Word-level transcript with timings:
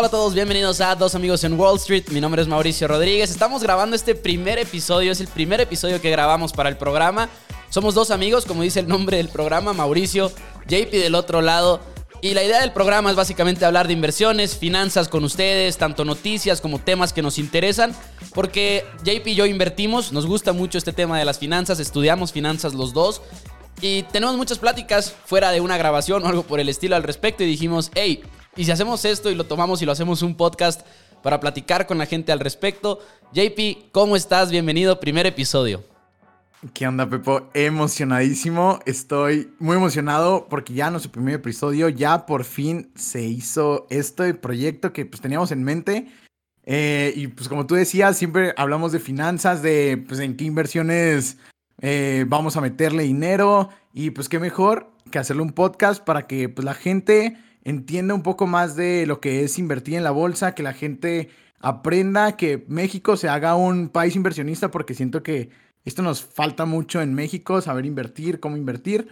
Hola 0.00 0.06
a 0.06 0.12
todos, 0.12 0.32
bienvenidos 0.32 0.80
a 0.80 0.96
Dos 0.96 1.14
Amigos 1.14 1.44
en 1.44 1.60
Wall 1.60 1.76
Street. 1.76 2.04
Mi 2.08 2.22
nombre 2.22 2.40
es 2.40 2.48
Mauricio 2.48 2.88
Rodríguez. 2.88 3.30
Estamos 3.30 3.62
grabando 3.62 3.94
este 3.94 4.14
primer 4.14 4.58
episodio, 4.58 5.12
es 5.12 5.20
el 5.20 5.28
primer 5.28 5.60
episodio 5.60 6.00
que 6.00 6.10
grabamos 6.10 6.54
para 6.54 6.70
el 6.70 6.78
programa. 6.78 7.28
Somos 7.68 7.94
dos 7.94 8.10
amigos, 8.10 8.46
como 8.46 8.62
dice 8.62 8.80
el 8.80 8.88
nombre 8.88 9.18
del 9.18 9.28
programa, 9.28 9.74
Mauricio, 9.74 10.32
JP 10.66 10.90
del 10.90 11.14
otro 11.14 11.42
lado. 11.42 11.80
Y 12.22 12.32
la 12.32 12.42
idea 12.42 12.62
del 12.62 12.72
programa 12.72 13.10
es 13.10 13.16
básicamente 13.16 13.66
hablar 13.66 13.88
de 13.88 13.92
inversiones, 13.92 14.56
finanzas 14.56 15.06
con 15.06 15.22
ustedes, 15.22 15.76
tanto 15.76 16.06
noticias 16.06 16.62
como 16.62 16.78
temas 16.78 17.12
que 17.12 17.20
nos 17.20 17.38
interesan, 17.38 17.94
porque 18.34 18.86
JP 19.04 19.26
y 19.26 19.34
yo 19.34 19.44
invertimos, 19.44 20.12
nos 20.12 20.24
gusta 20.24 20.54
mucho 20.54 20.78
este 20.78 20.94
tema 20.94 21.18
de 21.18 21.26
las 21.26 21.38
finanzas, 21.38 21.78
estudiamos 21.78 22.32
finanzas 22.32 22.72
los 22.72 22.94
dos 22.94 23.20
y 23.82 24.04
tenemos 24.04 24.38
muchas 24.38 24.58
pláticas 24.58 25.14
fuera 25.26 25.50
de 25.50 25.60
una 25.60 25.76
grabación 25.76 26.24
o 26.24 26.28
algo 26.28 26.42
por 26.42 26.58
el 26.58 26.70
estilo 26.70 26.96
al 26.96 27.02
respecto 27.02 27.42
y 27.42 27.46
dijimos, 27.46 27.90
hey, 27.94 28.22
¿y 28.56 28.64
si 28.64 28.70
hacemos 28.70 29.04
esto 29.04 29.30
y 29.30 29.34
lo 29.34 29.44
tomamos 29.44 29.82
y 29.82 29.86
lo 29.86 29.92
hacemos 29.92 30.22
un 30.22 30.36
podcast 30.36 30.82
para 31.22 31.40
platicar 31.40 31.86
con 31.86 31.98
la 31.98 32.06
gente 32.06 32.32
al 32.32 32.40
respecto? 32.40 33.00
JP, 33.32 33.90
¿cómo 33.92 34.16
estás? 34.16 34.50
Bienvenido, 34.50 35.00
primer 35.00 35.26
episodio. 35.26 35.84
¿Qué 36.74 36.86
onda, 36.86 37.08
Pepo? 37.08 37.48
Emocionadísimo. 37.54 38.80
Estoy 38.84 39.50
muy 39.58 39.76
emocionado 39.76 40.46
porque 40.50 40.74
ya 40.74 40.90
nuestro 40.90 41.10
primer 41.10 41.36
episodio, 41.36 41.88
ya 41.88 42.26
por 42.26 42.44
fin 42.44 42.90
se 42.96 43.22
hizo 43.22 43.86
este 43.88 44.34
proyecto 44.34 44.92
que 44.92 45.06
pues 45.06 45.22
teníamos 45.22 45.52
en 45.52 45.64
mente. 45.64 46.08
Eh, 46.64 47.14
y 47.16 47.28
pues 47.28 47.48
como 47.48 47.66
tú 47.66 47.76
decías, 47.76 48.18
siempre 48.18 48.52
hablamos 48.58 48.92
de 48.92 49.00
finanzas, 49.00 49.62
de 49.62 50.04
pues 50.06 50.20
en 50.20 50.36
qué 50.36 50.44
inversiones 50.44 51.38
eh, 51.80 52.26
vamos 52.28 52.58
a 52.58 52.60
meterle 52.60 53.04
dinero. 53.04 53.70
Y 53.94 54.10
pues 54.10 54.28
qué 54.28 54.38
mejor 54.38 54.90
que 55.10 55.18
hacerle 55.18 55.42
un 55.42 55.52
podcast 55.52 56.04
para 56.04 56.26
que 56.26 56.50
pues 56.50 56.64
la 56.66 56.74
gente 56.74 57.38
entienda 57.64 58.14
un 58.14 58.22
poco 58.22 58.46
más 58.46 58.76
de 58.76 59.06
lo 59.06 59.20
que 59.20 59.44
es 59.44 59.58
invertir 59.58 59.94
en 59.94 60.04
la 60.04 60.10
bolsa, 60.10 60.54
que 60.54 60.62
la 60.62 60.72
gente 60.72 61.30
aprenda 61.60 62.36
que 62.36 62.64
México 62.68 63.16
se 63.16 63.28
haga 63.28 63.54
un 63.54 63.88
país 63.88 64.16
inversionista 64.16 64.70
porque 64.70 64.94
siento 64.94 65.22
que 65.22 65.50
esto 65.84 66.02
nos 66.02 66.22
falta 66.22 66.64
mucho 66.64 67.00
en 67.00 67.14
México, 67.14 67.60
saber 67.60 67.86
invertir, 67.86 68.40
cómo 68.40 68.56
invertir. 68.56 69.08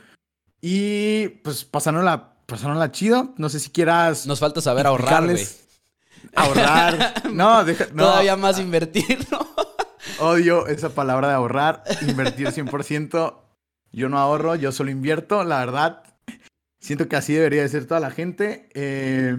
Y 0.61 1.29
pues 1.43 1.65
pasándola, 1.65 2.35
la 2.65 2.93
chido. 2.93 3.35
No 3.37 3.49
sé 3.49 3.61
si 3.61 3.71
quieras. 3.71 4.27
Nos 4.27 4.41
falta 4.41 4.61
saber 4.61 4.87
ahorrar, 4.87 5.25
güey. 5.25 5.47
Ahorrar. 6.35 7.15
No, 7.33 7.65
deja, 7.65 7.87
Todavía 7.87 8.37
más 8.37 8.59
invertir, 8.59 9.27
¿no? 9.31 9.47
Odio 10.21 10.67
esa 10.67 10.91
palabra 10.91 11.29
de 11.29 11.35
ahorrar. 11.35 11.85
Invertir 12.03 12.49
100%. 12.49 13.37
Yo 13.93 14.09
no 14.09 14.19
ahorro, 14.19 14.55
yo 14.57 14.73
solo 14.73 14.91
invierto. 14.91 15.45
La 15.45 15.59
verdad, 15.59 16.03
siento 16.81 17.09
que 17.09 17.17
así 17.17 17.33
debería 17.35 17.63
de 17.63 17.69
ser 17.69 17.87
toda 17.87 18.01
la 18.01 18.11
gente. 18.11 18.69
Eh, 18.75 19.37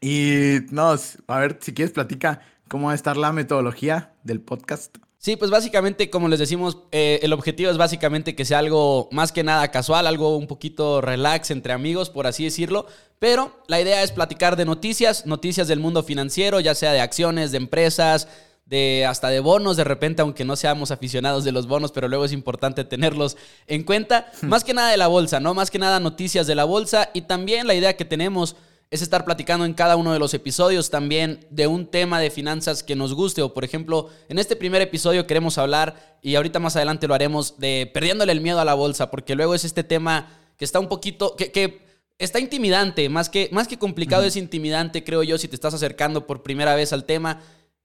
y 0.00 0.58
no, 0.70 0.94
a 1.26 1.38
ver, 1.38 1.58
si 1.60 1.72
quieres, 1.72 1.92
platica 1.92 2.40
cómo 2.68 2.86
va 2.86 2.92
a 2.92 2.96
estar 2.96 3.16
la 3.16 3.32
metodología 3.32 4.14
del 4.22 4.40
podcast. 4.40 4.96
Sí, 5.24 5.36
pues 5.36 5.50
básicamente, 5.50 6.10
como 6.10 6.28
les 6.28 6.38
decimos, 6.38 6.80
eh, 6.92 7.18
el 7.22 7.32
objetivo 7.32 7.70
es 7.70 7.78
básicamente 7.78 8.36
que 8.36 8.44
sea 8.44 8.58
algo 8.58 9.08
más 9.10 9.32
que 9.32 9.42
nada 9.42 9.70
casual, 9.70 10.06
algo 10.06 10.36
un 10.36 10.46
poquito 10.46 11.00
relax 11.00 11.50
entre 11.50 11.72
amigos, 11.72 12.10
por 12.10 12.26
así 12.26 12.44
decirlo. 12.44 12.86
Pero 13.18 13.62
la 13.66 13.80
idea 13.80 14.02
es 14.02 14.12
platicar 14.12 14.56
de 14.56 14.66
noticias, 14.66 15.24
noticias 15.24 15.66
del 15.66 15.80
mundo 15.80 16.02
financiero, 16.02 16.60
ya 16.60 16.74
sea 16.74 16.92
de 16.92 17.00
acciones, 17.00 17.52
de 17.52 17.56
empresas, 17.56 18.28
de 18.66 19.04
hasta 19.06 19.28
de 19.28 19.40
bonos 19.40 19.76
de 19.76 19.84
repente, 19.84 20.22
aunque 20.22 20.44
no 20.44 20.56
seamos 20.56 20.90
aficionados 20.90 21.44
de 21.44 21.52
los 21.52 21.66
bonos, 21.66 21.92
pero 21.92 22.08
luego 22.08 22.24
es 22.24 22.32
importante 22.32 22.84
tenerlos 22.84 23.36
en 23.66 23.82
cuenta. 23.82 24.30
Hmm. 24.40 24.48
Más 24.48 24.64
que 24.64 24.74
nada 24.74 24.90
de 24.90 24.96
la 24.96 25.06
bolsa, 25.06 25.40
¿no? 25.40 25.54
Más 25.54 25.70
que 25.70 25.78
nada 25.78 26.00
noticias 26.00 26.46
de 26.46 26.54
la 26.54 26.64
bolsa 26.64 27.10
y 27.12 27.22
también 27.22 27.66
la 27.66 27.74
idea 27.74 27.96
que 27.96 28.04
tenemos 28.04 28.56
es 28.90 29.02
estar 29.02 29.24
platicando 29.24 29.64
en 29.64 29.74
cada 29.74 29.96
uno 29.96 30.12
de 30.12 30.20
los 30.20 30.34
episodios 30.34 30.88
también 30.88 31.44
de 31.50 31.66
un 31.66 31.86
tema 31.86 32.20
de 32.20 32.30
finanzas 32.30 32.84
que 32.84 32.94
nos 32.94 33.12
guste. 33.12 33.42
O 33.42 33.52
por 33.52 33.64
ejemplo, 33.64 34.08
en 34.28 34.38
este 34.38 34.54
primer 34.54 34.82
episodio 34.82 35.26
queremos 35.26 35.58
hablar, 35.58 36.18
y 36.22 36.36
ahorita 36.36 36.60
más 36.60 36.76
adelante 36.76 37.08
lo 37.08 37.14
haremos, 37.14 37.58
de 37.58 37.90
perdiéndole 37.92 38.30
el 38.30 38.40
miedo 38.40 38.60
a 38.60 38.64
la 38.64 38.74
bolsa, 38.74 39.10
porque 39.10 39.34
luego 39.34 39.54
es 39.54 39.64
este 39.64 39.82
tema 39.82 40.28
que 40.56 40.64
está 40.64 40.78
un 40.78 40.88
poquito, 40.88 41.34
que, 41.36 41.82
está 42.18 42.38
intimidante, 42.38 43.08
más 43.08 43.28
que, 43.28 43.48
más 43.50 43.66
que 43.66 43.78
complicado 43.78 44.22
es 44.22 44.36
intimidante, 44.36 45.02
creo 45.02 45.24
yo, 45.24 45.38
si 45.38 45.48
te 45.48 45.56
estás 45.56 45.74
acercando 45.74 46.28
por 46.28 46.44
primera 46.44 46.76
vez 46.76 46.92
al 46.92 47.04
tema. 47.04 47.42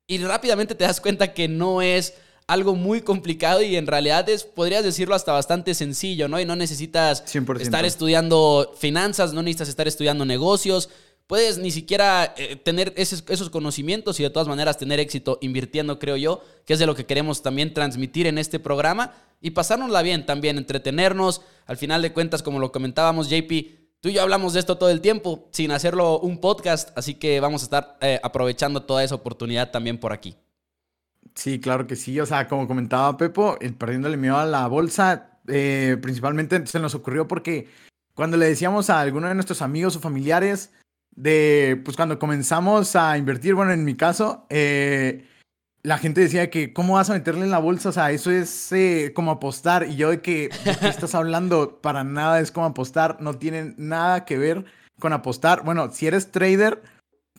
Y 0.10 0.18
rápidamente 0.18 0.74
te 0.74 0.86
das 0.86 1.00
cuenta 1.00 1.34
que 1.36 1.48
no 1.48 1.84
es 1.84 2.16
algo 2.48 2.74
muy 2.74 3.02
complicado 3.02 3.62
y 3.62 3.76
en 3.76 3.86
realidad 3.86 4.28
es, 4.28 4.44
podrías 4.44 4.84
decirlo, 4.84 5.14
hasta 5.14 5.32
bastante 5.32 5.76
sencillo, 5.76 6.28
¿no? 6.28 6.40
Y 6.40 6.46
no 6.46 6.56
necesitas 6.56 7.24
estar 7.60 7.86
estudiando 7.86 8.74
finanzas, 8.76 9.34
no 9.34 9.44
necesitas 9.44 9.70
estar 9.70 9.88
estudiando 9.88 10.26
negocios, 10.26 10.90
puedes 11.28 11.60
ni 11.60 11.70
siquiera 11.70 12.34
eh, 12.38 12.56
tener 12.56 12.92
esos, 12.98 13.24
esos, 13.28 13.52
conocimientos 13.52 14.20
y 14.20 14.24
de 14.24 14.32
todas 14.32 14.48
maneras 14.48 14.80
tener 14.80 15.00
éxito 15.00 15.38
invirtiendo, 15.42 16.00
creo 16.00 16.18
yo, 16.18 16.42
que 16.66 16.74
es 16.74 16.80
de 16.80 16.88
lo 16.88 16.96
que 16.96 17.06
queremos 17.06 17.44
también 17.44 17.76
transmitir 17.76 18.26
en 18.26 18.40
este 18.40 18.58
programa 18.58 19.14
y 19.42 19.52
pasárnosla 19.52 20.02
bien 20.02 20.26
también, 20.26 20.58
entretenernos. 20.58 21.42
Al 21.68 21.78
final 21.78 22.02
de 22.02 22.14
cuentas, 22.14 22.42
como 22.42 22.58
lo 22.58 22.72
comentábamos, 22.72 23.30
JP, 23.30 23.79
tú 24.02 24.10
y 24.10 24.14
yo 24.14 24.22
hablamos 24.22 24.54
de 24.54 24.60
esto 24.60 24.78
todo 24.78 24.90
el 24.90 25.02
tiempo 25.02 25.50
sin 25.52 25.72
hacerlo 25.72 26.20
un 26.20 26.40
podcast, 26.40 26.98
así 26.98 27.16
que 27.16 27.40
vamos 27.40 27.62
a 27.62 27.66
estar 27.66 27.98
eh, 28.02 28.20
aprovechando 28.24 28.84
toda 28.84 29.04
esa 29.04 29.16
oportunidad 29.16 29.72
también 29.72 29.98
por 29.98 30.14
aquí. 30.14 30.36
Sí, 31.36 31.60
claro 31.60 31.88
que 31.88 31.96
sí. 31.96 32.20
O 32.20 32.26
sea, 32.26 32.48
como 32.48 32.68
comentaba 32.68 33.18
Pepo, 33.18 33.58
el 33.62 33.74
perdiéndole 33.74 34.18
miedo 34.18 34.38
a 34.38 34.46
la 34.46 34.68
bolsa, 34.68 35.40
eh, 35.48 35.98
principalmente 36.02 36.66
se 36.68 36.80
nos 36.80 36.96
ocurrió 36.96 37.28
porque 37.28 37.70
cuando 38.14 38.38
le 38.38 38.48
decíamos 38.48 38.90
a 38.90 39.00
alguno 39.00 39.28
de 39.28 39.36
nuestros 39.36 39.62
amigos 39.62 39.96
o 39.96 40.00
familiares 40.00 40.74
de, 41.16 41.82
pues 41.84 41.96
cuando 41.96 42.20
comenzamos 42.20 42.96
a 42.96 43.18
invertir, 43.18 43.56
bueno, 43.56 43.72
en 43.72 43.84
mi 43.84 43.96
caso, 43.96 44.46
eh, 44.50 45.26
la 45.84 45.98
gente 45.98 46.22
decía 46.22 46.50
que, 46.50 46.74
¿cómo 46.74 46.96
vas 46.96 47.10
a 47.10 47.14
meterle 47.14 47.44
en 47.44 47.52
la 47.52 47.60
bolsa? 47.60 47.90
O 47.90 47.92
sea, 47.92 48.12
eso 48.12 48.32
es 48.32 48.72
eh, 48.72 49.12
como 49.16 49.32
apostar. 49.32 49.88
Y 49.88 49.96
yo 49.96 50.10
de 50.10 50.22
que, 50.22 50.50
¿de 50.66 50.78
qué 50.80 50.88
estás 50.88 51.16
hablando? 51.16 51.80
Para 51.82 52.04
nada 52.04 52.40
es 52.40 52.52
como 52.52 52.66
apostar, 52.66 53.22
no 53.22 53.36
tiene 53.36 53.74
nada 53.78 54.26
que 54.26 54.38
ver 54.38 54.66
con 55.00 55.14
apostar. 55.14 55.64
Bueno, 55.64 55.92
si 55.92 56.08
eres 56.08 56.32
trader, 56.32 56.82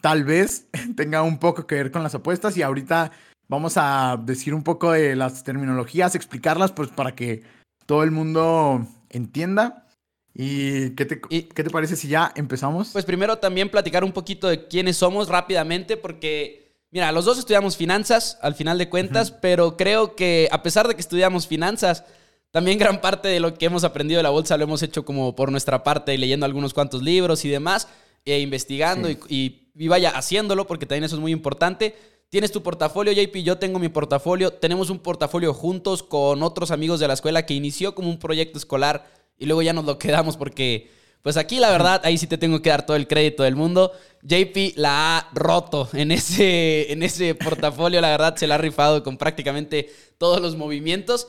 tal 0.00 0.24
vez 0.24 0.66
tenga 0.96 1.22
un 1.22 1.38
poco 1.38 1.66
que 1.66 1.76
ver 1.76 1.90
con 1.90 2.02
las 2.02 2.14
apuestas 2.14 2.56
y 2.56 2.62
ahorita 2.62 3.12
vamos 3.48 3.74
a 3.76 4.18
decir 4.22 4.54
un 4.54 4.62
poco 4.62 4.92
de 4.92 5.16
las 5.16 5.44
terminologías, 5.44 6.14
explicarlas 6.14 6.72
pues 6.72 6.88
para 6.88 7.14
que 7.14 7.42
todo 7.86 8.04
el 8.04 8.10
mundo 8.10 8.86
entienda. 9.10 9.86
¿Y 10.32 10.90
qué 10.90 11.04
te, 11.06 11.20
qué 11.20 11.64
te 11.64 11.70
parece 11.70 11.96
si 11.96 12.06
ya 12.08 12.32
empezamos? 12.36 12.90
Pues 12.92 13.04
primero 13.04 13.38
también 13.38 13.68
platicar 13.68 14.04
un 14.04 14.12
poquito 14.12 14.48
de 14.48 14.68
quiénes 14.68 14.96
somos 14.96 15.28
rápidamente 15.28 15.96
porque, 15.96 16.69
mira, 16.90 17.12
los 17.12 17.24
dos 17.24 17.38
estudiamos 17.38 17.76
finanzas 17.76 18.38
al 18.42 18.54
final 18.54 18.78
de 18.78 18.88
cuentas, 18.88 19.30
pero 19.30 19.76
creo 19.76 20.16
que 20.16 20.48
a 20.50 20.62
pesar 20.62 20.88
de 20.88 20.94
que 20.94 21.00
estudiamos 21.00 21.46
finanzas, 21.46 22.04
también 22.50 22.78
gran 22.78 23.00
parte 23.00 23.28
de 23.28 23.40
lo 23.40 23.54
que 23.54 23.66
hemos 23.66 23.84
aprendido 23.84 24.18
de 24.18 24.24
la 24.24 24.30
bolsa 24.30 24.56
lo 24.56 24.64
hemos 24.64 24.82
hecho 24.82 25.04
como 25.04 25.36
por 25.36 25.50
nuestra 25.50 25.82
parte, 25.84 26.16
leyendo 26.18 26.46
algunos 26.46 26.74
cuantos 26.74 27.02
libros 27.02 27.44
y 27.44 27.48
demás, 27.48 27.88
e 28.24 28.40
investigando 28.40 29.08
y, 29.10 29.70
y 29.74 29.88
vaya 29.88 30.10
haciéndolo 30.10 30.66
porque 30.66 30.86
también 30.86 31.04
eso 31.04 31.16
es 31.16 31.20
muy 31.20 31.32
importante. 31.32 31.96
Tienes 32.28 32.52
tu 32.52 32.62
portafolio, 32.62 33.12
JP, 33.12 33.42
yo 33.42 33.58
tengo 33.58 33.80
mi 33.80 33.88
portafolio. 33.88 34.52
Tenemos 34.52 34.88
un 34.88 35.00
portafolio 35.00 35.52
juntos 35.52 36.04
con 36.04 36.44
otros 36.44 36.70
amigos 36.70 37.00
de 37.00 37.08
la 37.08 37.14
escuela 37.14 37.44
que 37.44 37.54
inició 37.54 37.94
como 37.94 38.08
un 38.08 38.18
proyecto 38.18 38.56
escolar 38.56 39.10
y 39.36 39.46
luego 39.46 39.62
ya 39.62 39.72
nos 39.72 39.84
lo 39.84 39.98
quedamos 39.98 40.36
porque, 40.36 40.90
pues 41.22 41.36
aquí 41.36 41.58
la 41.58 41.70
verdad, 41.70 42.00
ahí 42.04 42.18
sí 42.18 42.26
te 42.26 42.38
tengo 42.38 42.62
que 42.62 42.70
dar 42.70 42.86
todo 42.86 42.96
el 42.96 43.06
crédito 43.06 43.42
del 43.42 43.56
mundo. 43.56 43.92
JP 44.22 44.76
la 44.76 45.18
ha 45.18 45.30
roto 45.32 45.88
en 45.92 46.12
ese, 46.12 46.92
en 46.92 47.02
ese 47.02 47.34
portafolio, 47.34 48.00
la 48.00 48.10
verdad 48.10 48.36
se 48.36 48.46
la 48.46 48.56
ha 48.56 48.58
rifado 48.58 49.02
con 49.02 49.16
prácticamente 49.16 49.90
todos 50.18 50.40
los 50.40 50.56
movimientos 50.56 51.28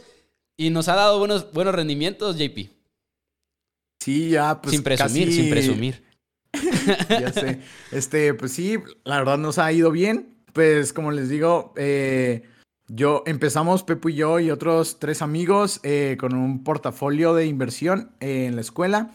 y 0.58 0.70
nos 0.70 0.88
ha 0.88 0.96
dado 0.96 1.20
buenos, 1.20 1.52
buenos 1.54 1.76
rendimientos, 1.76 2.38
JP. 2.38 2.70
Sí, 4.04 4.30
ya, 4.30 4.62
pues. 4.62 4.74
Sin 4.74 4.84
presumir, 4.84 5.32
sin 5.32 5.50
presumir. 5.50 6.04
ya 7.10 7.32
sé. 7.32 7.60
Este, 7.92 8.34
pues 8.34 8.52
sí, 8.52 8.78
la 9.04 9.20
verdad 9.20 9.38
nos 9.38 9.58
ha 9.58 9.72
ido 9.72 9.92
bien 9.92 10.32
pues 10.54 10.94
como 10.94 11.12
les 11.12 11.30
digo, 11.30 11.74
eh, 11.78 12.44
yo 12.88 13.24
empezamos, 13.26 13.84
Pepo 13.84 14.10
y 14.10 14.16
yo 14.16 14.40
y 14.40 14.52
otros 14.52 15.00
tres 15.00 15.22
amigos 15.22 15.80
eh, 15.84 16.18
con 16.20 16.36
un 16.36 16.64
portafolio 16.64 17.34
de 17.34 17.46
inversión 17.46 18.12
eh, 18.20 18.46
en 18.48 18.56
la 18.56 18.62
escuela. 18.62 19.12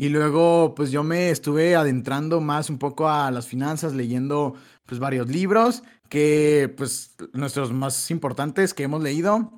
Y 0.00 0.10
luego, 0.10 0.76
pues 0.76 0.92
yo 0.92 1.02
me 1.02 1.30
estuve 1.30 1.74
adentrando 1.74 2.40
más 2.40 2.70
un 2.70 2.78
poco 2.78 3.08
a 3.08 3.32
las 3.32 3.48
finanzas, 3.48 3.94
leyendo 3.94 4.54
pues 4.86 5.00
varios 5.00 5.28
libros, 5.28 5.82
que 6.08 6.72
pues 6.76 7.16
nuestros 7.32 7.72
más 7.72 8.08
importantes 8.12 8.74
que 8.74 8.84
hemos 8.84 9.02
leído. 9.02 9.52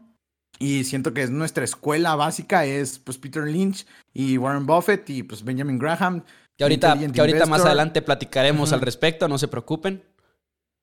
Y 0.58 0.84
siento 0.84 1.12
que 1.12 1.22
es 1.22 1.31
nuestra 1.31 1.62
escuela 1.62 2.16
básica, 2.16 2.64
es 2.64 2.98
pues 2.98 3.19
Peter 3.19 3.46
Lynch 3.46 3.87
y 4.14 4.38
Warren 4.38 4.64
Buffett 4.64 5.10
y 5.10 5.22
pues 5.22 5.44
Benjamin 5.44 5.78
Graham. 5.78 6.25
Que 6.56 6.64
ahorita, 6.64 6.98
que 7.12 7.20
ahorita 7.20 7.44
más 7.44 7.66
adelante 7.66 8.00
platicaremos 8.00 8.72
al 8.72 8.81
respecto, 8.81 9.28
no 9.28 9.37
se 9.37 9.46
preocupen. 9.46 10.02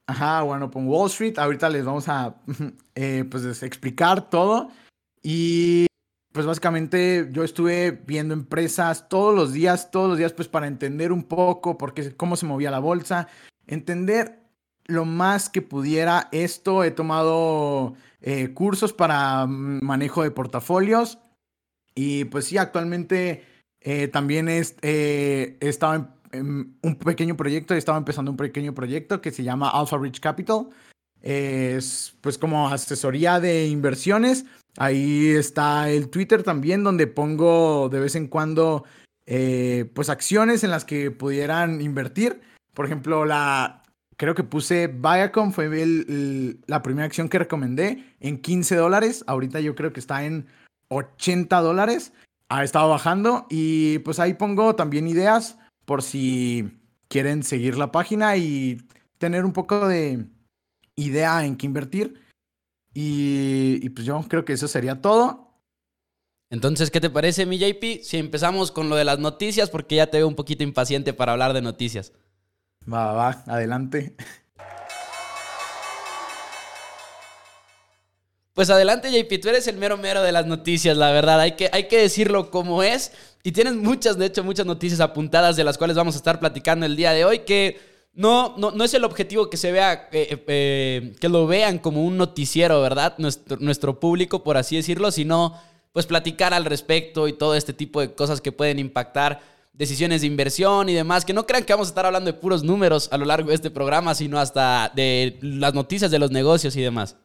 Ajá, 0.08 0.44
bueno, 0.44 0.70
con 0.70 0.88
Wall 0.88 1.10
Street. 1.10 1.40
Ahorita 1.40 1.68
les 1.70 1.84
vamos 1.84 2.08
a 2.08 2.36
eh, 2.96 3.26
pues, 3.30 3.64
explicar 3.64 4.30
todo. 4.30 4.70
Y 5.24 5.88
pues 6.32 6.46
básicamente 6.46 7.30
yo 7.32 7.44
estuve 7.44 7.92
viendo 8.06 8.34
empresas 8.34 9.10
todos 9.10 9.34
los 9.34 9.54
días, 9.54 9.92
todos 9.92 10.10
los 10.10 10.18
días, 10.18 10.34
pues 10.34 10.48
para 10.48 10.68
entender 10.68 11.12
un 11.12 11.24
poco 11.24 11.78
por 11.78 11.94
qué, 11.94 12.16
cómo 12.16 12.36
se 12.36 12.46
movía 12.46 12.72
la 12.72 12.80
bolsa. 12.80 13.28
entender 13.66 14.40
lo 14.86 15.04
más 15.04 15.50
que 15.50 15.62
pudiera 15.62 16.30
esto. 16.32 16.84
He 16.84 16.92
tomado 16.92 17.96
eh, 18.22 18.54
cursos 18.54 18.94
para 18.94 19.46
manejo 19.48 20.24
de 20.24 20.32
portafolios 20.32 21.20
y 21.94 22.26
pues 22.26 22.46
sí, 22.46 22.58
actualmente 22.58 23.44
eh, 23.82 24.08
también 24.08 24.48
he 24.50 25.58
estado 25.60 25.96
en, 25.96 26.08
en, 26.32 26.78
un 26.82 26.96
pequeño 26.96 27.36
proyecto, 27.36 27.74
he 27.74 27.78
estado 27.78 27.98
empezando 27.98 28.32
un 28.32 28.38
pequeño 28.38 28.74
proyecto 28.74 29.22
que 29.22 29.32
se 29.32 29.44
llama 29.44 29.70
Alpha 29.70 29.98
Rich 29.98 30.20
Capital. 30.20 30.70
Es 31.22 32.16
pues 32.22 32.38
como 32.38 32.70
asesoría 32.70 33.40
de 33.40 33.68
inversiones. 33.68 34.46
Ahí 34.78 35.30
está 35.30 35.90
el 35.90 36.10
Twitter 36.10 36.44
también, 36.44 36.84
donde 36.84 37.08
pongo 37.08 37.90
de 37.90 38.00
vez 38.00 38.16
en 38.16 38.28
cuando 38.28 38.86
eh, 39.26 39.90
pues 39.94 40.10
acciones 40.10 40.64
en 40.64 40.72
las 40.72 40.86
que 40.86 41.12
pudieran 41.12 41.82
invertir. 41.82 42.42
Por 42.74 42.86
ejemplo, 42.86 43.26
la 43.26 43.84
creo 44.18 44.36
que 44.36 44.44
puse 44.44 44.88
Viacom, 44.88 45.52
fue 45.52 45.70
la 46.68 46.84
primera 46.84 47.06
acción 47.06 47.30
que 47.30 47.40
recomendé 47.40 48.16
en 48.20 48.40
15 48.40 48.76
dólares. 48.76 49.24
Ahorita 49.28 49.60
yo 49.60 49.76
creo 49.76 49.94
que 49.94 50.00
está 50.00 50.26
en 50.26 50.48
80 50.90 51.60
dólares. 51.62 52.14
Ha 52.50 52.64
estado 52.64 52.90
bajando 52.90 53.46
y 53.50 54.00
pues 54.00 54.20
ahí 54.20 54.34
pongo 54.34 54.76
también 54.76 55.08
ideas 55.08 55.58
por 55.86 56.02
si 56.02 56.72
quieren 57.08 57.44
seguir 57.44 57.78
la 57.78 57.92
página 57.92 58.38
y 58.38 58.82
tener 59.18 59.46
un 59.46 59.54
poco 59.54 59.88
de 59.88 60.26
idea 60.96 61.46
en 61.46 61.56
qué 61.58 61.66
invertir. 61.66 62.22
Y, 63.00 63.78
y 63.86 63.90
pues 63.90 64.08
yo 64.08 64.20
creo 64.28 64.44
que 64.44 64.54
eso 64.54 64.68
sería 64.68 65.00
todo. 65.00 65.54
Entonces, 66.50 66.90
¿qué 66.90 67.00
te 67.00 67.12
parece, 67.12 67.46
mi 67.46 67.60
JP? 67.60 68.02
Si 68.02 68.18
empezamos 68.18 68.72
con 68.72 68.90
lo 68.90 68.96
de 68.96 69.06
las 69.06 69.20
noticias, 69.20 69.70
porque 69.70 69.98
ya 69.98 70.08
te 70.08 70.18
veo 70.18 70.28
un 70.28 70.34
poquito 70.34 70.64
impaciente 70.64 71.14
para 71.14 71.34
hablar 71.34 71.54
de 71.54 71.62
noticias. 71.62 72.12
Va, 72.92 73.14
va, 73.14 73.44
adelante. 73.46 74.16
Pues 78.56 78.72
adelante, 78.72 79.12
JP, 79.12 79.40
tú 79.40 79.50
eres 79.50 79.68
el 79.68 79.78
mero 79.78 79.98
mero 79.98 80.24
de 80.24 80.32
las 80.32 80.48
noticias, 80.48 80.98
la 80.98 81.12
verdad. 81.12 81.40
Hay 81.40 81.52
que, 81.52 81.70
hay 81.72 81.88
que 81.88 82.00
decirlo 82.00 82.50
como 82.50 82.82
es. 82.82 83.12
Y 83.44 83.52
tienes 83.52 83.76
muchas, 83.76 84.18
de 84.18 84.26
hecho, 84.26 84.44
muchas 84.44 84.66
noticias 84.66 85.02
apuntadas 85.02 85.56
de 85.56 85.64
las 85.64 85.78
cuales 85.78 85.96
vamos 85.96 86.16
a 86.16 86.18
estar 86.18 86.40
platicando 86.40 86.88
el 86.88 86.96
día 86.96 87.12
de 87.12 87.26
hoy, 87.26 87.40
que 87.42 87.80
no, 88.18 88.56
no, 88.58 88.72
no 88.72 88.84
es 88.84 88.96
el 88.96 89.04
objetivo 89.04 89.48
que 89.48 89.58
se 89.58 89.72
vea, 89.72 90.10
eh, 90.12 90.44
eh, 90.48 91.16
que 91.20 91.30
lo 91.30 91.46
vean 91.46 91.78
como 91.78 92.04
un 92.04 92.18
noticiero, 92.18 92.82
¿verdad? 92.82 93.14
Nuestro, 93.20 93.58
nuestro 93.60 94.00
público, 94.00 94.44
por 94.44 94.58
así 94.58 94.76
decirlo, 94.76 95.12
sino 95.12 95.54
pues 95.94 96.08
platicar 96.08 96.52
al 96.52 96.66
respecto 96.66 97.28
y 97.28 97.34
todo 97.34 97.54
este 97.54 97.74
tipo 97.74 98.02
de 98.02 98.16
cosas 98.16 98.42
que 98.42 98.52
pueden 98.52 98.80
impactar 98.80 99.40
decisiones 99.72 100.22
de 100.22 100.28
inversión 100.28 100.90
y 100.90 100.96
demás, 100.96 101.26
que 101.26 101.34
no 101.34 101.46
crean 101.46 101.64
que 101.64 101.74
vamos 101.74 101.90
a 101.90 101.92
estar 101.92 102.08
hablando 102.08 102.32
de 102.32 102.40
puros 102.40 102.64
números 102.64 103.08
a 103.12 103.18
lo 103.18 103.26
largo 103.26 103.50
de 103.50 103.56
este 103.56 103.70
programa, 103.70 104.16
sino 104.16 104.40
hasta 104.40 104.92
de 104.96 105.38
las 105.44 105.76
noticias 105.76 106.10
de 106.10 106.18
los 106.18 106.32
negocios 106.32 106.76
y 106.76 106.82
demás. 106.82 107.18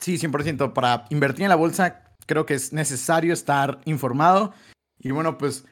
Sí, 0.00 0.18
100%. 0.18 0.72
Para 0.72 1.06
invertir 1.10 1.44
en 1.44 1.50
la 1.50 1.56
bolsa 1.56 2.16
creo 2.26 2.46
que 2.46 2.54
es 2.54 2.72
necesario 2.72 3.32
estar 3.32 3.80
informado. 3.84 4.52
Y 4.98 5.12
bueno, 5.12 5.38
pues 5.38 5.64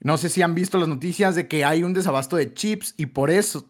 no 0.00 0.18
sé 0.18 0.28
si 0.28 0.42
han 0.42 0.54
visto 0.54 0.78
las 0.78 0.88
noticias 0.88 1.34
de 1.34 1.48
que 1.48 1.64
hay 1.64 1.82
un 1.82 1.94
desabasto 1.94 2.36
de 2.36 2.52
chips 2.52 2.94
y 2.96 3.06
por 3.06 3.30
eso 3.30 3.66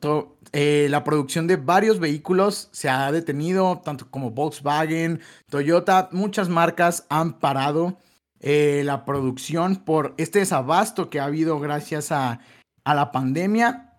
eh, 0.53 0.89
la 0.91 1.05
producción 1.05 1.47
de 1.47 1.57
varios 1.57 2.01
vehículos 2.01 2.69
se 2.73 2.89
ha 2.89 3.11
detenido, 3.13 3.81
tanto 3.85 4.11
como 4.11 4.31
Volkswagen, 4.31 5.21
Toyota, 5.49 6.09
muchas 6.13 6.49
marcas 6.49 7.07
han 7.09 7.39
parado 7.39 7.99
eh, 8.41 8.83
la 8.85 9.05
producción 9.05 9.77
por 9.77 10.15
este 10.19 10.41
desabasto 10.41 11.11
que 11.11 11.21
ha 11.21 11.25
habido 11.25 11.61
gracias 11.61 12.13
a, 12.13 12.41
a 12.85 12.95
la 12.95 13.13
pandemia. 13.13 13.95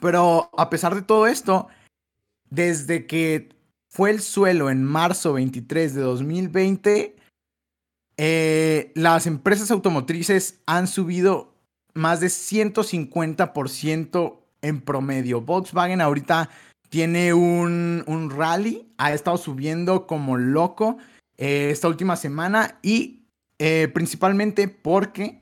Pero 0.00 0.50
a 0.56 0.70
pesar 0.70 0.94
de 0.94 1.02
todo 1.02 1.26
esto, 1.26 1.68
desde 2.48 3.06
que 3.06 3.48
fue 3.88 4.10
el 4.10 4.20
suelo 4.20 4.70
en 4.70 4.84
marzo 4.84 5.32
23 5.32 5.94
de 5.94 6.00
2020, 6.00 7.16
eh, 8.16 8.92
las 8.94 9.26
empresas 9.26 9.70
automotrices 9.70 10.60
han 10.66 10.86
subido 10.86 11.49
más 11.94 12.20
de 12.20 12.28
150% 12.28 14.40
en 14.62 14.80
promedio. 14.80 15.40
Volkswagen 15.40 16.00
ahorita 16.00 16.50
tiene 16.88 17.34
un, 17.34 18.04
un 18.06 18.30
rally, 18.30 18.92
ha 18.98 19.12
estado 19.12 19.38
subiendo 19.38 20.06
como 20.06 20.36
loco 20.36 20.98
eh, 21.38 21.70
esta 21.70 21.88
última 21.88 22.16
semana 22.16 22.78
y 22.82 23.24
eh, 23.58 23.88
principalmente 23.94 24.68
porque 24.68 25.40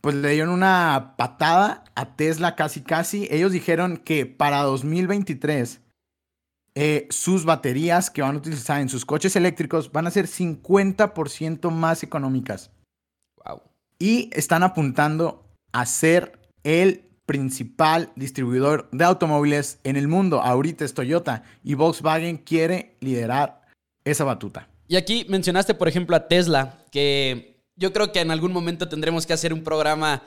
pues 0.00 0.14
le 0.14 0.30
dieron 0.30 0.50
una 0.50 1.14
patada 1.16 1.84
a 1.94 2.16
Tesla 2.16 2.56
casi 2.56 2.82
casi. 2.82 3.28
Ellos 3.30 3.52
dijeron 3.52 3.96
que 3.96 4.26
para 4.26 4.62
2023 4.62 5.80
eh, 6.74 7.06
sus 7.10 7.44
baterías 7.44 8.10
que 8.10 8.22
van 8.22 8.34
a 8.34 8.38
utilizar 8.38 8.80
en 8.80 8.88
sus 8.88 9.04
coches 9.04 9.34
eléctricos 9.34 9.92
van 9.92 10.06
a 10.06 10.10
ser 10.10 10.26
50% 10.26 11.70
más 11.70 12.02
económicas. 12.02 12.70
Wow. 13.44 13.62
Y 13.98 14.30
están 14.32 14.62
apuntando 14.62 15.45
a 15.76 15.84
ser 15.84 16.32
el 16.64 17.04
principal 17.26 18.10
distribuidor 18.16 18.88
de 18.92 19.04
automóviles 19.04 19.78
en 19.84 19.96
el 19.96 20.08
mundo. 20.08 20.40
Ahorita 20.40 20.86
es 20.86 20.94
Toyota 20.94 21.42
y 21.62 21.74
Volkswagen 21.74 22.38
quiere 22.38 22.96
liderar 23.00 23.60
esa 24.02 24.24
batuta. 24.24 24.70
Y 24.88 24.96
aquí 24.96 25.26
mencionaste, 25.28 25.74
por 25.74 25.86
ejemplo, 25.86 26.16
a 26.16 26.28
Tesla, 26.28 26.78
que 26.90 27.60
yo 27.74 27.92
creo 27.92 28.10
que 28.10 28.20
en 28.20 28.30
algún 28.30 28.54
momento 28.54 28.88
tendremos 28.88 29.26
que 29.26 29.34
hacer 29.34 29.52
un 29.52 29.62
programa 29.62 30.22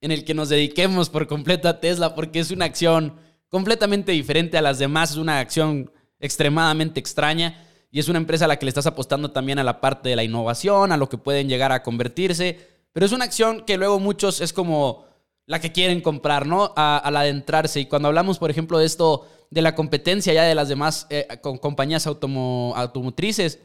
en 0.00 0.10
el 0.10 0.24
que 0.24 0.32
nos 0.32 0.48
dediquemos 0.48 1.10
por 1.10 1.26
completo 1.26 1.68
a 1.68 1.80
Tesla, 1.80 2.14
porque 2.14 2.40
es 2.40 2.50
una 2.50 2.64
acción 2.64 3.16
completamente 3.50 4.12
diferente 4.12 4.56
a 4.56 4.62
las 4.62 4.78
demás, 4.78 5.10
es 5.10 5.16
una 5.18 5.38
acción 5.38 5.90
extremadamente 6.18 6.98
extraña 6.98 7.62
y 7.90 7.98
es 7.98 8.08
una 8.08 8.18
empresa 8.18 8.46
a 8.46 8.48
la 8.48 8.58
que 8.58 8.64
le 8.64 8.70
estás 8.70 8.86
apostando 8.86 9.32
también 9.32 9.58
a 9.58 9.64
la 9.64 9.82
parte 9.82 10.08
de 10.08 10.16
la 10.16 10.24
innovación, 10.24 10.92
a 10.92 10.96
lo 10.96 11.10
que 11.10 11.18
pueden 11.18 11.46
llegar 11.46 11.72
a 11.72 11.82
convertirse. 11.82 12.73
Pero 12.94 13.06
es 13.06 13.12
una 13.12 13.24
acción 13.24 13.64
que 13.66 13.76
luego 13.76 13.98
muchos 13.98 14.40
es 14.40 14.52
como 14.52 15.04
la 15.46 15.60
que 15.60 15.72
quieren 15.72 16.00
comprar, 16.00 16.46
¿no? 16.46 16.72
al 16.76 17.16
adentrarse. 17.16 17.80
Y 17.80 17.86
cuando 17.86 18.08
hablamos, 18.08 18.38
por 18.38 18.50
ejemplo, 18.50 18.78
de 18.78 18.86
esto, 18.86 19.26
de 19.50 19.62
la 19.62 19.74
competencia 19.74 20.32
ya 20.32 20.44
de 20.44 20.54
las 20.54 20.68
demás 20.68 21.08
eh, 21.10 21.26
compañías 21.60 22.06
automotrices, 22.06 23.58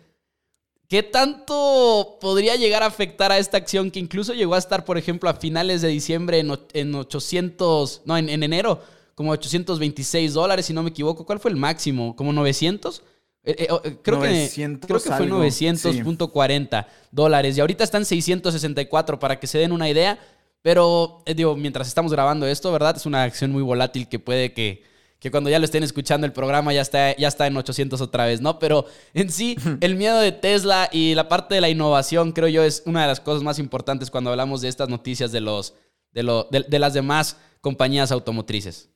¿qué 0.87 1.03
tanto 1.03 2.17
podría 2.19 2.55
llegar 2.55 2.81
a 2.81 2.87
afectar 2.87 3.31
a 3.31 3.37
esta 3.37 3.57
acción 3.57 3.91
que 3.91 3.99
incluso 3.99 4.33
llegó 4.33 4.55
a 4.55 4.57
estar, 4.57 4.83
por 4.83 4.97
ejemplo, 4.97 5.29
a 5.29 5.35
finales 5.35 5.83
de 5.83 5.89
diciembre 5.89 6.39
en, 6.39 6.95
800, 6.95 8.01
no, 8.05 8.17
en, 8.17 8.29
en, 8.29 8.41
enero, 8.41 8.81
como 9.13 9.29
826 9.31 10.33
dólares, 10.33 10.65
si 10.65 10.73
no 10.73 10.81
me 10.81 10.89
equivoco? 10.89 11.23
¿Cuál 11.23 11.39
fue 11.39 11.51
el 11.51 11.57
máximo? 11.57 12.15
¿Como 12.15 12.33
900? 12.33 13.03
Eh, 13.49 13.55
eh, 13.63 13.67
oh, 13.71 13.81
eh, 13.83 13.97
creo, 14.03 14.21
que, 14.21 14.47
creo 14.85 14.99
que 15.01 15.09
fue 15.09 15.27
900.40 15.27 16.85
dólares 17.11 17.57
y 17.57 17.61
ahorita 17.61 17.83
están 17.83 18.05
664 18.05 19.17
para 19.17 19.39
que 19.39 19.47
se 19.47 19.57
den 19.57 19.71
una 19.71 19.89
idea. 19.89 20.19
Pero, 20.61 21.23
digo, 21.25 21.55
mientras 21.55 21.87
estamos 21.87 22.11
grabando 22.11 22.45
esto, 22.45 22.71
¿verdad? 22.71 22.95
Es 22.95 23.07
una 23.07 23.23
acción 23.23 23.51
muy 23.51 23.63
volátil 23.63 24.07
que 24.07 24.19
puede 24.19 24.53
que, 24.53 24.83
que 25.17 25.31
cuando 25.31 25.49
ya 25.49 25.57
lo 25.57 25.65
estén 25.65 25.83
escuchando 25.83 26.27
el 26.27 26.33
programa 26.33 26.73
ya 26.73 26.81
está, 26.81 27.15
ya 27.15 27.27
está 27.27 27.47
en 27.47 27.57
800 27.57 27.99
otra 28.01 28.25
vez, 28.25 28.39
¿no? 28.39 28.59
Pero 28.59 28.85
en 29.15 29.31
sí, 29.31 29.57
el 29.81 29.95
miedo 29.95 30.19
de 30.19 30.31
Tesla 30.31 30.87
y 30.91 31.15
la 31.15 31.27
parte 31.27 31.55
de 31.55 31.61
la 31.61 31.69
innovación, 31.69 32.33
creo 32.33 32.49
yo, 32.49 32.63
es 32.63 32.83
una 32.85 33.01
de 33.01 33.07
las 33.07 33.19
cosas 33.19 33.41
más 33.41 33.57
importantes 33.57 34.11
cuando 34.11 34.29
hablamos 34.29 34.61
de 34.61 34.67
estas 34.67 34.89
noticias 34.89 35.31
de, 35.31 35.41
los, 35.41 35.73
de, 36.11 36.21
lo, 36.21 36.43
de 36.51 36.79
las 36.79 36.93
demás 36.93 37.37
compañías 37.61 38.11
automotrices. 38.11 38.89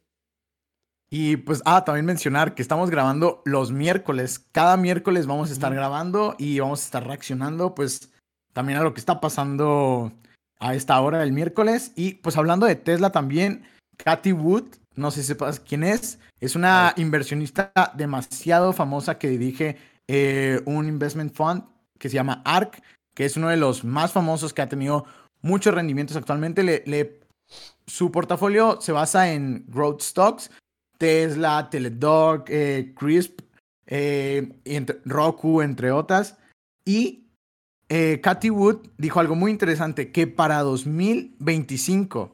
Y 1.16 1.38
pues, 1.38 1.62
ah, 1.66 1.86
también 1.86 2.08
mencionar 2.08 2.56
que 2.56 2.64
estamos 2.64 2.90
grabando 2.90 3.44
los 3.46 3.72
miércoles. 3.72 4.40
Cada 4.52 4.78
miércoles 4.78 5.28
vamos 5.28 5.52
a 5.52 5.54
estar 5.54 5.72
grabando 5.72 6.36
y 6.40 6.58
vamos 6.58 6.82
a 6.82 6.86
estar 6.86 7.06
reaccionando, 7.06 7.76
pues, 7.76 8.10
también 8.52 8.80
a 8.80 8.82
lo 8.82 8.96
que 8.96 9.00
está 9.00 9.22
pasando 9.22 10.12
a 10.60 10.74
esta 10.74 11.00
hora 11.00 11.20
del 11.20 11.32
miércoles. 11.32 11.92
Y 11.96 12.16
pues 12.16 12.36
hablando 12.36 12.66
de 12.66 12.76
Tesla 12.76 13.12
también, 13.12 13.62
Cathy 13.98 14.32
Wood, 14.32 14.64
no 14.96 15.12
sé 15.12 15.22
si 15.22 15.28
sepas 15.28 15.60
quién 15.60 15.84
es, 15.84 16.18
es 16.40 16.56
una 16.56 16.96
inversionista 16.98 17.72
demasiado 17.96 18.74
famosa 18.74 19.20
que 19.20 19.30
dirige 19.30 19.78
eh, 20.08 20.64
un 20.66 20.88
investment 20.88 21.36
fund 21.36 21.64
que 22.00 22.10
se 22.10 22.16
llama 22.16 22.42
ARK, 22.44 22.82
que 23.14 23.26
es 23.26 23.38
uno 23.38 23.50
de 23.50 23.58
los 23.58 23.84
más 23.84 24.12
famosos 24.12 24.52
que 24.52 24.64
ha 24.64 24.68
tenido 24.68 25.06
muchos 25.44 25.76
rendimientos 25.76 26.18
actualmente. 26.18 26.64
Le, 26.64 27.20
su 27.86 28.12
portafolio 28.12 28.82
se 28.82 28.92
basa 28.92 29.32
en 29.32 29.66
growth 29.68 30.02
stocks, 30.02 30.50
Tesla, 31.04 31.70
Teledog, 31.70 32.46
eh, 32.48 32.94
Crisp, 32.98 33.42
eh, 33.86 34.54
Roku, 35.04 35.62
entre 35.62 35.92
otras. 35.92 36.38
Y 36.86 37.28
eh, 37.90 38.22
Cathy 38.24 38.50
Wood 38.50 38.88
dijo 38.98 39.20
algo 39.20 39.36
muy 39.36 39.52
interesante, 39.52 40.14
que 40.14 40.28
para 40.28 40.62
2025 40.62 42.34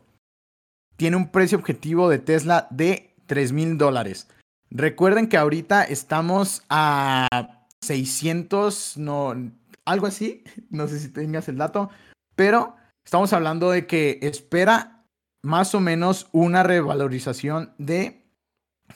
tiene 0.97 1.17
un 1.17 1.31
precio 1.31 1.57
objetivo 1.57 2.09
de 2.09 2.19
Tesla 2.19 2.67
de 2.69 3.15
3 3.25 3.53
mil 3.53 3.79
dólares. 3.79 4.27
Recuerden 4.69 5.29
que 5.29 5.37
ahorita 5.37 5.83
estamos 5.83 6.61
a 6.69 7.65
600, 7.81 8.97
no, 8.99 9.33
algo 9.83 10.05
así, 10.05 10.43
no 10.69 10.87
sé 10.87 10.99
si 10.99 11.09
tengas 11.09 11.49
el 11.49 11.57
dato, 11.57 11.89
pero 12.35 12.75
estamos 13.03 13.33
hablando 13.33 13.71
de 13.71 13.87
que 13.87 14.19
espera 14.21 15.07
más 15.41 15.73
o 15.73 15.79
menos 15.79 16.27
una 16.33 16.61
revalorización 16.61 17.73
de 17.79 18.18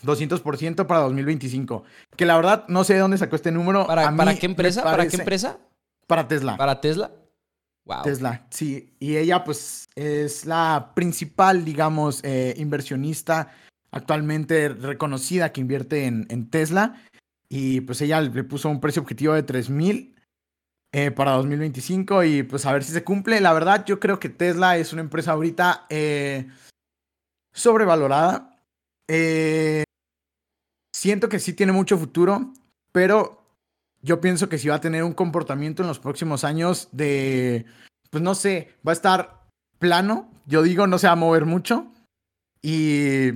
200% 0.03 0.85
para 0.85 1.01
2025. 1.01 1.83
Que 2.15 2.25
la 2.25 2.35
verdad 2.35 2.65
no 2.67 2.83
sé 2.83 2.93
de 2.93 2.99
dónde 2.99 3.17
sacó 3.17 3.35
este 3.35 3.51
número. 3.51 3.87
¿Para, 3.87 4.15
¿para 4.15 4.35
qué 4.35 4.45
empresa? 4.45 4.83
¿Para 4.83 5.07
qué 5.07 5.17
empresa? 5.17 5.59
Para 6.07 6.27
Tesla. 6.27 6.57
¿Para 6.57 6.81
Tesla? 6.81 7.11
Wow. 7.85 8.03
Tesla, 8.03 8.47
sí. 8.49 8.95
Y 8.99 9.17
ella 9.17 9.43
pues 9.43 9.89
es 9.95 10.45
la 10.45 10.91
principal, 10.95 11.65
digamos, 11.65 12.21
eh, 12.23 12.53
inversionista 12.57 13.49
actualmente 13.91 14.69
reconocida 14.69 15.51
que 15.51 15.61
invierte 15.61 16.05
en, 16.05 16.25
en, 16.29 16.49
Tesla. 16.49 17.03
Y 17.49 17.81
pues 17.81 18.01
ella 18.01 18.21
le 18.21 18.43
puso 18.43 18.69
un 18.69 18.79
precio 18.79 19.01
objetivo 19.01 19.33
de 19.33 19.43
3 19.43 19.69
mil 19.69 20.13
eh, 20.95 21.09
para 21.09 21.31
2025 21.31 22.23
y 22.23 22.43
pues 22.43 22.67
a 22.67 22.71
ver 22.71 22.83
si 22.83 22.91
se 22.91 23.03
cumple. 23.03 23.41
La 23.41 23.51
verdad, 23.51 23.83
yo 23.83 23.99
creo 23.99 24.19
que 24.19 24.29
Tesla 24.29 24.77
es 24.77 24.93
una 24.93 25.01
empresa 25.01 25.31
ahorita 25.31 25.87
eh, 25.89 26.47
sobrevalorada. 27.51 28.55
Eh, 29.07 29.83
siento 30.93 31.27
que 31.27 31.39
sí 31.39 31.53
tiene 31.53 31.71
mucho 31.71 31.97
futuro, 31.97 32.53
pero 32.91 33.43
yo 34.01 34.21
pienso 34.21 34.47
que 34.47 34.57
sí 34.57 34.67
va 34.67 34.75
a 34.75 34.81
tener 34.81 35.03
un 35.03 35.13
comportamiento 35.13 35.81
en 35.81 35.87
los 35.87 35.99
próximos 35.99 36.43
años 36.43 36.89
de, 36.91 37.65
pues 38.09 38.21
no 38.23 38.35
sé, 38.35 38.69
va 38.87 38.91
a 38.91 38.93
estar 38.93 39.43
plano. 39.79 40.29
Yo 40.45 40.61
digo, 40.61 40.87
no 40.87 40.99
se 40.99 41.07
va 41.07 41.13
a 41.13 41.17
mover 41.17 41.45
mucho. 41.45 41.87
Y 42.61 43.31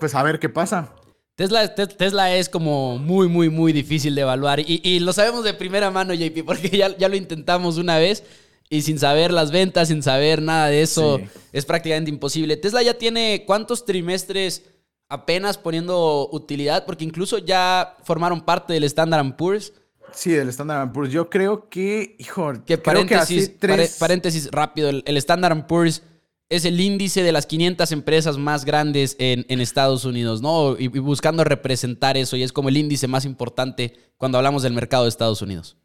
pues 0.00 0.14
a 0.14 0.22
ver 0.22 0.38
qué 0.38 0.48
pasa. 0.48 0.92
Tesla, 1.36 1.74
Tesla 1.74 2.34
es 2.34 2.48
como 2.48 2.98
muy, 2.98 3.28
muy, 3.28 3.50
muy 3.50 3.72
difícil 3.72 4.14
de 4.14 4.22
evaluar. 4.22 4.60
Y, 4.60 5.00
lo 5.00 5.12
sabemos 5.12 5.44
de 5.44 5.54
primera 5.54 5.90
mano, 5.90 6.14
JP, 6.14 6.44
porque 6.46 6.70
ya, 6.70 6.96
ya, 6.96 7.08
lo 7.08 7.16
intentamos 7.16 7.76
una 7.76 7.98
vez 7.98 8.24
y 8.70 8.82
sin 8.82 8.98
saber 8.98 9.32
las 9.32 9.50
ventas, 9.50 9.88
sin 9.88 10.02
saber 10.02 10.40
nada 10.40 10.68
de 10.68 10.82
eso, 10.82 11.20
es 11.52 11.66
prácticamente 11.66 12.10
imposible. 12.10 12.56
Tesla 12.56 12.82
ya 12.82 12.94
tiene 12.94 13.44
cuántos 13.46 13.84
trimestres 13.84 14.62
apenas 15.08 15.58
poniendo 15.58 16.28
utilidad, 16.32 16.84
porque 16.86 17.04
incluso 17.04 17.38
ya 17.38 17.96
formaron 18.04 18.40
parte 18.40 18.72
del 18.72 18.84
Standard 18.84 19.36
Poor's. 19.36 19.72
Sí, 20.12 20.30
del 20.30 20.48
Standard 20.48 20.92
Poor's. 20.92 21.12
Yo 21.12 21.28
creo 21.30 21.68
que, 21.68 22.16
hijo, 22.18 22.52
que 22.64 22.78
paréntesis, 22.78 23.50
paréntesis 23.98 24.50
rápido, 24.50 24.88
el, 24.88 25.02
el 25.06 25.16
Standard 25.16 25.66
Poor's 25.66 26.02
es 26.48 26.64
el 26.64 26.80
índice 26.80 27.22
de 27.22 27.32
las 27.32 27.46
500 27.46 27.90
empresas 27.92 28.38
más 28.38 28.64
grandes 28.64 29.16
en, 29.18 29.60
Estados 29.60 30.04
Unidos, 30.04 30.42
¿no? 30.42 30.76
Y, 30.78 30.88
buscando 30.88 31.42
representar 31.44 32.16
eso, 32.16 32.36
y 32.36 32.42
es 32.42 32.52
como 32.52 32.68
el 32.68 32.76
índice 32.76 33.08
más 33.08 33.24
importante 33.24 33.94
cuando 34.16 34.38
hablamos 34.38 34.62
del 34.62 34.72
mercado 34.72 35.04
de 35.04 35.08
Estados 35.08 35.42
Unidos. 35.42 35.76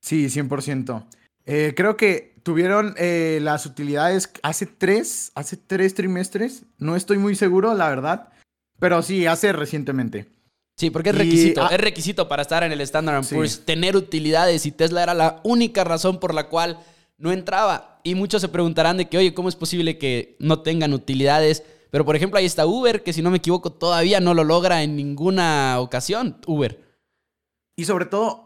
Sí, 0.00 0.26
100%. 0.26 1.04
Eh, 1.46 1.74
creo 1.76 1.96
que 1.96 2.34
tuvieron 2.42 2.94
eh, 2.98 3.38
las 3.42 3.66
utilidades 3.66 4.30
hace 4.42 4.66
tres, 4.66 5.32
hace 5.34 5.56
tres 5.56 5.94
trimestres. 5.94 6.64
No 6.78 6.96
estoy 6.96 7.18
muy 7.18 7.34
seguro, 7.34 7.74
la 7.74 7.88
verdad. 7.88 8.28
Pero 8.78 9.02
sí, 9.02 9.26
hace 9.26 9.52
recientemente. 9.52 10.26
Sí, 10.76 10.90
porque 10.90 11.10
es 11.10 11.16
requisito. 11.16 11.62
Ah 11.62 11.70
es 11.72 11.80
requisito 11.80 12.28
para 12.28 12.42
estar 12.42 12.62
en 12.62 12.72
el 12.72 12.80
Standard 12.82 13.24
Poor's 13.26 13.64
tener 13.64 13.96
utilidades 13.96 14.66
y 14.66 14.72
Tesla 14.72 15.02
era 15.02 15.14
la 15.14 15.40
única 15.42 15.84
razón 15.84 16.20
por 16.20 16.34
la 16.34 16.48
cual 16.48 16.78
no 17.16 17.32
entraba. 17.32 18.00
Y 18.04 18.14
muchos 18.14 18.42
se 18.42 18.48
preguntarán 18.48 18.98
de 18.98 19.08
que, 19.08 19.18
oye, 19.18 19.34
¿cómo 19.34 19.48
es 19.48 19.56
posible 19.56 19.98
que 19.98 20.36
no 20.38 20.60
tengan 20.60 20.92
utilidades? 20.92 21.62
Pero, 21.90 22.04
por 22.04 22.14
ejemplo, 22.14 22.38
ahí 22.38 22.44
está 22.44 22.66
Uber, 22.66 23.02
que 23.02 23.12
si 23.12 23.22
no 23.22 23.30
me 23.30 23.38
equivoco, 23.38 23.72
todavía 23.72 24.20
no 24.20 24.34
lo 24.34 24.44
logra 24.44 24.82
en 24.82 24.96
ninguna 24.96 25.80
ocasión, 25.80 26.38
Uber. 26.46 26.80
Y 27.76 27.84
sobre 27.84 28.06
todo, 28.06 28.45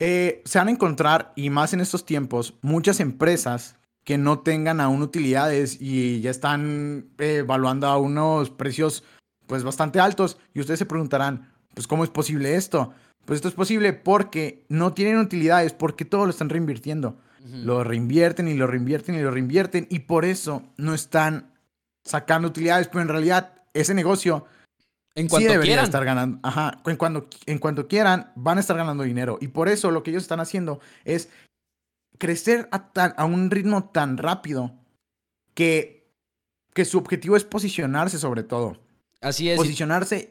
eh, 0.00 0.42
se 0.44 0.58
van 0.58 0.68
a 0.68 0.72
encontrar, 0.72 1.32
y 1.36 1.50
más 1.50 1.72
en 1.72 1.80
estos 1.80 2.04
tiempos, 2.04 2.54
muchas 2.62 3.00
empresas 3.00 3.76
que 4.02 4.18
no 4.18 4.40
tengan 4.40 4.80
aún 4.80 5.02
utilidades 5.02 5.76
y 5.80 6.20
ya 6.20 6.30
están 6.30 7.10
eh, 7.18 7.36
evaluando 7.38 7.86
a 7.86 7.98
unos 7.98 8.50
precios 8.50 9.04
pues 9.46 9.62
bastante 9.62 10.00
altos. 10.00 10.38
Y 10.54 10.60
ustedes 10.60 10.78
se 10.78 10.86
preguntarán, 10.86 11.52
pues 11.74 11.86
¿cómo 11.86 12.02
es 12.02 12.10
posible 12.10 12.56
esto? 12.56 12.92
Pues 13.24 13.38
esto 13.38 13.48
es 13.48 13.54
posible 13.54 13.92
porque 13.92 14.64
no 14.68 14.94
tienen 14.94 15.18
utilidades, 15.18 15.72
porque 15.74 16.04
todo 16.04 16.24
lo 16.24 16.30
están 16.30 16.48
reinvirtiendo. 16.48 17.18
Lo 17.42 17.84
reinvierten 17.84 18.48
y 18.48 18.54
lo 18.54 18.66
reinvierten 18.66 19.14
y 19.14 19.22
lo 19.22 19.30
reinvierten 19.30 19.86
y 19.90 20.00
por 20.00 20.24
eso 20.24 20.62
no 20.76 20.94
están 20.94 21.54
sacando 22.04 22.48
utilidades, 22.48 22.88
pero 22.88 23.00
en 23.00 23.08
realidad 23.08 23.62
ese 23.72 23.94
negocio 23.94 24.44
en 25.14 25.28
cuanto 25.28 25.48
sí 25.48 25.52
debería 25.52 25.82
estar 25.82 26.04
ganando. 26.04 26.38
Ajá, 26.42 26.80
en, 26.86 26.96
cuando, 26.96 27.28
en 27.46 27.58
cuanto 27.58 27.88
quieran 27.88 28.32
van 28.36 28.58
a 28.58 28.60
estar 28.60 28.76
ganando 28.76 29.04
dinero 29.04 29.38
y 29.40 29.48
por 29.48 29.68
eso 29.68 29.90
lo 29.90 30.02
que 30.02 30.10
ellos 30.10 30.22
están 30.22 30.40
haciendo 30.40 30.80
es 31.04 31.28
crecer 32.18 32.68
a, 32.70 32.90
a 33.04 33.24
un 33.24 33.50
ritmo 33.50 33.90
tan 33.90 34.18
rápido 34.18 34.72
que, 35.54 36.06
que 36.74 36.84
su 36.84 36.98
objetivo 36.98 37.36
es 37.36 37.44
posicionarse 37.44 38.18
sobre 38.18 38.42
todo. 38.42 38.78
Así 39.20 39.50
es. 39.50 39.56
Posicionarse 39.56 40.30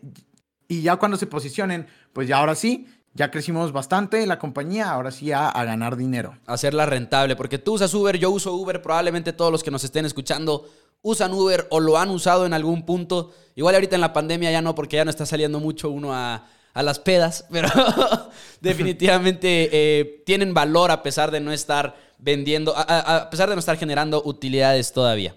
y 0.68 0.82
ya 0.82 0.96
cuando 0.98 1.18
se 1.18 1.28
posicionen, 1.28 1.88
pues 2.14 2.28
ya 2.28 2.38
ahora 2.38 2.56
sí, 2.56 2.88
ya 3.14 3.32
crecimos 3.32 3.72
bastante 3.72 4.26
la 4.28 4.40
compañía, 4.40 4.92
ahora 4.92 5.12
sí 5.12 5.32
a, 5.32 5.50
a, 5.50 5.66
ganar 5.66 5.98
dinero. 5.98 6.38
Hacerla 6.46 6.86
rentable, 6.86 7.36
porque 7.36 7.58
tú 7.58 7.74
usas 7.74 7.94
Uber, 7.94 8.18
yo 8.18 8.30
uso 8.30 8.54
Uber, 8.54 8.82
probablemente 8.82 9.34
todos 9.34 9.52
los 9.52 9.64
que 9.64 9.72
nos 9.72 9.84
estén 9.84 10.06
escuchando 10.06 10.70
usan 11.02 11.34
Uber 11.34 11.68
o 11.70 11.80
lo 11.80 11.98
han 11.98 12.10
usado 12.10 12.46
en 12.46 12.54
algún 12.54 12.86
punto. 12.86 13.34
Igual 13.56 13.76
ahorita 13.76 13.96
en 13.96 14.02
la 14.02 14.14
pandemia 14.14 14.52
ya 14.52 14.62
no, 14.62 14.76
porque 14.76 14.98
ya 14.98 15.06
no 15.06 15.10
está 15.10 15.26
saliendo 15.26 15.60
mucho 15.60 15.90
uno 15.90 16.14
a, 16.14 16.48
a 16.74 16.84
las 16.84 17.00
pedas, 17.00 17.46
pero 17.52 17.70
definitivamente 18.62 19.70
eh, 19.72 20.24
tienen 20.26 20.54
valor 20.54 20.92
a 20.92 21.04
pesar 21.04 21.32
de 21.32 21.40
no 21.40 21.52
estar 21.52 21.96
vendiendo, 22.18 22.76
a, 22.76 23.18
a 23.18 23.30
pesar 23.30 23.50
de 23.50 23.56
no 23.56 23.60
estar 23.60 23.78
generando 23.78 24.22
utilidades 24.24 24.94
todavía. 24.94 25.36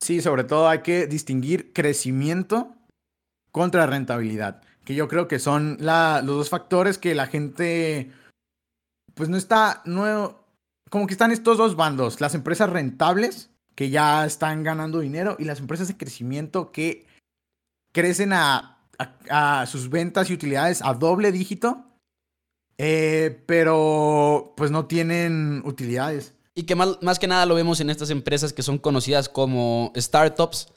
Sí, 0.00 0.20
sobre 0.20 0.44
todo 0.44 0.68
hay 0.68 0.80
que 0.80 1.06
distinguir 1.06 1.72
crecimiento 1.72 2.74
contra 3.52 3.86
rentabilidad 3.86 4.62
que 4.84 4.94
yo 4.94 5.08
creo 5.08 5.28
que 5.28 5.38
son 5.38 5.76
la, 5.80 6.22
los 6.24 6.36
dos 6.36 6.50
factores 6.50 6.98
que 6.98 7.14
la 7.14 7.26
gente, 7.26 8.10
pues 9.14 9.28
no 9.28 9.36
está, 9.36 9.82
no, 9.84 10.46
como 10.90 11.06
que 11.06 11.14
están 11.14 11.32
estos 11.32 11.58
dos 11.58 11.76
bandos, 11.76 12.20
las 12.20 12.34
empresas 12.34 12.70
rentables 12.70 13.50
que 13.74 13.90
ya 13.90 14.24
están 14.26 14.62
ganando 14.62 15.00
dinero 15.00 15.36
y 15.38 15.44
las 15.44 15.60
empresas 15.60 15.88
de 15.88 15.96
crecimiento 15.96 16.72
que 16.72 17.06
crecen 17.92 18.32
a, 18.32 18.78
a, 19.30 19.66
sus 19.66 19.90
ventas 19.90 20.30
y 20.30 20.34
utilidades 20.34 20.82
a 20.82 20.94
doble 20.94 21.32
dígito, 21.32 21.84
eh, 22.78 23.42
pero 23.46 24.54
pues 24.56 24.70
no 24.70 24.86
tienen 24.86 25.62
utilidades. 25.64 26.34
Y 26.54 26.64
que 26.64 26.74
más, 26.74 26.98
más 27.00 27.18
que 27.18 27.28
nada 27.28 27.46
lo 27.46 27.54
vemos 27.54 27.80
en 27.80 27.90
estas 27.90 28.10
empresas 28.10 28.52
que 28.52 28.62
son 28.62 28.78
conocidas 28.78 29.28
como 29.28 29.92
startups, 29.96 30.68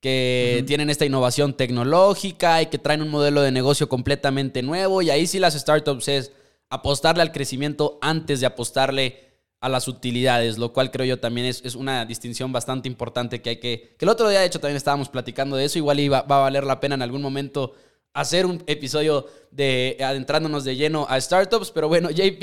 que 0.00 0.64
tienen 0.66 0.90
esta 0.90 1.06
innovación 1.06 1.56
tecnológica 1.56 2.60
y 2.60 2.66
que 2.66 2.78
traen 2.78 3.02
un 3.02 3.08
modelo 3.08 3.40
de 3.40 3.52
negocio 3.52 3.88
completamente 3.88 4.62
nuevo. 4.62 5.00
Y 5.00 5.10
ahí 5.10 5.26
sí 5.26 5.38
las 5.38 5.54
startups 5.54 6.08
es 6.08 6.32
apostarle 6.68 7.22
al 7.22 7.32
crecimiento 7.32 7.98
antes 8.02 8.40
de 8.40 8.46
apostarle 8.46 9.31
a 9.62 9.68
las 9.68 9.86
utilidades, 9.86 10.58
lo 10.58 10.72
cual 10.72 10.90
creo 10.90 11.06
yo 11.06 11.20
también 11.20 11.46
es, 11.46 11.64
es, 11.64 11.76
una 11.76 12.04
distinción 12.04 12.52
bastante 12.52 12.88
importante 12.88 13.40
que 13.40 13.50
hay 13.50 13.56
que... 13.60 13.94
Que 13.96 14.04
el 14.04 14.08
otro 14.08 14.28
día, 14.28 14.40
de 14.40 14.46
hecho, 14.46 14.58
también 14.58 14.76
estábamos 14.76 15.08
platicando 15.08 15.56
de 15.56 15.64
eso. 15.64 15.78
Igual 15.78 16.00
iba, 16.00 16.22
va 16.22 16.38
a 16.38 16.40
valer 16.40 16.64
la 16.64 16.80
pena 16.80 16.96
en 16.96 17.02
algún 17.02 17.22
momento 17.22 17.74
hacer 18.12 18.44
un 18.44 18.64
episodio 18.66 19.26
de 19.52 19.96
adentrándonos 20.04 20.64
de 20.64 20.74
lleno 20.74 21.06
a 21.08 21.20
startups. 21.20 21.70
Pero 21.70 21.86
bueno, 21.86 22.10
JP, 22.10 22.42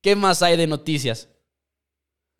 ¿qué 0.00 0.16
más 0.16 0.42
hay 0.42 0.56
de 0.56 0.66
noticias? 0.66 1.28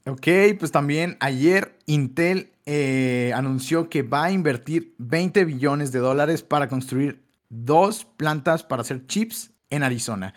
Ok, 0.07 0.27
pues 0.59 0.73
también 0.73 1.17
ayer 1.21 1.79
Intel 1.87 2.51
eh, 2.65 3.31
anunció 3.33 3.89
que 3.89 4.03
va 4.03 4.25
a 4.25 4.33
invertir 4.33 4.97
20 4.99 5.45
billones 5.45 5.93
de 5.93 6.01
dólares 6.01 6.43
para 6.43 6.69
construir 6.69 7.23
dos 7.49 8.05
plantas 8.17 8.65
para 8.65 8.83
hacer 8.83 9.07
chips 9.07 9.53
en 9.71 9.85
Arizona. 9.85 10.35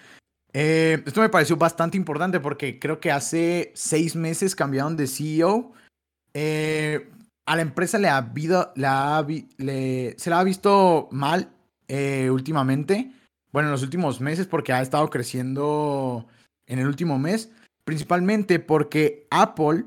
Eh, 0.53 1.03
esto 1.06 1.22
me 1.22 1.29
pareció 1.29 1.58
bastante 1.58 1.98
importante 1.98 2.39
porque 2.39 2.79
creo 2.79 3.00
que 3.00 3.12
hace 3.12 3.72
seis 3.75 4.15
meses 4.15 4.56
cambiaron 4.56 4.98
de 4.98 5.08
CEO. 5.08 5.74
Eh, 6.34 7.10
a 7.46 7.56
la 7.56 7.62
empresa 7.62 7.98
le 7.98 8.08
ha 8.08 8.18
habido, 8.18 8.74
se 8.75 10.29
la 10.29 10.39
ha 10.39 10.44
visto 10.44 11.10
mal 11.12 11.50
últimamente. 12.32 13.12
Bueno, 13.51 13.70
en 13.70 13.72
los 13.72 13.84
últimos 13.84 14.22
meses 14.22 14.46
porque 14.46 14.74
ha 14.74 14.82
estado 14.82 15.10
creciendo 15.10 16.27
en 16.68 16.79
el 16.79 16.88
último 16.88 17.18
mes. 17.18 17.51
Principalmente 17.84 18.60
porque 18.60 19.27
Apple 19.32 19.86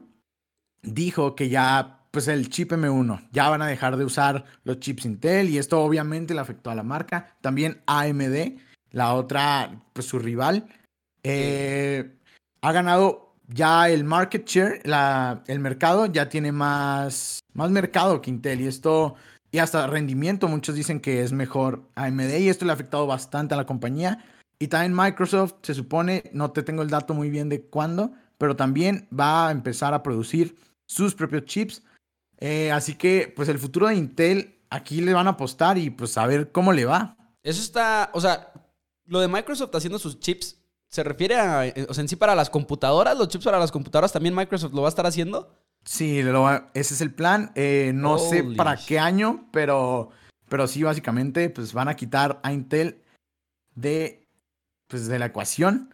dijo 0.82 1.34
que 1.36 1.48
ya, 1.48 2.00
pues 2.10 2.28
el 2.28 2.50
chip 2.50 2.72
M1, 2.72 3.28
ya 3.30 3.48
van 3.48 3.62
a 3.62 3.68
dejar 3.68 3.96
de 3.96 4.04
usar 4.04 4.44
los 4.64 4.80
chips 4.80 5.06
Intel 5.06 5.48
y 5.48 5.58
esto 5.58 5.80
obviamente 5.80 6.34
le 6.34 6.40
afectó 6.40 6.70
a 6.70 6.74
la 6.74 6.82
marca. 6.82 7.36
También 7.40 7.80
AMD, 7.86 8.58
la 8.92 9.14
otra, 9.14 9.82
pues 9.92 10.06
su 10.06 10.18
rival, 10.18 10.66
eh, 11.22 12.14
ha 12.60 12.72
ganado 12.72 13.34
ya 13.48 13.88
el 13.88 14.04
market 14.04 14.46
share, 14.46 14.80
la, 14.84 15.42
el 15.46 15.58
mercado 15.58 16.06
ya 16.06 16.28
tiene 16.28 16.52
más, 16.52 17.40
más 17.52 17.70
mercado 17.70 18.20
que 18.20 18.30
Intel 18.30 18.60
y 18.60 18.66
esto, 18.66 19.16
y 19.50 19.58
hasta 19.58 19.86
rendimiento, 19.86 20.48
muchos 20.48 20.74
dicen 20.74 21.00
que 21.00 21.22
es 21.22 21.32
mejor 21.32 21.82
AMD 21.94 22.38
y 22.38 22.48
esto 22.48 22.64
le 22.64 22.70
ha 22.70 22.74
afectado 22.74 23.06
bastante 23.06 23.54
a 23.54 23.58
la 23.58 23.66
compañía. 23.66 24.24
Y 24.58 24.68
también 24.68 24.94
Microsoft 24.96 25.54
se 25.62 25.74
supone, 25.74 26.30
no 26.32 26.52
te 26.52 26.62
tengo 26.62 26.82
el 26.82 26.88
dato 26.88 27.14
muy 27.14 27.28
bien 27.28 27.48
de 27.48 27.62
cuándo, 27.62 28.12
pero 28.38 28.56
también 28.56 29.08
va 29.12 29.48
a 29.48 29.50
empezar 29.50 29.92
a 29.92 30.02
producir 30.02 30.56
sus 30.86 31.14
propios 31.14 31.44
chips. 31.44 31.82
Eh, 32.38 32.72
así 32.72 32.94
que, 32.94 33.32
pues 33.34 33.48
el 33.48 33.58
futuro 33.58 33.88
de 33.88 33.96
Intel 33.96 34.60
aquí 34.70 35.00
le 35.00 35.12
van 35.12 35.26
a 35.26 35.30
apostar 35.30 35.76
y 35.76 35.90
pues 35.90 36.16
a 36.16 36.26
ver 36.26 36.50
cómo 36.50 36.72
le 36.72 36.86
va. 36.86 37.16
Eso 37.42 37.60
está, 37.60 38.10
o 38.14 38.20
sea, 38.20 38.51
lo 39.06 39.20
de 39.20 39.28
Microsoft 39.28 39.74
haciendo 39.74 39.98
sus 39.98 40.20
chips, 40.20 40.58
¿se 40.88 41.02
refiere 41.02 41.36
a, 41.36 41.66
eh, 41.66 41.86
o 41.88 41.94
sea, 41.94 42.02
en 42.02 42.08
sí 42.08 42.16
para 42.16 42.34
las 42.34 42.50
computadoras? 42.50 43.16
¿Los 43.16 43.28
chips 43.28 43.44
para 43.44 43.58
las 43.58 43.72
computadoras 43.72 44.12
también 44.12 44.34
Microsoft 44.34 44.74
lo 44.74 44.82
va 44.82 44.88
a 44.88 44.90
estar 44.90 45.06
haciendo? 45.06 45.54
Sí, 45.84 46.20
ese 46.74 46.94
es 46.94 47.00
el 47.00 47.12
plan. 47.12 47.52
Eh, 47.54 47.92
no 47.94 48.18
sé 48.18 48.44
para 48.44 48.76
qué 48.76 48.98
año, 48.98 49.48
pero, 49.52 50.10
pero 50.48 50.68
sí, 50.68 50.82
básicamente, 50.82 51.50
pues 51.50 51.72
van 51.72 51.88
a 51.88 51.96
quitar 51.96 52.40
a 52.42 52.52
Intel 52.52 53.02
de, 53.74 54.28
pues, 54.86 55.08
de 55.08 55.18
la 55.18 55.26
ecuación. 55.26 55.92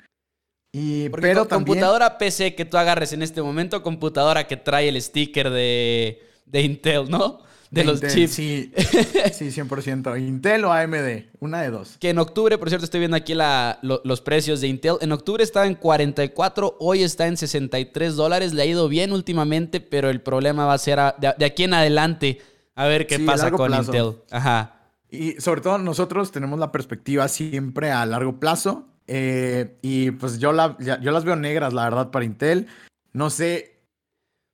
Y, 0.72 1.08
pero 1.08 1.46
también... 1.46 1.66
computadora 1.66 2.18
PC 2.18 2.54
que 2.54 2.66
tú 2.66 2.76
agarres 2.76 3.14
en 3.14 3.22
este 3.22 3.40
momento, 3.40 3.82
computadora 3.82 4.46
que 4.46 4.58
trae 4.58 4.90
el 4.90 5.00
sticker 5.00 5.48
de, 5.48 6.22
de 6.44 6.60
Intel, 6.60 7.08
¿no? 7.08 7.40
De, 7.70 7.84
los 7.84 8.00
chips. 8.00 8.32
Sí, 8.32 8.72
sí, 9.32 9.46
100%. 9.46 10.20
Intel 10.20 10.64
o 10.64 10.72
AMD, 10.72 11.24
una 11.40 11.62
de 11.62 11.70
dos. 11.70 11.96
Que 11.98 12.10
en 12.10 12.18
octubre, 12.18 12.56
por 12.58 12.68
cierto, 12.68 12.84
estoy 12.84 13.00
viendo 13.00 13.16
aquí 13.16 13.34
los 13.82 14.20
precios 14.20 14.60
de 14.60 14.68
Intel. 14.68 14.96
En 15.00 15.12
octubre 15.12 15.42
estaba 15.42 15.66
en 15.66 15.74
44, 15.74 16.76
hoy 16.80 17.02
está 17.02 17.26
en 17.26 17.36
63 17.36 18.16
dólares. 18.16 18.54
Le 18.54 18.62
ha 18.62 18.66
ido 18.66 18.88
bien 18.88 19.12
últimamente, 19.12 19.80
pero 19.80 20.10
el 20.10 20.20
problema 20.20 20.66
va 20.66 20.74
a 20.74 20.78
ser 20.78 20.98
de, 21.18 21.44
aquí 21.44 21.64
en 21.64 21.74
adelante 21.74 22.40
a 22.74 22.86
ver 22.86 23.06
qué 23.06 23.18
pasa 23.18 23.50
con 23.50 23.74
Intel. 23.74 24.16
Ajá. 24.30 24.74
Y 25.10 25.32
sobre 25.40 25.60
todo 25.60 25.78
nosotros 25.78 26.32
tenemos 26.32 26.58
la 26.58 26.70
perspectiva 26.70 27.28
siempre 27.28 27.90
a 27.90 28.04
largo 28.06 28.38
plazo. 28.38 28.86
Eh, 29.06 29.78
y 29.80 30.10
pues 30.10 30.38
yo, 30.38 30.52
la, 30.52 30.76
yo 30.78 31.10
las 31.10 31.24
veo 31.24 31.34
negras, 31.34 31.72
la 31.72 31.84
verdad, 31.84 32.10
para 32.10 32.24
Intel. 32.24 32.66
No 33.12 33.30
sé 33.30 33.77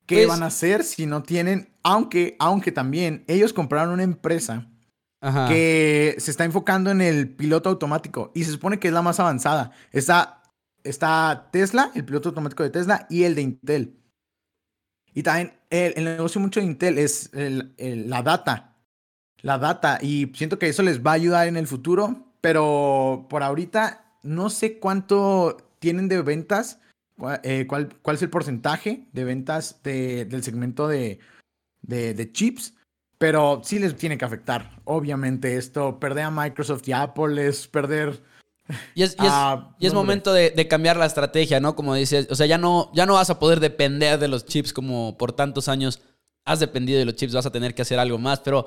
qué 0.07 0.17
pues 0.17 0.29
van 0.29 0.43
a 0.43 0.47
hacer 0.47 0.85
si 0.85 1.07
no 1.07 1.23
tienen, 1.23 1.73
aunque, 1.83 2.37
aunque 2.39 2.73
también 2.73 3.25
ellos 3.27 3.53
compraron 3.53 3.95
una 3.95 4.03
empresa 4.03 4.69
que 5.49 6.17
se 6.19 6.31
está 6.31 6.45
enfocando 6.45 6.91
en 6.91 7.01
el 7.01 7.31
piloto 7.31 7.71
automático 7.71 8.31
y 8.35 8.45
se 8.45 8.53
supone 8.53 8.79
que 8.79 8.89
es 8.89 8.95
la 8.95 9.01
más 9.01 9.19
avanzada. 9.21 9.71
Está, 9.91 10.43
está 10.83 11.49
Tesla, 11.51 11.91
el 11.95 12.05
piloto 12.05 12.29
automático 12.29 12.63
de 12.63 12.69
Tesla 12.69 13.07
y 13.09 13.23
el 13.23 13.35
de 13.35 13.41
Intel. 13.41 13.97
Y 15.15 15.23
también 15.23 15.55
el, 15.71 16.05
negocio 16.05 16.43
mucho 16.43 16.61
de 16.61 16.67
Intel 16.67 16.99
es 16.99 17.31
la 17.33 18.23
data. 18.23 18.77
La 19.41 19.57
data. 19.57 19.99
Y 20.03 20.31
siento 20.35 20.59
que 20.59 20.69
eso 20.69 20.83
les 20.83 21.01
va 21.01 21.13
a 21.13 21.15
ayudar 21.15 21.49
en 21.49 21.57
el 21.57 21.67
futuro. 21.67 22.35
Pero 22.43 23.27
por 23.31 23.43
ahorita 23.43 24.05
no 24.23 24.51
sé 24.51 24.79
cuánto 24.79 25.57
tienen 25.79 26.09
de 26.09 26.21
ventas 26.21 26.81
eh, 27.43 27.67
¿cuál, 27.69 27.95
¿cuál, 28.03 28.17
es 28.17 28.23
el 28.23 28.31
porcentaje 28.31 29.07
de 29.13 29.25
ventas 29.25 29.81
del 29.83 30.43
segmento 30.43 30.89
de, 30.89 31.21
de, 31.83 32.33
chips? 32.33 32.75
Pero 33.19 33.61
sí 33.65 33.79
les 33.79 33.97
tiene 33.97 34.19
que 34.19 34.25
afectar. 34.25 34.81
Obviamente, 34.85 35.57
esto, 35.57 35.99
perder 36.01 36.25
a 36.25 36.31
Microsoft 36.31 36.87
y 36.89 36.93
Apple 36.93 37.47
es 37.47 37.67
perder. 37.69 38.23
Y 38.95 39.03
es, 39.03 39.17
y 39.79 39.87
es, 39.87 39.95
momento 39.95 40.33
de, 40.33 40.51
de, 40.51 40.69
cambiar 40.69 40.97
la 40.97 41.07
estrategia, 41.07 41.61
¿no? 41.61 41.77
Como 41.77 41.95
dices, 41.95 42.27
o 42.31 42.35
sea, 42.35 42.47
ya 42.47 42.59
no, 42.59 42.91
ya 42.95 43.07
no 43.07 43.15
vas 43.15 43.31
a 43.31 43.39
poder 43.39 43.61
depender 43.61 44.19
de 44.19 44.29
los 44.29 44.47
chips 44.47 44.73
como 44.73 45.17
por 45.19 45.33
tantos 45.33 45.69
años 45.69 46.01
has 46.47 46.61
dependido 46.61 46.99
de 46.99 47.05
los 47.05 47.15
chips, 47.15 47.35
vas 47.35 47.47
a 47.47 47.53
tener 47.53 47.75
que 47.75 47.83
hacer 47.83 47.99
algo 47.99 48.19
más. 48.19 48.41
Pero 48.41 48.67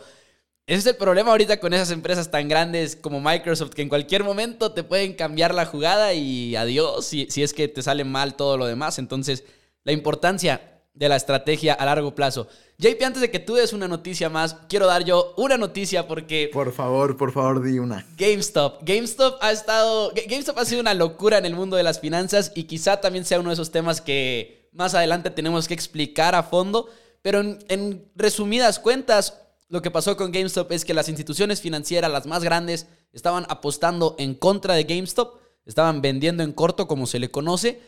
ese 0.67 0.79
es 0.79 0.86
el 0.86 0.97
problema 0.97 1.31
ahorita 1.31 1.62
con 1.62 1.74
esas 1.74 1.91
empresas 1.91 2.29
tan 2.29 2.50
grandes 2.50 2.97
como 2.97 3.21
Microsoft, 3.21 3.71
que 3.71 3.81
en 3.81 3.88
cualquier 3.88 4.25
momento 4.25 4.74
te 4.74 4.83
pueden 4.83 5.13
cambiar 5.13 5.56
la 5.56 5.65
jugada 5.65 6.13
y 6.13 6.58
adiós 6.58 7.06
si, 7.06 7.27
si 7.30 7.41
es 7.41 7.53
que 7.53 7.69
te 7.69 7.82
sale 7.82 8.03
mal 8.03 8.36
todo 8.36 8.58
lo 8.58 8.65
demás. 8.65 8.99
Entonces, 8.99 9.45
la 9.86 9.93
importancia 9.93 10.82
de 10.93 11.08
la 11.08 11.15
estrategia 11.15 11.73
a 11.73 11.86
largo 11.86 12.13
plazo. 12.13 12.49
JP, 12.80 13.01
antes 13.01 13.21
de 13.21 13.32
que 13.32 13.39
tú 13.39 13.56
des 13.56 13.71
una 13.71 13.88
noticia 13.88 14.30
más, 14.30 14.58
quiero 14.67 14.88
dar 14.88 15.06
yo 15.06 15.34
una 15.38 15.58
noticia 15.58 16.06
porque... 16.06 16.49
Por 16.51 16.73
favor, 16.73 17.15
por 17.15 17.32
favor, 17.32 17.63
di 17.63 17.80
una. 17.80 18.06
GameStop. 18.17 18.84
GameStop 18.84 19.38
ha 19.41 19.53
estado... 19.53 20.12
GameStop 20.27 20.58
ha 20.58 20.65
sido 20.65 20.82
una 20.82 20.93
locura 20.93 21.38
en 21.38 21.45
el 21.45 21.56
mundo 21.56 21.77
de 21.77 21.84
las 21.84 22.01
finanzas 22.01 22.51
y 22.56 22.63
quizá 22.63 22.99
también 22.99 23.23
sea 23.23 23.39
uno 23.39 23.51
de 23.51 23.53
esos 23.53 23.71
temas 23.71 24.01
que 24.01 24.69
más 24.73 24.95
adelante 24.95 25.30
tenemos 25.30 25.65
que 25.65 25.73
explicar 25.73 26.36
a 26.36 26.43
fondo. 26.43 26.89
Pero 27.21 27.39
en 27.39 28.06
resumidas 28.15 28.80
cuentas, 28.80 29.46
lo 29.69 29.82
que 29.82 29.91
pasó 29.91 30.15
con 30.15 30.32
GameStop 30.32 30.71
es 30.71 30.86
que 30.86 30.93
las 30.93 31.10
instituciones 31.10 31.62
financieras, 31.62 32.12
las 32.12 32.25
más 32.25 32.43
grandes, 32.43 32.88
estaban 33.12 33.45
apostando 33.49 34.15
en 34.17 34.34
contra 34.34 34.75
de 34.75 34.84
GameStop, 34.84 35.39
estaban 35.65 36.01
vendiendo 36.01 36.43
en 36.43 36.53
corto, 36.53 36.88
como 36.88 37.06
se 37.06 37.19
le 37.19 37.32
conoce. 37.32 37.82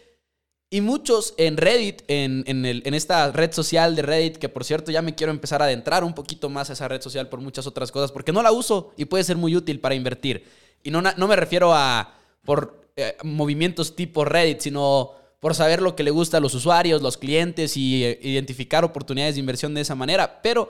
Y 0.71 0.81
muchos 0.81 1.33
en 1.37 1.57
Reddit, 1.57 2.03
en, 2.07 2.43
en, 2.45 2.93
esta 2.93 3.31
red 3.31 3.51
social 3.51 3.95
de 3.95 4.03
Reddit, 4.03 4.37
que 4.37 4.49
por 4.49 4.63
cierto 4.63 4.91
ya 4.91 5.01
me 5.01 5.15
quiero 5.15 5.31
empezar 5.31 5.61
a 5.61 5.65
adentrar 5.65 6.03
un 6.03 6.13
poquito 6.13 6.47
más 6.47 6.69
a 6.69 6.73
esa 6.73 6.87
red 6.87 7.01
social 7.01 7.27
por 7.27 7.41
muchas 7.41 7.65
otras 7.65 7.91
cosas, 7.91 8.11
porque 8.11 8.31
no 8.31 8.43
la 8.43 8.51
uso 8.51 8.91
y 8.95 9.05
puede 9.05 9.23
ser 9.23 9.37
muy 9.37 9.55
útil 9.55 9.79
para 9.79 9.95
invertir. 9.95 10.45
Y 10.83 10.91
no, 10.91 11.01
no 11.01 11.27
me 11.27 11.35
refiero 11.35 11.73
a 11.73 12.13
por 12.45 12.91
eh, 12.95 13.15
movimientos 13.23 13.95
tipo 13.95 14.25
Reddit, 14.25 14.59
sino 14.59 15.13
por 15.39 15.55
saber 15.55 15.81
lo 15.81 15.95
que 15.95 16.03
le 16.03 16.11
gusta 16.11 16.37
a 16.37 16.39
los 16.39 16.53
usuarios, 16.53 17.01
los 17.01 17.17
clientes 17.17 17.75
y 17.77 18.03
eh, 18.03 18.19
identificar 18.21 18.83
oportunidades 18.83 19.35
de 19.35 19.39
inversión 19.39 19.73
de 19.73 19.81
esa 19.81 19.95
manera. 19.95 20.41
Pero 20.43 20.69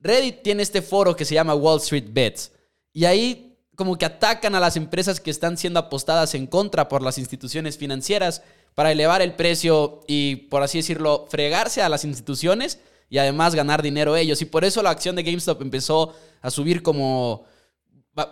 Reddit 0.00 0.42
tiene 0.42 0.62
este 0.62 0.82
foro 0.82 1.16
que 1.16 1.24
se 1.24 1.34
llama 1.34 1.54
Wall 1.54 1.78
Street 1.78 2.06
Bets. 2.08 2.52
Y 2.92 3.04
ahí 3.04 3.58
como 3.74 3.98
que 3.98 4.06
atacan 4.06 4.54
a 4.54 4.60
las 4.60 4.76
empresas 4.76 5.20
que 5.20 5.30
están 5.30 5.56
siendo 5.56 5.78
apostadas 5.78 6.34
en 6.34 6.46
contra 6.46 6.88
por 6.88 7.02
las 7.02 7.18
instituciones 7.18 7.76
financieras 7.76 8.42
para 8.74 8.92
elevar 8.92 9.22
el 9.22 9.34
precio 9.34 10.02
y, 10.06 10.36
por 10.36 10.62
así 10.62 10.78
decirlo, 10.78 11.26
fregarse 11.28 11.82
a 11.82 11.88
las 11.88 12.04
instituciones 12.04 12.78
y 13.08 13.18
además 13.18 13.54
ganar 13.54 13.82
dinero 13.82 14.16
ellos. 14.16 14.42
Y 14.42 14.46
por 14.46 14.64
eso 14.64 14.82
la 14.82 14.90
acción 14.90 15.16
de 15.16 15.22
GameStop 15.22 15.62
empezó 15.62 16.14
a 16.40 16.50
subir 16.50 16.82
como 16.82 17.44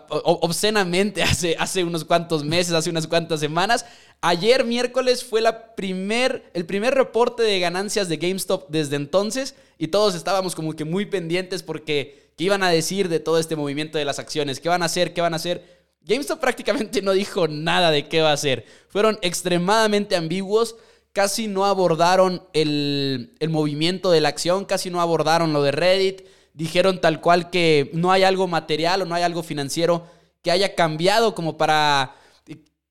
obscenamente 0.09 1.23
hace, 1.23 1.55
hace 1.59 1.83
unos 1.83 2.05
cuantos 2.05 2.43
meses, 2.43 2.73
hace 2.73 2.89
unas 2.89 3.07
cuantas 3.07 3.39
semanas. 3.39 3.85
Ayer 4.21 4.65
miércoles 4.65 5.23
fue 5.23 5.41
la 5.41 5.75
primer, 5.75 6.49
el 6.53 6.65
primer 6.65 6.95
reporte 6.95 7.43
de 7.43 7.59
ganancias 7.59 8.09
de 8.09 8.17
GameStop 8.17 8.69
desde 8.69 8.95
entonces 8.95 9.55
y 9.77 9.87
todos 9.87 10.15
estábamos 10.15 10.55
como 10.55 10.73
que 10.73 10.85
muy 10.85 11.05
pendientes 11.05 11.61
porque 11.63 12.31
qué 12.37 12.45
iban 12.45 12.63
a 12.63 12.69
decir 12.69 13.09
de 13.09 13.19
todo 13.19 13.37
este 13.37 13.55
movimiento 13.55 13.97
de 13.97 14.05
las 14.05 14.19
acciones, 14.19 14.59
qué 14.59 14.69
van 14.69 14.81
a 14.81 14.85
hacer, 14.85 15.13
qué 15.13 15.21
van 15.21 15.33
a 15.33 15.37
hacer. 15.37 15.85
GameStop 16.01 16.39
prácticamente 16.41 17.01
no 17.01 17.11
dijo 17.11 17.47
nada 17.47 17.91
de 17.91 18.07
qué 18.07 18.21
va 18.21 18.31
a 18.31 18.33
hacer. 18.33 18.65
Fueron 18.89 19.19
extremadamente 19.21 20.15
ambiguos, 20.15 20.75
casi 21.13 21.47
no 21.47 21.65
abordaron 21.65 22.43
el, 22.53 23.35
el 23.39 23.49
movimiento 23.49 24.11
de 24.11 24.21
la 24.21 24.29
acción, 24.29 24.65
casi 24.65 24.89
no 24.89 25.01
abordaron 25.01 25.53
lo 25.53 25.61
de 25.61 25.71
Reddit 25.71 26.34
dijeron 26.55 27.01
tal 27.01 27.21
cual 27.21 27.49
que 27.49 27.91
no 27.93 28.11
hay 28.11 28.23
algo 28.23 28.47
material 28.47 29.01
o 29.01 29.05
no 29.05 29.13
hay 29.13 29.23
algo 29.23 29.43
financiero 29.43 30.07
que 30.41 30.51
haya 30.51 30.73
cambiado 30.73 31.35
como 31.35 31.57
para, 31.57 32.15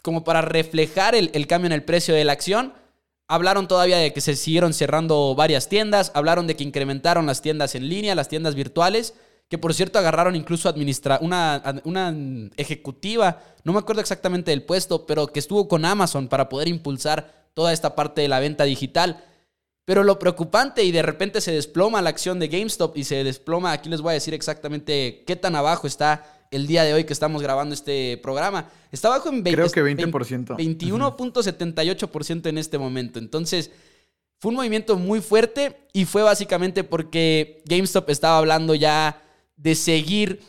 como 0.02 0.22
para 0.22 0.42
reflejar 0.42 1.14
el, 1.14 1.46
cambio 1.46 1.66
en 1.66 1.72
el 1.72 1.82
precio 1.82 2.14
de 2.14 2.24
la 2.24 2.32
acción. 2.32 2.74
Hablaron 3.26 3.66
todavía 3.66 3.96
de 3.96 4.12
que 4.12 4.20
se 4.20 4.36
siguieron 4.36 4.74
cerrando 4.74 5.34
varias 5.34 5.68
tiendas, 5.68 6.12
hablaron 6.14 6.46
de 6.46 6.56
que 6.56 6.64
incrementaron 6.64 7.26
las 7.26 7.40
tiendas 7.40 7.74
en 7.74 7.88
línea, 7.88 8.14
las 8.14 8.28
tiendas 8.28 8.54
virtuales, 8.54 9.14
que 9.48 9.56
por 9.56 9.72
cierto 9.72 9.98
agarraron 9.98 10.36
incluso 10.36 10.68
administra 10.68 11.18
una, 11.22 11.80
una 11.84 12.14
ejecutiva, 12.56 13.40
no 13.62 13.72
me 13.72 13.78
acuerdo 13.78 14.02
exactamente 14.02 14.50
del 14.50 14.62
puesto, 14.62 15.06
pero 15.06 15.26
que 15.28 15.38
estuvo 15.38 15.68
con 15.68 15.86
Amazon 15.86 16.28
para 16.28 16.50
poder 16.50 16.68
impulsar 16.68 17.46
toda 17.54 17.72
esta 17.72 17.94
parte 17.94 18.20
de 18.20 18.28
la 18.28 18.40
venta 18.40 18.64
digital. 18.64 19.24
Pero 19.84 20.02
lo 20.02 20.18
preocupante 20.18 20.82
y 20.82 20.92
de 20.92 21.02
repente 21.02 21.40
se 21.40 21.52
desploma 21.52 22.00
la 22.00 22.10
acción 22.10 22.38
de 22.38 22.48
GameStop 22.48 22.96
y 22.96 23.04
se 23.04 23.22
desploma, 23.22 23.72
aquí 23.72 23.90
les 23.90 24.00
voy 24.00 24.10
a 24.10 24.14
decir 24.14 24.32
exactamente 24.32 25.24
qué 25.26 25.36
tan 25.36 25.54
abajo 25.56 25.86
está 25.86 26.46
el 26.50 26.66
día 26.66 26.84
de 26.84 26.94
hoy 26.94 27.04
que 27.04 27.12
estamos 27.12 27.42
grabando 27.42 27.74
este 27.74 28.18
programa. 28.18 28.70
Está 28.92 29.08
abajo 29.08 29.28
en 29.28 29.42
20, 29.42 29.52
Creo 29.52 29.70
que 29.70 29.82
20%. 29.82 30.56
21.78% 30.56 32.46
en 32.46 32.58
este 32.58 32.78
momento. 32.78 33.18
Entonces, 33.18 33.70
fue 34.40 34.50
un 34.50 34.56
movimiento 34.56 34.96
muy 34.96 35.20
fuerte 35.20 35.76
y 35.92 36.06
fue 36.06 36.22
básicamente 36.22 36.82
porque 36.82 37.62
GameStop 37.66 38.08
estaba 38.08 38.38
hablando 38.38 38.74
ya 38.74 39.20
de 39.56 39.74
seguir, 39.74 40.40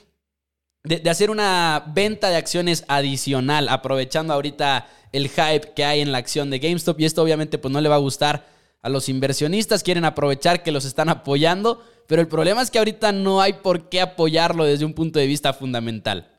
de, 0.83 0.99
de 0.99 1.09
hacer 1.09 1.29
una 1.29 1.91
venta 1.93 2.29
de 2.29 2.37
acciones 2.37 2.85
adicional, 2.87 3.67
aprovechando 3.67 4.33
ahorita 4.33 4.87
el 5.11 5.27
hype 5.27 5.73
que 5.75 5.83
hay 5.83 6.01
en 6.01 6.11
la 6.11 6.19
acción 6.19 6.49
de 6.49 6.59
GameStop 6.59 6.99
y 6.99 7.05
esto 7.05 7.21
obviamente 7.21 7.57
pues 7.57 7.73
no 7.73 7.81
le 7.81 7.89
va 7.89 7.95
a 7.95 7.99
gustar 7.99 8.54
a 8.81 8.89
los 8.89 9.09
inversionistas, 9.09 9.83
quieren 9.83 10.05
aprovechar 10.05 10.63
que 10.63 10.71
los 10.71 10.85
están 10.85 11.09
apoyando, 11.09 11.83
pero 12.07 12.21
el 12.21 12.27
problema 12.27 12.61
es 12.61 12.71
que 12.71 12.77
ahorita 12.77 13.11
no 13.11 13.41
hay 13.41 13.53
por 13.53 13.89
qué 13.89 14.01
apoyarlo 14.01 14.63
desde 14.63 14.85
un 14.85 14.93
punto 14.93 15.19
de 15.19 15.27
vista 15.27 15.53
fundamental. 15.53 16.31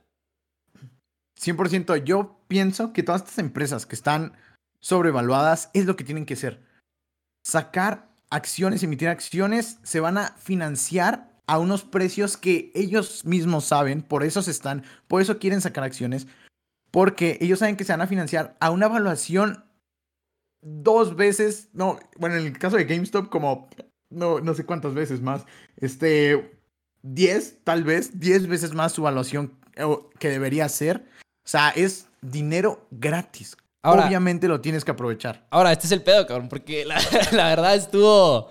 100%, 1.40 2.04
yo 2.04 2.40
pienso 2.48 2.92
que 2.92 3.02
todas 3.02 3.22
estas 3.22 3.38
empresas 3.38 3.86
que 3.86 3.94
están 3.94 4.34
sobrevaluadas 4.80 5.70
es 5.74 5.86
lo 5.86 5.96
que 5.96 6.04
tienen 6.04 6.24
que 6.24 6.34
hacer. 6.34 6.62
Sacar 7.42 8.08
acciones, 8.30 8.82
emitir 8.82 9.08
acciones, 9.08 9.78
se 9.82 10.00
van 10.00 10.18
a 10.18 10.36
financiar 10.38 11.30
a 11.46 11.58
unos 11.58 11.84
precios 11.84 12.36
que 12.36 12.72
ellos 12.74 13.24
mismos 13.24 13.66
saben, 13.66 14.02
por 14.02 14.24
eso 14.24 14.42
se 14.42 14.50
están, 14.50 14.84
por 15.06 15.22
eso 15.22 15.38
quieren 15.38 15.60
sacar 15.60 15.84
acciones, 15.84 16.26
porque 16.90 17.38
ellos 17.40 17.60
saben 17.60 17.76
que 17.76 17.84
se 17.84 17.92
van 17.92 18.00
a 18.00 18.08
financiar 18.08 18.56
a 18.58 18.70
una 18.70 18.86
evaluación 18.86 19.64
dos 20.60 21.16
veces, 21.16 21.68
no, 21.72 21.98
bueno, 22.18 22.36
en 22.36 22.46
el 22.46 22.58
caso 22.58 22.76
de 22.76 22.84
GameStop 22.84 23.28
como, 23.28 23.68
no, 24.10 24.40
no 24.40 24.54
sé 24.54 24.64
cuántas 24.64 24.94
veces 24.94 25.20
más, 25.20 25.44
este, 25.76 26.56
10, 27.02 27.64
tal 27.64 27.84
vez, 27.84 28.18
10 28.18 28.48
veces 28.48 28.74
más 28.74 28.92
su 28.92 29.02
evaluación 29.02 29.52
que 30.18 30.30
debería 30.30 30.68
ser. 30.68 31.04
O 31.44 31.48
sea, 31.48 31.70
es 31.70 32.08
dinero 32.20 32.86
gratis. 32.90 33.56
Obviamente 33.82 34.48
lo 34.48 34.60
tienes 34.60 34.84
que 34.84 34.90
aprovechar. 34.90 35.46
Ahora, 35.50 35.70
este 35.70 35.86
es 35.86 35.92
el 35.92 36.02
pedo, 36.02 36.26
cabrón, 36.26 36.48
porque 36.48 36.84
la, 37.32 37.48
verdad 37.48 37.74
estuvo. 37.76 38.50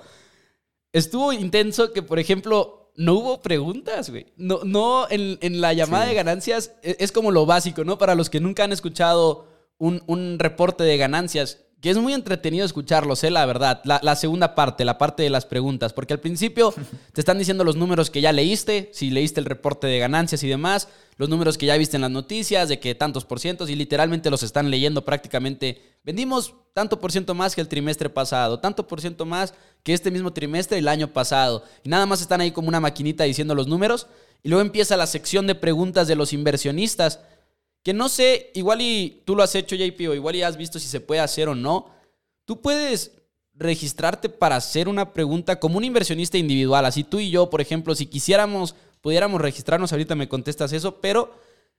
Estuvo 0.94 1.34
intenso 1.34 1.92
que, 1.92 2.02
por 2.02 2.20
ejemplo, 2.20 2.94
no 2.96 3.16
hubo 3.16 3.42
preguntas, 3.42 4.10
güey. 4.10 4.28
No, 4.38 4.62
no 4.64 5.08
en, 5.10 5.60
la 5.60 5.74
llamada 5.74 6.06
de 6.06 6.14
ganancias 6.14 6.72
es, 6.82 6.96
es, 7.00 7.12
como 7.12 7.32
lo 7.32 7.46
básico, 7.46 7.84
¿no? 7.84 7.98
Para 7.98 8.16
los 8.16 8.30
que 8.30 8.40
nunca 8.40 8.64
han 8.64 8.72
escuchado 8.72 9.50
un, 9.78 10.04
un 10.08 10.40
reporte 10.40 10.86
de 10.86 10.96
ganancias, 10.96 11.65
que 11.86 11.92
es 11.92 11.98
muy 12.00 12.14
entretenido 12.14 12.66
escucharlos, 12.66 13.24
¿eh? 13.24 13.30
la 13.30 13.46
verdad. 13.46 13.80
La, 13.84 14.16
segunda 14.16 14.56
parte, 14.56 14.84
la 14.86 14.98
parte 14.98 15.22
de 15.22 15.30
las 15.30 15.46
preguntas, 15.46 15.94
porque 15.94 16.14
al 16.14 16.20
principio 16.20 16.74
te 17.14 17.22
están 17.22 17.38
diciendo 17.38 17.64
los 17.64 17.76
números 17.76 18.10
que 18.10 18.22
ya 18.22 18.32
leíste, 18.32 18.90
si 18.92 19.12
leíste 19.12 19.40
el 19.40 19.46
reporte 19.46 19.86
de 19.86 20.00
ganancias 20.00 20.42
y 20.42 20.48
demás, 20.48 20.88
los 21.18 21.30
números 21.30 21.60
que 21.60 21.68
ya 21.68 21.78
viste 21.78 21.98
en 21.98 22.02
las 22.02 22.10
noticias, 22.10 22.70
de 22.70 22.80
que 22.80 22.96
tantos 22.96 23.24
por 23.24 23.40
cientos, 23.40 23.70
y 23.70 23.76
literalmente 23.76 24.32
los 24.32 24.42
están 24.42 24.72
leyendo 24.72 25.06
prácticamente. 25.06 25.80
Vendimos 26.04 26.56
tanto 26.74 27.00
por 27.00 27.12
ciento 27.12 27.36
más 27.36 27.54
que 27.54 27.62
el 27.62 27.68
trimestre 27.68 28.10
pasado, 28.10 28.60
tanto 28.60 28.88
por 28.88 29.00
ciento 29.00 29.28
más 29.28 29.54
que 29.84 29.94
este 29.94 30.10
mismo 30.10 30.34
trimestre 30.34 30.80
el 30.80 30.88
año 30.88 31.14
pasado. 31.14 31.64
Y 31.84 31.90
nada 31.90 32.08
más 32.08 32.20
están 32.20 32.42
ahí 32.42 32.50
como 32.50 32.68
una 32.68 32.80
maquinita 32.80 33.26
diciendo 33.26 33.54
los 33.54 33.68
números. 33.68 34.08
Y 34.42 34.50
luego 34.50 34.64
empieza 34.64 34.98
la 34.98 35.06
sección 35.06 35.46
de 35.46 35.54
preguntas 35.54 36.08
de 36.08 36.16
los 36.16 36.34
inversionistas 36.34 37.20
que 37.86 37.94
no 37.94 38.10
sé, 38.10 38.50
igual 38.56 38.82
y 38.82 39.22
tú 39.26 39.36
lo 39.36 39.44
has 39.44 39.54
hecho, 39.54 39.76
JP, 39.76 40.10
o 40.10 40.16
igual 40.16 40.36
y 40.36 40.42
has 40.42 40.58
visto 40.58 40.80
si 40.80 40.88
se 40.88 41.02
puede 41.02 41.22
hacer 41.22 41.50
o 41.50 41.54
no. 41.54 41.92
Tú 42.44 42.60
puedes 42.60 43.12
registrarte 43.54 44.28
para 44.28 44.56
hacer 44.56 44.90
una 44.90 45.14
pregunta 45.14 45.60
como 45.60 45.78
un 45.78 45.84
inversionista 45.84 46.40
individual. 46.40 46.84
Así 46.86 47.04
tú 47.04 47.20
y 47.20 47.30
yo, 47.30 47.52
por 47.52 47.62
ejemplo, 47.62 47.94
si 47.94 48.08
quisiéramos, 48.08 48.74
pudiéramos 49.02 49.40
registrarnos, 49.40 49.92
ahorita 49.92 50.16
me 50.16 50.28
contestas 50.28 50.74
eso, 50.74 51.00
pero 51.00 51.36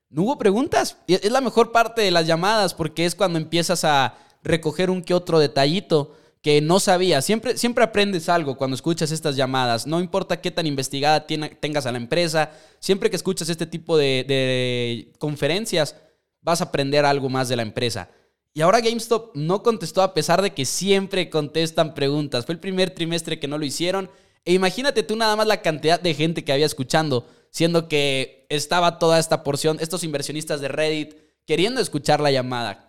no 0.08 0.22
hubo 0.22 0.38
preguntas. 0.38 0.96
Es 1.08 1.32
la 1.32 1.40
mejor 1.40 1.72
parte 1.72 2.02
de 2.02 2.12
las 2.12 2.24
llamadas 2.28 2.72
porque 2.72 3.04
es 3.04 3.16
cuando 3.16 3.40
empiezas 3.40 3.82
a 3.82 4.16
recoger 4.44 4.90
un 4.90 5.02
que 5.02 5.12
otro 5.12 5.40
detallito 5.40 6.14
que 6.46 6.60
no 6.60 6.78
sabías. 6.78 7.24
Siempre, 7.24 7.58
siempre 7.58 7.82
aprendes 7.82 8.28
algo 8.28 8.56
cuando 8.56 8.76
escuchas 8.76 9.10
estas 9.10 9.34
llamadas. 9.34 9.84
No 9.84 9.98
importa 9.98 10.40
qué 10.40 10.52
tan 10.52 10.64
investigada 10.64 11.26
tengas 11.26 11.86
a 11.86 11.90
la 11.90 11.98
empresa, 11.98 12.52
siempre 12.78 13.10
que 13.10 13.16
escuchas 13.16 13.48
este 13.48 13.66
tipo 13.66 13.98
de, 13.98 15.10
conferencias, 15.18 15.96
vas 16.42 16.60
a 16.60 16.66
aprender 16.66 17.04
algo 17.04 17.28
más 17.28 17.48
de 17.48 17.56
la 17.56 17.62
empresa. 17.62 18.10
Y 18.54 18.60
ahora 18.60 18.80
GameStop 18.80 19.34
no 19.34 19.64
contestó 19.64 20.02
a 20.02 20.14
pesar 20.14 20.40
de 20.40 20.54
que 20.54 20.66
siempre 20.66 21.30
contestan 21.30 21.94
preguntas. 21.94 22.46
Fue 22.46 22.52
el 22.52 22.60
primer 22.60 22.90
trimestre 22.90 23.40
que 23.40 23.48
no 23.48 23.58
lo 23.58 23.64
hicieron. 23.64 24.08
E 24.44 24.52
imagínate 24.52 25.02
tú 25.02 25.16
nada 25.16 25.34
más 25.34 25.48
la 25.48 25.62
cantidad 25.62 25.98
de 25.98 26.14
gente 26.14 26.44
que 26.44 26.52
había 26.52 26.66
escuchando, 26.66 27.26
siendo 27.50 27.88
que 27.88 28.46
estaba 28.50 29.00
toda 29.00 29.18
esta 29.18 29.42
porción, 29.42 29.78
estos 29.80 30.04
inversionistas 30.04 30.60
de 30.60 30.68
Reddit, 30.68 31.16
queriendo 31.44 31.80
escuchar 31.80 32.20
la 32.20 32.30
llamada. 32.30 32.85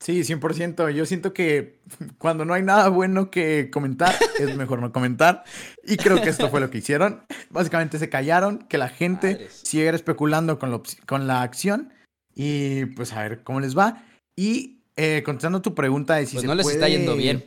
Sí, 0.00 0.20
100%. 0.20 0.90
Yo 0.90 1.06
siento 1.06 1.32
que 1.32 1.80
cuando 2.18 2.44
no 2.44 2.54
hay 2.54 2.62
nada 2.62 2.88
bueno 2.88 3.30
que 3.30 3.70
comentar, 3.70 4.14
es 4.38 4.56
mejor 4.56 4.80
no 4.80 4.92
comentar. 4.92 5.44
Y 5.82 5.96
creo 5.96 6.20
que 6.20 6.28
esto 6.28 6.50
fue 6.50 6.60
lo 6.60 6.70
que 6.70 6.78
hicieron. 6.78 7.24
Básicamente 7.50 7.98
se 7.98 8.08
callaron, 8.08 8.58
que 8.68 8.78
la 8.78 8.88
gente 8.88 9.48
siguiera 9.50 9.96
especulando 9.96 10.58
con, 10.58 10.82
con 11.06 11.26
la 11.26 11.42
acción. 11.42 11.92
Y 12.34 12.86
pues 12.86 13.12
a 13.12 13.22
ver 13.22 13.42
cómo 13.44 13.60
les 13.60 13.76
va. 13.76 14.04
Y 14.36 14.82
eh, 14.96 15.22
contestando 15.24 15.62
tu 15.62 15.74
pregunta 15.74 16.16
de 16.16 16.26
si 16.26 16.36
pues 16.36 16.46
no 16.46 16.54
les 16.54 16.68
está 16.68 16.88
yendo 16.88 17.16
bien. 17.16 17.44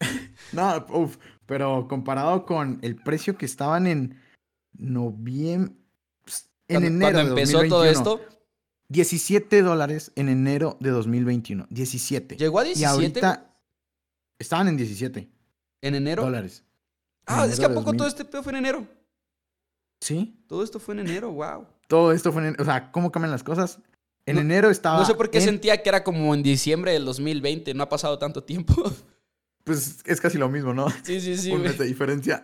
no, 0.52 0.86
uf, 0.90 1.16
pero 1.46 1.86
comparado 1.88 2.44
con 2.44 2.78
el 2.82 2.96
precio 2.96 3.36
que 3.36 3.46
estaban 3.46 3.86
en 3.86 4.20
noviembre. 4.72 5.74
Pues, 6.22 6.50
en 6.68 6.84
enero. 6.84 7.12
Cuando 7.12 7.30
empezó 7.30 7.62
todo 7.64 7.84
esto 7.84 8.20
17 8.90 9.62
dólares 9.62 10.12
en 10.16 10.28
enero 10.28 10.76
de 10.80 10.90
2021. 10.90 11.66
17. 11.70 12.36
¿Llegó 12.36 12.58
a 12.58 12.64
17? 12.64 12.80
Y 12.80 12.84
ahorita 12.84 13.54
estaban 14.38 14.68
en 14.68 14.76
17. 14.76 15.30
¿En 15.80 15.94
enero? 15.94 16.24
Dólares. 16.24 16.64
Ah, 17.24 17.46
es 17.46 17.58
que 17.58 17.66
a 17.66 17.72
poco 17.72 17.92
todo 17.92 18.08
este 18.08 18.24
pedo 18.24 18.42
fue 18.42 18.52
en 18.52 18.58
enero. 18.58 18.86
Sí. 20.00 20.42
Todo 20.48 20.64
esto 20.64 20.80
fue 20.80 20.94
en 20.94 21.00
enero, 21.00 21.30
wow. 21.30 21.66
Todo 21.86 22.12
esto 22.12 22.32
fue 22.32 22.42
en 22.42 22.48
enero. 22.48 22.62
O 22.62 22.66
sea, 22.66 22.90
¿cómo 22.90 23.12
cambian 23.12 23.30
las 23.30 23.44
cosas? 23.44 23.78
En 24.26 24.38
enero 24.38 24.70
estaba. 24.70 24.98
No 24.98 25.06
sé 25.06 25.14
por 25.14 25.30
qué 25.30 25.40
sentía 25.40 25.82
que 25.82 25.88
era 25.88 26.02
como 26.02 26.34
en 26.34 26.42
diciembre 26.42 26.92
del 26.92 27.04
2020. 27.04 27.72
No 27.74 27.84
ha 27.84 27.88
pasado 27.88 28.18
tanto 28.18 28.42
tiempo. 28.42 28.74
Pues 29.62 29.98
es 30.04 30.20
casi 30.20 30.38
lo 30.38 30.48
mismo, 30.48 30.72
¿no? 30.72 30.88
Sí, 31.02 31.20
sí, 31.20 31.36
sí. 31.36 31.50
Una 31.52 31.70
diferencia. 31.72 32.42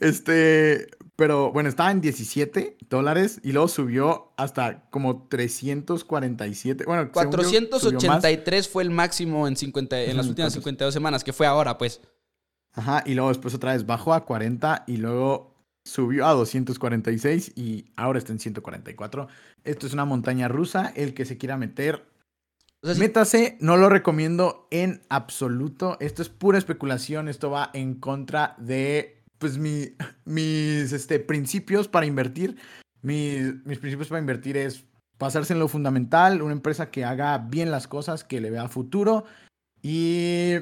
Este. 0.00 0.88
Pero 1.16 1.50
bueno, 1.50 1.70
estaba 1.70 1.90
en 1.90 2.02
17 2.02 2.76
dólares 2.90 3.40
y 3.42 3.52
luego 3.52 3.68
subió 3.68 4.32
hasta 4.36 4.88
como 4.90 5.26
347. 5.28 6.84
Bueno, 6.84 7.10
483 7.10 8.68
fue 8.68 8.82
el 8.82 8.90
máximo 8.90 9.48
en, 9.48 9.56
50, 9.56 10.02
en 10.02 10.16
las 10.16 10.26
últimas 10.26 10.52
52 10.52 10.92
semanas, 10.92 11.24
que 11.24 11.32
fue 11.32 11.46
ahora, 11.46 11.78
pues. 11.78 12.02
Ajá, 12.74 13.02
y 13.06 13.14
luego 13.14 13.30
después 13.30 13.54
otra 13.54 13.72
vez 13.72 13.86
bajó 13.86 14.12
a 14.12 14.26
40 14.26 14.84
y 14.86 14.98
luego 14.98 15.56
subió 15.86 16.26
a 16.26 16.32
246 16.32 17.52
y 17.56 17.86
ahora 17.96 18.18
está 18.18 18.32
en 18.32 18.38
144. 18.38 19.28
Esto 19.64 19.86
es 19.86 19.94
una 19.94 20.04
montaña 20.04 20.48
rusa. 20.48 20.92
El 20.94 21.14
que 21.14 21.24
se 21.24 21.38
quiera 21.38 21.56
meter, 21.56 22.04
métase. 22.82 23.56
No 23.60 23.78
lo 23.78 23.88
recomiendo 23.88 24.68
en 24.70 25.00
absoluto. 25.08 25.96
Esto 26.00 26.20
es 26.20 26.28
pura 26.28 26.58
especulación. 26.58 27.28
Esto 27.28 27.50
va 27.50 27.70
en 27.72 27.94
contra 27.94 28.54
de 28.58 29.15
pues 29.46 29.58
mi, 29.58 29.92
mis 30.24 30.92
este, 30.92 31.20
principios 31.20 31.86
para 31.86 32.04
invertir. 32.04 32.56
mis 33.02 33.78
principios 33.78 34.08
para 34.08 34.18
invertir 34.18 34.56
es 34.56 34.84
pasarse 35.18 35.52
en 35.52 35.60
lo 35.60 35.68
fundamental, 35.68 36.42
una 36.42 36.52
empresa 36.52 36.90
que 36.90 37.04
haga 37.04 37.38
bien 37.38 37.70
las 37.70 37.86
cosas, 37.86 38.24
que 38.24 38.40
le 38.40 38.50
vea 38.50 38.68
futuro 38.68 39.24
y 39.82 40.54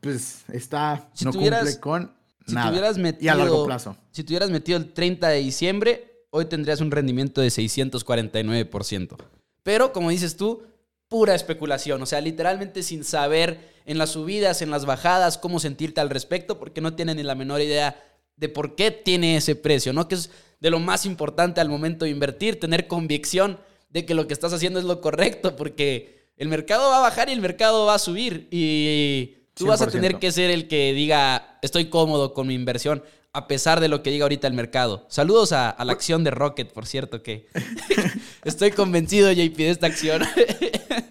pues 0.00 0.46
está, 0.48 1.10
no 1.22 1.30
cumple 1.30 1.78
con 1.78 2.14
nada. 2.46 2.92
Metido, 2.96 3.22
y 3.22 3.28
a 3.28 3.34
largo 3.34 3.66
plazo. 3.66 3.98
Si 4.12 4.24
tuvieras 4.24 4.48
metido 4.48 4.78
el 4.78 4.94
30 4.94 5.28
de 5.28 5.38
diciembre, 5.40 6.24
hoy 6.30 6.46
tendrías 6.46 6.80
un 6.80 6.90
rendimiento 6.90 7.42
de 7.42 7.48
649%. 7.48 9.16
Pero 9.62 9.92
como 9.92 10.08
dices 10.08 10.38
tú, 10.38 10.62
pura 11.08 11.34
especulación, 11.34 12.00
o 12.00 12.06
sea, 12.06 12.22
literalmente 12.22 12.82
sin 12.82 13.04
saber 13.04 13.72
en 13.84 13.98
las 13.98 14.08
subidas, 14.08 14.62
en 14.62 14.70
las 14.70 14.86
bajadas, 14.86 15.36
cómo 15.36 15.60
sentirte 15.60 16.00
al 16.00 16.08
respecto, 16.08 16.58
porque 16.58 16.80
no 16.80 16.94
tienen 16.94 17.18
ni 17.18 17.22
la 17.24 17.34
menor 17.34 17.60
idea 17.60 18.02
de 18.42 18.48
por 18.48 18.74
qué 18.74 18.90
tiene 18.90 19.36
ese 19.36 19.54
precio, 19.54 19.92
¿no? 19.92 20.08
Que 20.08 20.16
es 20.16 20.28
de 20.58 20.68
lo 20.68 20.80
más 20.80 21.06
importante 21.06 21.60
al 21.60 21.68
momento 21.68 22.04
de 22.04 22.10
invertir, 22.10 22.58
tener 22.58 22.88
convicción 22.88 23.60
de 23.88 24.04
que 24.04 24.14
lo 24.14 24.26
que 24.26 24.34
estás 24.34 24.52
haciendo 24.52 24.80
es 24.80 24.84
lo 24.84 25.00
correcto, 25.00 25.54
porque 25.54 26.26
el 26.36 26.48
mercado 26.48 26.90
va 26.90 26.98
a 26.98 27.02
bajar 27.02 27.28
y 27.28 27.32
el 27.32 27.40
mercado 27.40 27.86
va 27.86 27.94
a 27.94 28.00
subir 28.00 28.48
y 28.50 29.46
tú 29.54 29.66
vas 29.66 29.80
a 29.80 29.86
tener 29.86 30.18
que 30.18 30.32
ser 30.32 30.50
el 30.50 30.66
que 30.66 30.92
diga, 30.92 31.56
estoy 31.62 31.88
cómodo 31.88 32.34
con 32.34 32.48
mi 32.48 32.54
inversión, 32.54 33.04
a 33.32 33.46
pesar 33.46 33.78
de 33.78 33.86
lo 33.86 34.02
que 34.02 34.10
diga 34.10 34.24
ahorita 34.24 34.48
el 34.48 34.54
mercado. 34.54 35.06
Saludos 35.08 35.52
a, 35.52 35.76
la 35.84 35.92
acción 35.92 36.24
de 36.24 36.32
Rocket, 36.32 36.72
por 36.72 36.86
cierto, 36.86 37.22
que 37.22 37.46
estoy 38.44 38.72
convencido, 38.72 39.30
JP, 39.30 39.56
de 39.56 39.70
esta 39.70 39.86
acción. 39.86 40.24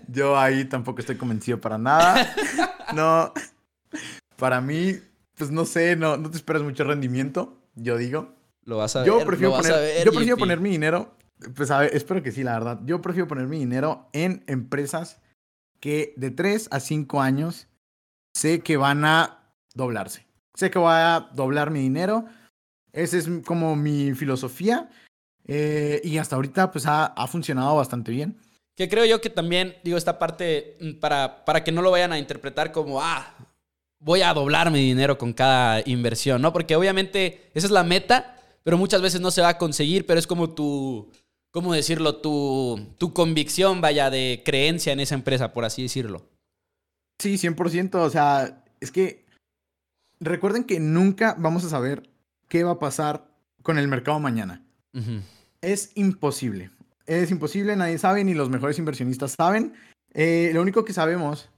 Yo 0.09 0.37
ahí 0.37 0.65
tampoco 0.65 0.99
estoy 0.99 1.15
convencido 1.15 1.61
para 1.61 1.77
nada. 1.77 2.35
No, 2.93 3.31
para 4.35 4.59
mí 4.59 4.99
pues 5.41 5.49
no 5.49 5.65
sé, 5.65 5.95
no, 5.95 6.17
no 6.17 6.29
te 6.29 6.37
esperas 6.37 6.61
mucho 6.61 6.83
rendimiento, 6.83 7.57
yo 7.73 7.97
digo. 7.97 8.35
Lo 8.63 8.77
vas 8.77 8.95
a 8.95 8.99
ver. 8.99 9.07
Yo 9.07 9.25
prefiero, 9.25 9.57
poner, 9.57 10.05
yo 10.05 10.11
prefiero 10.11 10.37
poner 10.37 10.59
mi 10.59 10.69
dinero, 10.69 11.15
pues 11.55 11.71
a 11.71 11.79
ver, 11.79 11.95
espero 11.95 12.21
que 12.21 12.31
sí, 12.31 12.43
la 12.43 12.53
verdad. 12.59 12.79
Yo 12.85 13.01
prefiero 13.01 13.27
poner 13.27 13.47
mi 13.47 13.57
dinero 13.57 14.07
en 14.13 14.43
empresas 14.45 15.19
que 15.79 16.13
de 16.15 16.29
3 16.29 16.67
a 16.69 16.79
5 16.79 17.21
años 17.21 17.67
sé 18.35 18.59
que 18.59 18.77
van 18.77 19.03
a 19.03 19.51
doblarse. 19.73 20.27
Sé 20.53 20.69
que 20.69 20.77
voy 20.77 20.91
a 20.93 21.31
doblar 21.33 21.71
mi 21.71 21.79
dinero. 21.79 22.25
Esa 22.93 23.17
es 23.17 23.27
como 23.43 23.75
mi 23.75 24.13
filosofía. 24.13 24.91
Eh, 25.47 26.01
y 26.03 26.19
hasta 26.19 26.35
ahorita 26.35 26.71
pues 26.71 26.85
ha, 26.85 27.05
ha, 27.05 27.25
funcionado 27.25 27.77
bastante 27.77 28.11
bien. 28.11 28.37
Que 28.75 28.87
creo 28.87 29.05
yo 29.05 29.21
que 29.21 29.31
también, 29.31 29.77
digo, 29.83 29.97
esta 29.97 30.19
parte, 30.19 30.77
mm, 30.79 30.99
para, 30.99 31.45
para 31.45 31.63
que 31.63 31.71
no 31.71 31.81
lo 31.81 31.89
vayan 31.89 32.13
a 32.13 32.19
interpretar 32.19 32.71
como, 32.71 33.01
ah, 33.01 33.33
voy 34.01 34.23
a 34.23 34.33
doblar 34.33 34.71
mi 34.71 34.79
dinero 34.79 35.17
con 35.17 35.31
cada 35.31 35.81
inversión, 35.85 36.41
¿no? 36.41 36.51
Porque 36.51 36.75
obviamente 36.75 37.49
esa 37.53 37.67
es 37.67 37.71
la 37.71 37.83
meta, 37.83 38.35
pero 38.63 38.77
muchas 38.77 39.01
veces 39.01 39.21
no 39.21 39.31
se 39.31 39.41
va 39.41 39.49
a 39.49 39.57
conseguir, 39.57 40.05
pero 40.05 40.19
es 40.19 40.27
como 40.27 40.49
tu, 40.49 41.11
¿cómo 41.51 41.73
decirlo? 41.73 42.17
Tu, 42.17 42.93
tu 42.97 43.13
convicción, 43.13 43.79
vaya, 43.79 44.09
de 44.09 44.41
creencia 44.43 44.91
en 44.91 44.99
esa 44.99 45.15
empresa, 45.15 45.53
por 45.53 45.65
así 45.65 45.83
decirlo. 45.83 46.27
Sí, 47.19 47.35
100%. 47.35 47.95
O 47.95 48.09
sea, 48.09 48.63
es 48.79 48.91
que 48.91 49.25
recuerden 50.19 50.63
que 50.63 50.79
nunca 50.79 51.35
vamos 51.37 51.63
a 51.63 51.69
saber 51.69 52.09
qué 52.47 52.63
va 52.63 52.71
a 52.71 52.79
pasar 52.79 53.29
con 53.61 53.77
el 53.77 53.87
mercado 53.87 54.19
mañana. 54.19 54.65
Es 55.61 55.91
imposible. 55.95 56.71
Es 57.05 57.29
imposible, 57.29 57.75
nadie 57.75 57.97
sabe, 57.97 58.23
ni 58.23 58.33
los 58.33 58.49
mejores 58.49 58.79
inversionistas 58.79 59.33
saben. 59.33 59.73
Eh, 60.13 60.51
lo 60.53 60.61
único 60.61 60.83
que 60.83 60.93
sabemos 60.93 61.49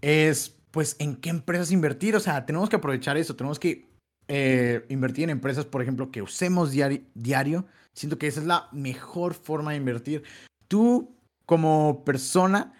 es 0.00 0.56
pues 0.74 0.96
en 0.98 1.14
qué 1.14 1.30
empresas 1.30 1.70
invertir. 1.70 2.16
O 2.16 2.20
sea, 2.20 2.44
tenemos 2.44 2.68
que 2.68 2.74
aprovechar 2.74 3.16
eso, 3.16 3.36
tenemos 3.36 3.60
que 3.60 3.86
eh, 4.26 4.84
invertir 4.88 5.22
en 5.22 5.30
empresas, 5.30 5.64
por 5.64 5.80
ejemplo, 5.80 6.10
que 6.10 6.20
usemos 6.20 6.72
diario, 6.72 7.66
siento 7.92 8.18
que 8.18 8.26
esa 8.26 8.40
es 8.40 8.46
la 8.46 8.68
mejor 8.72 9.34
forma 9.34 9.70
de 9.70 9.76
invertir. 9.76 10.24
Tú, 10.66 11.16
como 11.46 12.04
persona 12.04 12.74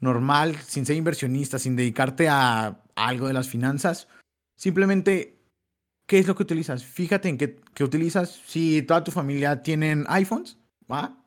normal, 0.00 0.56
sin 0.66 0.84
ser 0.84 0.96
inversionista, 0.96 1.60
sin 1.60 1.76
dedicarte 1.76 2.28
a, 2.28 2.82
algo 2.96 3.28
de 3.28 3.34
las 3.34 3.48
finanzas, 3.48 4.08
simplemente, 4.56 5.38
¿qué 6.06 6.18
es 6.18 6.26
lo 6.26 6.34
que 6.34 6.42
utilizas? 6.42 6.84
Fíjate 6.84 7.28
en 7.28 7.38
qué, 7.38 7.60
utilizas. 7.84 8.42
Si 8.46 8.82
toda 8.82 9.04
tu 9.04 9.12
familia 9.12 9.62
tienen 9.62 10.06
iPhones, 10.08 10.58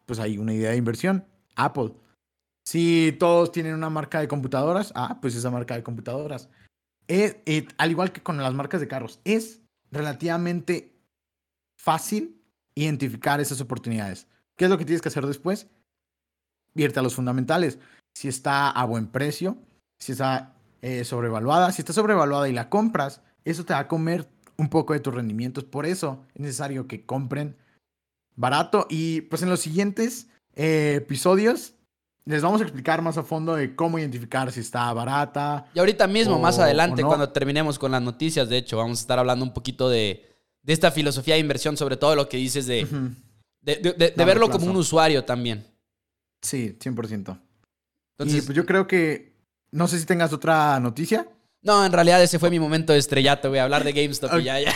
pues 0.05 0.19
hay 0.19 0.37
una 0.37 0.53
idea 0.53 0.71
de 0.71 0.77
inversión. 0.77 1.25
Apple. 1.55 1.93
Si 2.71 3.17
todos 3.19 3.51
tienen 3.51 3.73
una 3.73 3.89
marca 3.89 4.21
de 4.21 4.29
computadoras, 4.29 4.93
ah, 4.95 5.17
pues 5.21 5.35
esa 5.35 5.51
marca 5.51 5.75
de 5.75 5.83
computadoras. 5.83 6.47
Es, 7.05 7.35
eh, 7.45 7.67
al 7.77 7.91
igual 7.91 8.13
que 8.13 8.23
con 8.23 8.37
las 8.37 8.53
marcas 8.53 8.79
de 8.79 8.87
carros, 8.87 9.19
es 9.25 9.59
relativamente 9.91 10.95
fácil 11.77 12.41
identificar 12.73 13.41
esas 13.41 13.59
oportunidades. 13.59 14.25
¿Qué 14.55 14.63
es 14.63 14.71
lo 14.71 14.77
que 14.77 14.85
tienes 14.85 15.01
que 15.01 15.09
hacer 15.09 15.25
después? 15.25 15.67
Irte 16.73 16.97
a 16.97 17.03
los 17.03 17.13
fundamentales. 17.13 17.77
Si 18.15 18.29
está 18.29 18.69
a 18.69 18.85
buen 18.85 19.07
precio, 19.07 19.57
si 19.99 20.13
está 20.13 20.55
eh, 20.81 21.03
sobrevaluada. 21.03 21.73
Si 21.73 21.81
está 21.81 21.91
sobrevaluada 21.91 22.47
y 22.47 22.53
la 22.53 22.69
compras, 22.69 23.21
eso 23.43 23.65
te 23.65 23.73
va 23.73 23.79
a 23.79 23.87
comer 23.89 24.29
un 24.55 24.69
poco 24.69 24.93
de 24.93 25.01
tus 25.01 25.13
rendimientos. 25.13 25.65
Por 25.65 25.85
eso 25.85 26.23
es 26.35 26.39
necesario 26.39 26.87
que 26.87 27.05
compren 27.05 27.57
barato. 28.37 28.87
Y 28.89 29.23
pues 29.23 29.41
en 29.41 29.49
los 29.49 29.59
siguientes 29.59 30.29
eh, 30.55 30.93
episodios 30.95 31.75
les 32.25 32.41
vamos 32.41 32.61
a 32.61 32.63
explicar 32.63 33.01
más 33.01 33.17
a 33.17 33.23
fondo 33.23 33.55
de 33.55 33.75
cómo 33.75 33.97
identificar 33.97 34.51
si 34.51 34.59
está 34.59 34.91
barata. 34.93 35.65
Y 35.73 35.79
ahorita 35.79 36.07
mismo, 36.07 36.37
más 36.39 36.59
adelante, 36.59 37.03
cuando 37.03 37.29
terminemos 37.29 37.79
con 37.79 37.91
las 37.91 38.01
noticias, 38.01 38.47
de 38.47 38.57
hecho, 38.57 38.77
vamos 38.77 38.99
a 38.99 39.01
estar 39.01 39.19
hablando 39.19 39.43
un 39.43 39.53
poquito 39.53 39.89
de, 39.89 40.27
esta 40.65 40.91
filosofía 40.91 41.35
de 41.35 41.41
inversión, 41.41 41.77
sobre 41.77 41.97
todo 41.97 42.15
lo 42.15 42.29
que 42.29 42.37
dices 42.37 42.67
de, 42.67 42.87
de, 43.61 44.13
verlo 44.17 44.49
como 44.49 44.67
un 44.67 44.75
usuario 44.75 45.23
también. 45.23 45.65
Sí, 46.41 46.77
100%. 46.79 47.39
Entonces, 48.17 48.45
pues 48.45 48.55
yo 48.55 48.65
creo 48.65 48.87
que, 48.87 49.33
no 49.71 49.87
sé 49.87 49.99
si 49.99 50.05
tengas 50.05 50.31
otra 50.31 50.79
noticia. 50.79 51.27
No, 51.63 51.85
en 51.85 51.91
realidad 51.91 52.21
ese 52.21 52.39
fue 52.39 52.49
mi 52.49 52.59
momento 52.59 52.93
de 52.93 52.99
estrellato, 52.99 53.49
voy 53.49 53.59
a 53.59 53.63
hablar 53.63 53.83
de 53.83 53.93
GameStop 53.93 54.39
y 54.39 54.43
ya, 54.43 54.59
ya. 54.59 54.73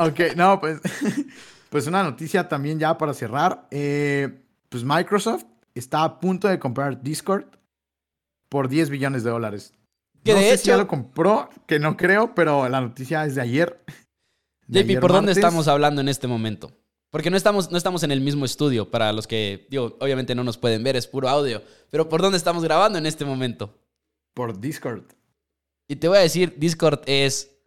ok, 0.00 0.20
no, 0.36 0.60
pues, 0.60 0.80
pues 1.70 1.86
una 1.86 2.02
noticia 2.02 2.48
también 2.48 2.78
ya 2.78 2.96
para 2.96 3.14
cerrar. 3.14 3.66
Eh, 3.70 4.42
pues 4.68 4.84
Microsoft 4.84 5.44
está 5.78 6.04
a 6.04 6.20
punto 6.20 6.48
de 6.48 6.58
comprar 6.58 7.02
Discord 7.02 7.46
por 8.48 8.68
10 8.68 8.90
billones 8.90 9.24
de 9.24 9.30
dólares. 9.30 9.74
Que 10.24 10.32
no 10.32 10.38
de 10.38 10.44
sé 10.44 10.54
hecho... 10.54 10.62
si 10.62 10.68
ya 10.68 10.76
lo 10.76 10.88
compró, 10.88 11.48
que 11.66 11.78
no 11.78 11.96
creo, 11.96 12.34
pero 12.34 12.68
la 12.68 12.80
noticia 12.80 13.24
es 13.24 13.34
de 13.34 13.42
ayer. 13.42 13.84
JP, 14.68 15.00
¿por 15.00 15.12
dónde 15.12 15.32
estamos 15.32 15.68
hablando 15.68 16.00
en 16.00 16.08
este 16.08 16.26
momento? 16.26 16.72
Porque 17.10 17.30
no 17.30 17.36
estamos, 17.36 17.70
no 17.70 17.78
estamos 17.78 18.02
en 18.02 18.10
el 18.10 18.20
mismo 18.20 18.44
estudio, 18.44 18.90
para 18.90 19.12
los 19.12 19.26
que, 19.26 19.66
digo, 19.70 19.96
obviamente 20.00 20.34
no 20.34 20.44
nos 20.44 20.58
pueden 20.58 20.82
ver, 20.82 20.96
es 20.96 21.06
puro 21.06 21.28
audio. 21.28 21.62
Pero 21.90 22.08
¿por 22.08 22.20
dónde 22.20 22.36
estamos 22.36 22.62
grabando 22.62 22.98
en 22.98 23.06
este 23.06 23.24
momento? 23.24 23.78
Por 24.34 24.60
Discord. 24.60 25.04
Y 25.88 25.96
te 25.96 26.08
voy 26.08 26.18
a 26.18 26.22
decir, 26.22 26.54
Discord 26.58 27.00
es 27.06 27.58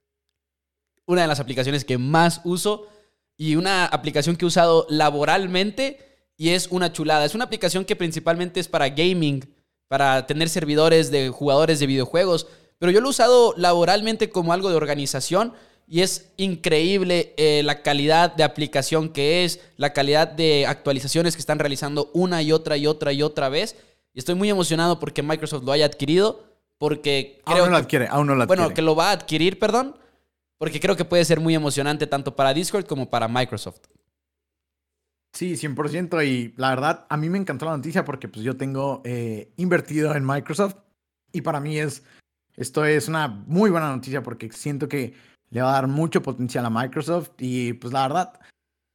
una 1.08 1.24
de 1.24 1.28
las 1.28 1.40
aplicaciones 1.40 1.86
que 1.86 1.98
más 1.98 2.42
uso 2.44 2.88
y 3.36 3.56
una 3.56 3.86
aplicación 3.88 4.36
que 4.36 4.46
he 4.46 4.48
usado 4.48 4.86
laboralmente 4.90 6.11
y 6.42 6.50
es 6.50 6.70
una 6.72 6.92
chulada. 6.92 7.24
Es 7.24 7.36
una 7.36 7.44
aplicación 7.44 7.86
que 7.86 7.96
principalmente 7.96 8.60
es 8.60 8.68
para 8.68 8.90
gaming, 8.90 9.48
para 9.88 10.26
tener 10.26 10.50
servidores 10.50 11.12
de 11.12 11.30
jugadores 11.30 11.80
de 11.80 11.86
videojuegos, 11.86 12.48
pero 12.80 12.92
yo 12.92 13.00
lo 13.00 13.06
he 13.06 13.10
usado 13.12 13.54
laboralmente 13.58 14.32
como 14.32 14.52
algo 14.52 14.72
de 14.72 14.76
organización 14.76 15.54
y 15.88 16.02
es 16.02 16.32
increíble 16.38 17.36
eh, 17.38 17.62
la 17.64 17.84
calidad 17.84 18.34
de 18.34 18.44
aplicación 18.44 19.10
que 19.10 19.46
es, 19.46 19.60
la 19.78 19.94
calidad 19.94 20.30
de 20.30 20.66
actualizaciones 20.66 21.36
que 21.36 21.42
están 21.42 21.60
realizando 21.60 22.10
una 22.16 22.42
y 22.42 22.52
otra 22.52 22.76
y 22.76 22.88
otra 22.88 23.14
y 23.14 23.22
otra 23.22 23.48
vez. 23.50 23.76
Y 24.16 24.18
estoy 24.18 24.34
muy 24.34 24.50
emocionado 24.50 25.00
porque 25.00 25.22
Microsoft 25.22 25.64
lo 25.64 25.74
haya 25.74 25.86
adquirido, 25.86 26.44
porque 26.80 27.40
creo 27.46 27.58
aún 27.58 27.66
no 27.66 27.72
lo 27.74 27.78
adquiere, 27.78 28.08
aún 28.08 28.26
no 28.26 28.34
lo 28.34 28.42
adquiere. 28.42 28.62
Bueno, 28.64 28.74
que 28.74 28.82
lo 28.82 28.96
va 28.96 29.10
a 29.10 29.12
adquirir, 29.12 29.60
perdón, 29.60 29.96
porque 30.58 30.80
creo 30.80 30.96
que 30.96 31.06
puede 31.06 31.24
ser 31.24 31.40
muy 31.40 31.54
emocionante 31.54 32.08
tanto 32.08 32.36
para 32.36 32.52
Discord 32.52 32.88
como 32.88 33.12
para 33.12 33.28
Microsoft. 33.28 33.82
Sí, 35.34 35.54
100%. 35.54 36.26
Y 36.26 36.54
la 36.58 36.70
verdad, 36.70 37.06
a 37.10 37.18
mí 37.18 37.30
me 37.30 37.38
encantó 37.38 37.66
la 37.66 37.78
noticia 37.78 38.04
porque 38.06 38.28
pues 38.28 38.44
yo 38.44 38.58
tengo 38.58 39.02
eh, 39.06 39.52
invertido 39.58 40.16
en 40.16 40.26
Microsoft 40.26 40.76
y 41.32 41.42
para 41.42 41.60
mí 41.60 41.78
es, 41.78 42.04
esto 42.56 42.86
es 42.86 43.08
una 43.08 43.28
muy 43.28 43.70
buena 43.70 43.90
noticia 43.90 44.22
porque 44.22 44.52
siento 44.52 44.88
que 44.88 45.14
le 45.50 45.62
va 45.62 45.70
a 45.70 45.74
dar 45.74 45.88
mucho 45.88 46.22
potencial 46.22 46.66
a 46.66 46.70
Microsoft 46.70 47.32
y 47.38 47.74
pues 47.74 47.94
la 47.94 48.08
verdad, 48.08 48.40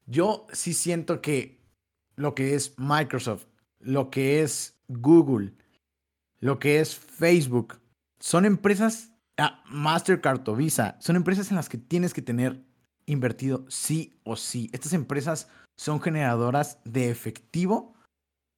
yo 0.07 0.46
sí 0.53 0.75
siento 0.75 1.20
que 1.20 1.61
lo 2.16 2.35
que 2.35 2.55
es 2.55 2.75
Microsoft, 2.79 3.46
lo 3.81 4.11
que 4.11 4.42
es 4.42 4.75
Google, 4.88 5.53
lo 6.40 6.59
que 6.59 6.81
es 6.81 6.94
Facebook, 6.94 7.79
son 8.18 8.44
empresas, 8.44 9.12
ah, 9.37 9.62
Mastercard 9.66 10.49
o 10.49 10.57
Visa, 10.57 10.96
son 11.01 11.16
empresas 11.16 11.51
en 11.51 11.57
las 11.57 11.68
que 11.68 11.79
tienes 11.79 12.14
que 12.14 12.22
tener 12.22 12.62
invertido 13.05 13.64
sí 13.68 14.18
o 14.25 14.37
sí. 14.37 14.70
Estas 14.72 14.92
empresas 14.92 15.49
son 15.77 16.01
generadoras 16.01 16.79
de 16.85 17.11
efectivo. 17.11 17.95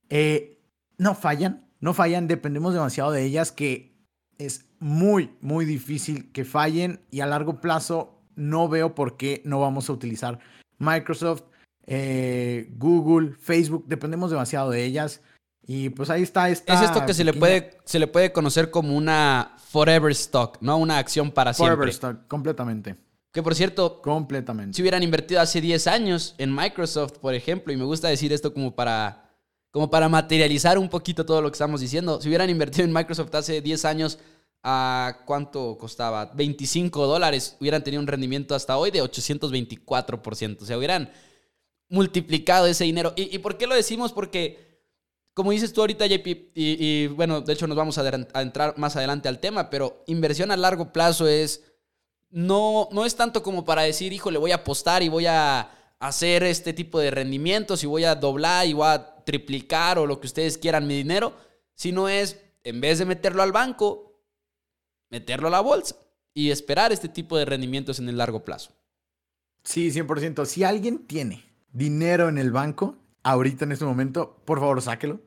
Eh, 0.08 0.60
no 0.96 1.14
fallan, 1.14 1.66
no 1.80 1.94
fallan, 1.94 2.28
dependemos 2.28 2.74
demasiado 2.74 3.10
de 3.10 3.24
ellas 3.24 3.52
que 3.52 3.96
es 4.38 4.66
muy, 4.78 5.36
muy 5.40 5.64
difícil 5.64 6.30
que 6.32 6.44
fallen 6.44 7.00
y 7.10 7.20
a 7.20 7.26
largo 7.26 7.60
plazo 7.60 8.22
no 8.36 8.68
veo 8.68 8.94
por 8.94 9.16
qué 9.16 9.42
no 9.44 9.60
vamos 9.60 9.90
a 9.90 9.92
utilizar 9.92 10.38
Microsoft, 10.78 11.42
eh, 11.86 12.72
Google, 12.76 13.34
Facebook, 13.40 13.84
dependemos 13.88 14.30
demasiado 14.30 14.70
de 14.70 14.84
ellas. 14.84 15.20
Y 15.66 15.90
pues 15.90 16.08
ahí 16.08 16.22
está. 16.22 16.48
Esta 16.48 16.74
es 16.74 16.82
esto 16.82 17.04
que 17.04 17.12
se, 17.12 17.24
le 17.24 17.34
puede, 17.34 17.76
se 17.84 17.98
le 17.98 18.06
puede 18.06 18.32
conocer 18.32 18.70
como 18.70 18.96
una 18.96 19.56
forever 19.70 20.12
stock, 20.12 20.56
¿no? 20.62 20.78
Una 20.78 20.98
acción 20.98 21.30
para 21.30 21.52
siempre. 21.52 21.76
Forever 21.76 21.88
stock, 21.90 22.26
completamente. 22.26 22.96
Que 23.38 23.42
por 23.44 23.54
cierto, 23.54 24.02
completamente. 24.02 24.74
Si 24.74 24.82
hubieran 24.82 25.00
invertido 25.04 25.40
hace 25.40 25.60
10 25.60 25.86
años 25.86 26.34
en 26.38 26.52
Microsoft, 26.52 27.18
por 27.18 27.36
ejemplo, 27.36 27.72
y 27.72 27.76
me 27.76 27.84
gusta 27.84 28.08
decir 28.08 28.32
esto 28.32 28.52
como 28.52 28.74
para, 28.74 29.30
como 29.70 29.88
para 29.88 30.08
materializar 30.08 30.76
un 30.76 30.88
poquito 30.88 31.24
todo 31.24 31.40
lo 31.40 31.48
que 31.48 31.54
estamos 31.54 31.80
diciendo, 31.80 32.20
si 32.20 32.26
hubieran 32.26 32.50
invertido 32.50 32.84
en 32.84 32.92
Microsoft 32.92 33.32
hace 33.36 33.60
10 33.62 33.84
años, 33.84 34.18
¿a 34.64 35.20
cuánto 35.24 35.78
costaba? 35.78 36.32
25 36.34 37.06
dólares, 37.06 37.56
hubieran 37.60 37.84
tenido 37.84 38.02
un 38.02 38.08
rendimiento 38.08 38.56
hasta 38.56 38.76
hoy 38.76 38.90
de 38.90 39.04
824%. 39.04 40.62
O 40.62 40.66
sea, 40.66 40.76
hubieran 40.76 41.08
multiplicado 41.88 42.66
ese 42.66 42.82
dinero. 42.82 43.12
¿Y, 43.14 43.38
por 43.38 43.56
qué 43.56 43.68
lo 43.68 43.76
decimos? 43.76 44.12
Porque, 44.12 44.82
como 45.32 45.52
dices 45.52 45.72
tú 45.72 45.82
ahorita, 45.82 46.08
JP, 46.08 46.26
y, 46.26 46.50
y 46.56 47.06
bueno, 47.06 47.40
de 47.40 47.52
hecho 47.52 47.68
nos 47.68 47.76
vamos 47.76 47.98
a 47.98 48.40
entrar 48.42 48.76
más 48.78 48.96
adelante 48.96 49.28
al 49.28 49.38
tema, 49.38 49.70
pero 49.70 50.02
inversión 50.08 50.50
a 50.50 50.56
largo 50.56 50.92
plazo 50.92 51.28
es 51.28 51.67
no, 52.30 52.88
no 52.92 53.04
es 53.04 53.16
tanto 53.16 53.42
como 53.42 53.64
para 53.64 53.82
decir, 53.82 54.12
hijo, 54.12 54.30
le 54.30 54.38
voy 54.38 54.52
a 54.52 54.56
apostar 54.56 55.02
y 55.02 55.08
voy 55.08 55.26
a 55.26 55.70
hacer 55.98 56.42
este 56.44 56.72
tipo 56.72 56.98
de 57.00 57.10
rendimientos 57.10 57.82
y 57.82 57.86
voy 57.86 58.04
a 58.04 58.14
doblar 58.14 58.66
y 58.66 58.72
voy 58.72 58.86
a 58.86 59.16
triplicar 59.24 59.98
o 59.98 60.06
lo 60.06 60.20
que 60.20 60.26
ustedes 60.26 60.58
quieran 60.58 60.86
mi 60.86 60.96
dinero, 60.96 61.34
sino 61.74 62.08
es, 62.08 62.40
en 62.64 62.80
vez 62.80 62.98
de 62.98 63.04
meterlo 63.04 63.42
al 63.42 63.52
banco, 63.52 64.22
meterlo 65.10 65.48
a 65.48 65.52
la 65.52 65.60
bolsa 65.60 65.96
y 66.34 66.50
esperar 66.50 66.92
este 66.92 67.08
tipo 67.08 67.36
de 67.36 67.44
rendimientos 67.44 67.98
en 67.98 68.08
el 68.08 68.18
largo 68.18 68.44
plazo. 68.44 68.72
Sí, 69.64 69.90
100%. 69.90 70.46
Si 70.46 70.64
alguien 70.64 71.06
tiene 71.06 71.44
dinero 71.72 72.28
en 72.28 72.38
el 72.38 72.52
banco, 72.52 72.96
ahorita 73.22 73.64
en 73.64 73.72
este 73.72 73.84
momento, 73.84 74.40
por 74.44 74.60
favor, 74.60 74.80
sáquelo 74.80 75.20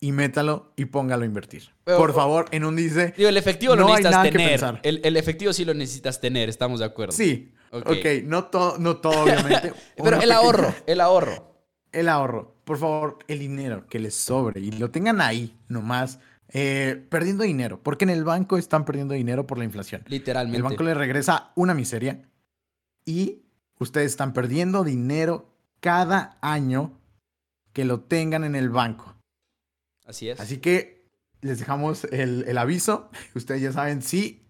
y 0.00 0.12
métalo 0.12 0.72
y 0.76 0.86
póngalo 0.86 1.22
a 1.22 1.26
invertir. 1.26 1.70
Por 1.84 2.14
favor, 2.14 2.46
en 2.50 2.64
un 2.64 2.76
dice. 2.76 3.14
Digo, 3.16 3.28
el 3.28 3.36
efectivo 3.36 3.74
lo 3.76 3.86
necesitas 3.86 4.30
tener. 4.30 4.80
El, 4.82 5.16
efectivo 5.16 5.52
sí 5.52 5.64
lo 5.64 5.74
necesitas 5.74 6.20
tener, 6.20 6.48
estamos 6.48 6.80
de 6.80 6.86
acuerdo. 6.86 7.12
Sí. 7.12 7.52
Ok, 7.70 8.24
no, 8.24 8.44
todo, 8.44 8.78
no 8.78 8.98
todo, 8.98 9.24
obviamente. 9.24 9.72
Pero 9.96 10.20
el 10.20 10.32
ahorro, 10.32 10.74
el 10.86 11.00
ahorro. 11.00 11.56
El 11.92 12.08
ahorro. 12.08 12.56
Por 12.64 12.78
favor, 12.78 13.18
el 13.28 13.38
dinero 13.38 13.86
que 13.86 13.98
les 13.98 14.14
sobre 14.14 14.60
y 14.60 14.72
lo 14.72 14.90
tengan 14.90 15.20
ahí 15.20 15.56
nomás. 15.68 16.18
Eh, 16.50 17.04
perdiendo 17.10 17.42
dinero, 17.42 17.82
porque 17.82 18.04
en 18.04 18.10
el 18.10 18.22
banco 18.22 18.56
están 18.56 18.84
perdiendo 18.84 19.14
dinero 19.14 19.48
por 19.48 19.58
la 19.58 19.64
inflación. 19.64 20.04
Literalmente. 20.06 20.56
El 20.56 20.62
banco 20.62 20.84
les 20.84 20.96
regresa 20.96 21.50
una 21.56 21.74
miseria 21.74 22.22
y 23.04 23.42
ustedes 23.80 24.12
están 24.12 24.32
perdiendo 24.32 24.84
dinero 24.84 25.56
cada 25.80 26.38
año 26.40 27.00
que 27.72 27.84
lo 27.84 28.00
tengan 28.00 28.44
en 28.44 28.54
el 28.54 28.70
banco. 28.70 29.15
Así 30.06 30.28
es. 30.28 30.40
Así 30.40 30.58
que 30.58 31.04
les 31.40 31.58
dejamos 31.58 32.04
el, 32.04 32.56
aviso. 32.56 33.10
Ustedes 33.34 33.60
ya 33.60 33.72
saben 33.72 34.02
si 34.02 34.46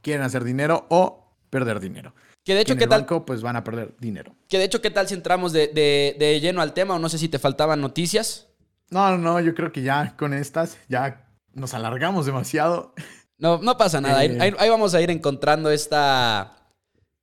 quieren 0.00 0.22
hacer 0.22 0.44
dinero 0.44 0.86
o 0.88 1.36
perder 1.50 1.80
dinero. 1.80 2.14
Que 2.44 2.54
de 2.54 2.62
hecho, 2.62 2.76
¿qué 2.76 2.86
tal? 2.86 3.06
pues 3.24 3.42
van 3.42 3.56
a 3.56 3.62
perder 3.62 3.94
dinero. 4.00 4.34
Que 4.48 4.58
de 4.58 4.64
hecho, 4.64 4.82
¿qué 4.82 4.90
tal 4.90 5.06
si 5.06 5.14
entramos 5.14 5.52
de, 5.52 6.38
lleno 6.40 6.60
al 6.60 6.72
tema? 6.72 6.94
O 6.94 6.98
no 6.98 7.08
sé 7.08 7.18
si 7.18 7.28
te 7.28 7.38
faltaban 7.38 7.80
noticias. 7.80 8.48
No, 8.90 9.10
no, 9.10 9.18
no, 9.18 9.40
yo 9.40 9.54
creo 9.54 9.70
que 9.70 9.82
ya 9.82 10.16
con 10.16 10.34
estas 10.34 10.76
ya 10.88 11.28
nos 11.54 11.74
alargamos 11.74 12.26
demasiado. 12.26 12.94
No, 13.38 13.58
no 13.58 13.76
pasa 13.76 14.00
nada. 14.00 14.18
Ahí, 14.18 14.28
eh. 14.28 14.54
ahí, 14.58 14.68
vamos 14.68 14.94
a 14.94 15.00
ir 15.00 15.10
encontrando 15.10 15.70
esta, 15.70 16.56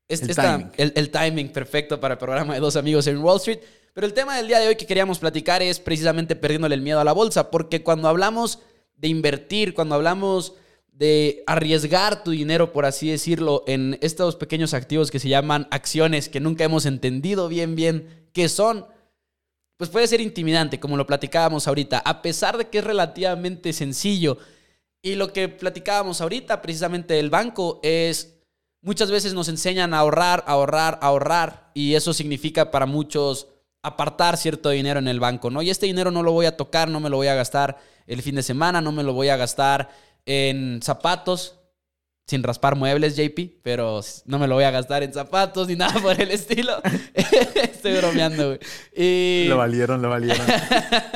el, 0.07 0.35
timing. 0.35 0.71
el, 0.77 1.09
timing 1.11 1.51
perfecto 1.51 1.99
para 1.99 2.15
el 2.15 2.17
programa 2.17 2.53
de 2.53 2.59
dos 2.59 2.75
amigos 2.75 3.07
en 3.07 3.19
Wall 3.19 3.37
Street. 3.37 3.59
Pero 3.99 4.07
el 4.07 4.13
tema 4.13 4.37
del 4.37 4.47
día 4.47 4.59
de 4.59 4.69
hoy 4.69 4.77
que 4.77 4.85
queríamos 4.85 5.19
platicar 5.19 5.61
es 5.61 5.81
precisamente 5.81 6.37
perdiéndole 6.37 6.73
el 6.73 6.81
miedo 6.81 7.01
a 7.01 7.03
la 7.03 7.11
bolsa, 7.11 7.51
porque 7.51 7.83
cuando 7.83 8.07
hablamos 8.07 8.59
de 8.95 9.09
invertir, 9.09 9.73
cuando 9.73 9.95
hablamos 9.95 10.53
de 10.87 11.43
arriesgar 11.47 12.23
tu 12.23 12.31
dinero, 12.31 12.71
por 12.71 12.85
así 12.85 13.11
decirlo, 13.11 13.65
en 13.67 13.97
estos 13.99 14.37
pequeños 14.37 14.73
activos 14.73 15.11
que 15.11 15.19
se 15.19 15.27
llaman 15.27 15.67
acciones, 15.69 16.29
que 16.29 16.39
nunca 16.39 16.63
hemos 16.63 16.85
entendido 16.85 17.49
bien, 17.49 17.75
bien 17.75 18.29
qué 18.31 18.47
son, 18.47 18.85
pues 19.75 19.89
puede 19.89 20.07
ser 20.07 20.21
intimidante, 20.21 20.79
como 20.79 20.95
lo 20.95 21.05
platicábamos 21.05 21.67
ahorita, 21.67 21.99
a 21.99 22.21
pesar 22.21 22.57
de 22.57 22.69
que 22.69 22.77
es 22.77 22.85
relativamente 22.85 23.73
sencillo. 23.73 24.37
Y 25.01 25.15
lo 25.15 25.33
que 25.33 25.49
platicábamos 25.49 26.21
ahorita, 26.21 26.61
precisamente 26.61 27.15
del 27.15 27.29
banco, 27.29 27.81
es 27.83 28.37
muchas 28.81 29.11
veces 29.11 29.33
nos 29.33 29.49
enseñan 29.49 29.93
a 29.93 29.99
ahorrar, 29.99 30.45
ahorrar, 30.47 30.99
ahorrar, 31.01 31.69
y 31.73 31.95
eso 31.95 32.13
significa 32.13 32.71
para 32.71 32.85
muchos 32.85 33.49
apartar 33.81 34.37
cierto 34.37 34.69
dinero 34.69 34.99
en 34.99 35.07
el 35.07 35.19
banco, 35.19 35.49
¿no? 35.49 35.61
Y 35.61 35.69
este 35.69 35.85
dinero 35.85 36.11
no 36.11 36.23
lo 36.23 36.31
voy 36.31 36.45
a 36.45 36.57
tocar, 36.57 36.89
no 36.89 36.99
me 36.99 37.09
lo 37.09 37.17
voy 37.17 37.27
a 37.27 37.35
gastar 37.35 37.77
el 38.07 38.21
fin 38.21 38.35
de 38.35 38.43
semana, 38.43 38.81
no 38.81 38.91
me 38.91 39.03
lo 39.03 39.13
voy 39.13 39.29
a 39.29 39.37
gastar 39.37 39.89
en 40.25 40.81
zapatos, 40.81 41.59
sin 42.27 42.43
raspar 42.43 42.75
muebles, 42.75 43.15
JP, 43.15 43.61
pero 43.63 44.01
no 44.25 44.37
me 44.37 44.47
lo 44.47 44.55
voy 44.55 44.63
a 44.63 44.71
gastar 44.71 45.03
en 45.03 45.13
zapatos 45.13 45.67
ni 45.67 45.75
nada 45.77 45.99
por 46.01 46.19
el 46.19 46.31
estilo. 46.31 46.81
Estoy 47.13 47.97
bromeando, 47.97 48.47
güey. 48.47 48.59
Y... 48.95 49.45
Lo 49.47 49.57
valieron, 49.57 50.01
lo 50.01 50.09
valieron. 50.09 50.45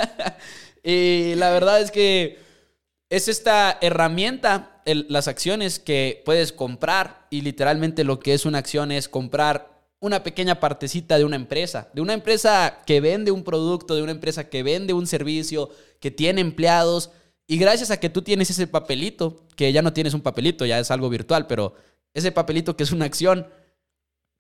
y 0.84 1.36
la 1.36 1.52
verdad 1.52 1.82
es 1.82 1.92
que 1.92 2.40
es 3.10 3.28
esta 3.28 3.78
herramienta, 3.82 4.82
las 4.86 5.28
acciones 5.28 5.78
que 5.78 6.24
puedes 6.26 6.52
comprar 6.52 7.28
y 7.30 7.42
literalmente 7.42 8.04
lo 8.04 8.20
que 8.20 8.34
es 8.34 8.46
una 8.46 8.58
acción 8.58 8.92
es 8.92 9.08
comprar 9.08 9.73
una 10.04 10.22
pequeña 10.22 10.60
partecita 10.60 11.18
de 11.18 11.24
una 11.24 11.38
empresa, 11.38 11.88
de 11.94 12.02
una 12.02 12.12
empresa 12.12 12.82
que 12.86 13.00
vende 13.00 13.32
un 13.32 13.46
producto, 13.46 13.96
de 13.96 14.04
una 14.04 14.12
empresa 14.12 14.50
que 14.50 14.62
vende 14.62 14.92
un 14.92 15.08
servicio, 15.08 15.70
que 16.02 16.12
tiene 16.12 16.42
empleados 16.42 17.12
y 17.48 17.58
gracias 17.58 17.90
a 17.90 18.02
que 18.02 18.10
tú 18.10 18.22
tienes 18.22 18.50
ese 18.50 18.68
papelito, 18.68 19.48
que 19.56 19.72
ya 19.72 19.82
no 19.82 19.94
tienes 19.94 20.14
un 20.14 20.20
papelito, 20.20 20.66
ya 20.66 20.78
es 20.78 20.92
algo 20.92 21.08
virtual, 21.08 21.48
pero 21.48 21.76
ese 22.14 22.34
papelito 22.34 22.76
que 22.76 22.84
es 22.84 22.92
una 22.92 23.06
acción, 23.06 23.48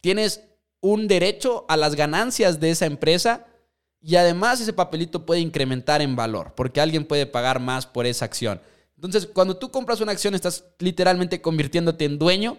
tienes 0.02 0.44
un 0.82 1.08
derecho 1.08 1.64
a 1.70 1.78
las 1.78 1.96
ganancias 1.96 2.60
de 2.60 2.72
esa 2.72 2.86
empresa 2.86 3.46
y 4.02 4.18
además 4.18 4.60
ese 4.60 4.74
papelito 4.74 5.26
puede 5.26 5.40
incrementar 5.40 6.02
en 6.02 6.18
valor, 6.18 6.52
porque 6.58 6.82
alguien 6.82 7.06
puede 7.06 7.26
pagar 7.26 7.62
más 7.62 7.86
por 7.86 8.06
esa 8.06 8.26
acción. 8.26 8.60
Entonces, 8.98 9.28
cuando 9.28 9.56
tú 9.56 9.72
compras 9.72 10.02
una 10.02 10.12
acción, 10.12 10.36
estás 10.36 10.66
literalmente 10.80 11.42
convirtiéndote 11.42 12.04
en 12.04 12.20
dueño, 12.20 12.58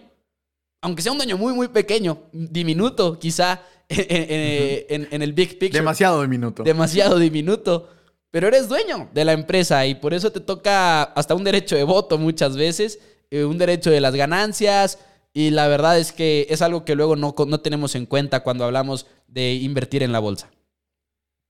aunque 0.81 1.01
sea 1.01 1.11
un 1.11 1.17
dueño 1.17 1.37
muy, 1.37 1.53
muy 1.53 1.67
pequeño, 1.67 2.23
diminuto, 2.31 3.17
quizá 3.19 3.61
en, 3.89 5.07
en 5.11 5.21
el 5.21 5.33
big 5.33 5.59
picture. 5.59 5.79
Demasiado 5.79 6.21
diminuto. 6.21 6.63
Demasiado 6.63 7.19
diminuto 7.19 7.89
pero 8.35 8.49
eres 8.49 8.67
dueño 8.67 9.09
de 9.13 9.23
la 9.23 9.31
empresa 9.31 9.85
y 9.85 9.95
por 9.95 10.13
eso 10.13 10.29
te 10.29 10.41
toca 10.41 11.03
hasta 11.03 11.35
un 11.35 11.45
derecho 11.45 11.77
de 11.77 11.85
voto 11.85 12.17
muchas 12.17 12.57
veces, 12.57 12.99
eh, 13.31 13.45
un 13.45 13.57
derecho 13.57 13.89
de 13.89 14.01
las 14.01 14.13
ganancias 14.13 14.99
y 15.31 15.51
la 15.51 15.69
verdad 15.69 15.97
es 15.97 16.11
que 16.11 16.45
es 16.49 16.61
algo 16.61 16.83
que 16.83 16.95
luego 16.95 17.15
no, 17.15 17.33
no 17.47 17.61
tenemos 17.61 17.95
en 17.95 18.05
cuenta 18.05 18.43
cuando 18.43 18.65
hablamos 18.65 19.07
de 19.29 19.53
invertir 19.53 20.03
en 20.03 20.11
la 20.11 20.19
bolsa. 20.19 20.51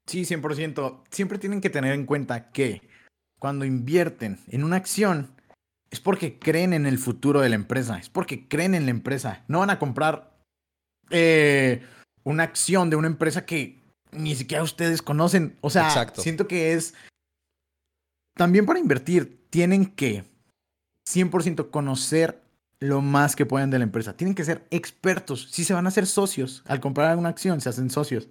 Sí, 0.05 0.25
100%. 0.25 1.01
Siempre 1.09 1.39
tienen 1.39 1.59
que 1.59 1.71
tener 1.71 1.91
en 1.91 2.05
cuenta 2.05 2.51
que 2.51 2.83
cuando 3.39 3.65
invierten 3.65 4.41
en 4.49 4.63
una 4.63 4.75
acción 4.75 5.34
es 5.91 5.99
porque 5.99 6.39
creen 6.39 6.73
en 6.73 6.85
el 6.85 6.97
futuro 6.97 7.41
de 7.41 7.49
la 7.49 7.55
empresa, 7.55 7.97
es 7.97 8.09
porque 8.09 8.47
creen 8.47 8.75
en 8.75 8.85
la 8.85 8.91
empresa. 8.91 9.43
No 9.47 9.59
van 9.59 9.69
a 9.69 9.79
comprar 9.79 10.37
eh, 11.09 11.85
una 12.23 12.43
acción 12.43 12.89
de 12.89 12.95
una 12.95 13.07
empresa 13.07 13.45
que 13.45 13.83
ni 14.11 14.35
siquiera 14.35 14.63
ustedes 14.63 15.01
conocen. 15.01 15.57
O 15.61 15.69
sea, 15.69 16.11
siento 16.15 16.47
que 16.47 16.73
es... 16.73 16.93
También 18.35 18.65
para 18.65 18.79
invertir, 18.79 19.47
tienen 19.49 19.85
que 19.85 20.25
100% 21.07 21.69
conocer 21.69 22.41
lo 22.79 23.01
más 23.01 23.35
que 23.35 23.45
puedan 23.45 23.69
de 23.69 23.79
la 23.79 23.85
empresa. 23.85 24.17
Tienen 24.17 24.35
que 24.35 24.43
ser 24.43 24.67
expertos. 24.71 25.47
Si 25.51 25.63
se 25.63 25.73
van 25.73 25.85
a 25.85 25.89
hacer 25.89 26.05
socios, 26.05 26.63
al 26.65 26.81
comprar 26.81 27.09
alguna 27.09 27.29
acción, 27.29 27.61
se 27.61 27.69
hacen 27.69 27.89
socios. 27.89 28.27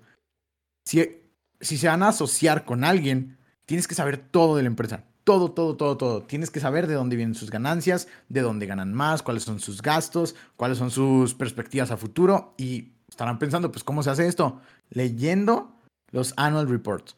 Si, 0.85 1.23
si 1.61 1.79
se 1.79 1.89
van 1.89 2.03
a 2.03 2.09
asociar 2.09 2.65
con 2.67 2.85
alguien, 2.85 3.39
tienes 3.65 3.89
que 3.89 3.95
saber 3.95 4.19
todo 4.19 4.57
de 4.57 4.63
la 4.63 4.69
empresa. 4.69 5.05
Todo, 5.25 5.53
todo, 5.53 5.77
todo, 5.77 5.97
todo. 5.97 6.23
Tienes 6.23 6.51
que 6.51 6.61
saber 6.61 6.87
de 6.87 6.95
dónde 6.95 7.17
vienen 7.17 7.35
sus 7.35 7.51
ganancias, 7.51 8.09
de 8.29 8.43
dónde 8.43 8.67
ganan 8.67 8.93
más, 8.93 9.23
cuáles 9.23 9.43
son 9.43 9.59
sus 9.59 9.81
gastos, 9.81 10.37
cuáles 10.57 10.79
son 10.79 10.91
sus 10.91 11.35
perspectivas 11.35 11.91
a 11.91 11.97
futuro. 11.97 12.55
Y 12.59 12.93
estarán 13.09 13.39
pensando, 13.39 13.73
pues, 13.73 13.85
¿cómo 13.85 14.03
se 14.03 14.11
hace 14.11 14.27
esto? 14.27 14.61
Leyendo 14.91 15.75
los 16.11 16.35
annual 16.37 16.69
reports. 16.69 17.17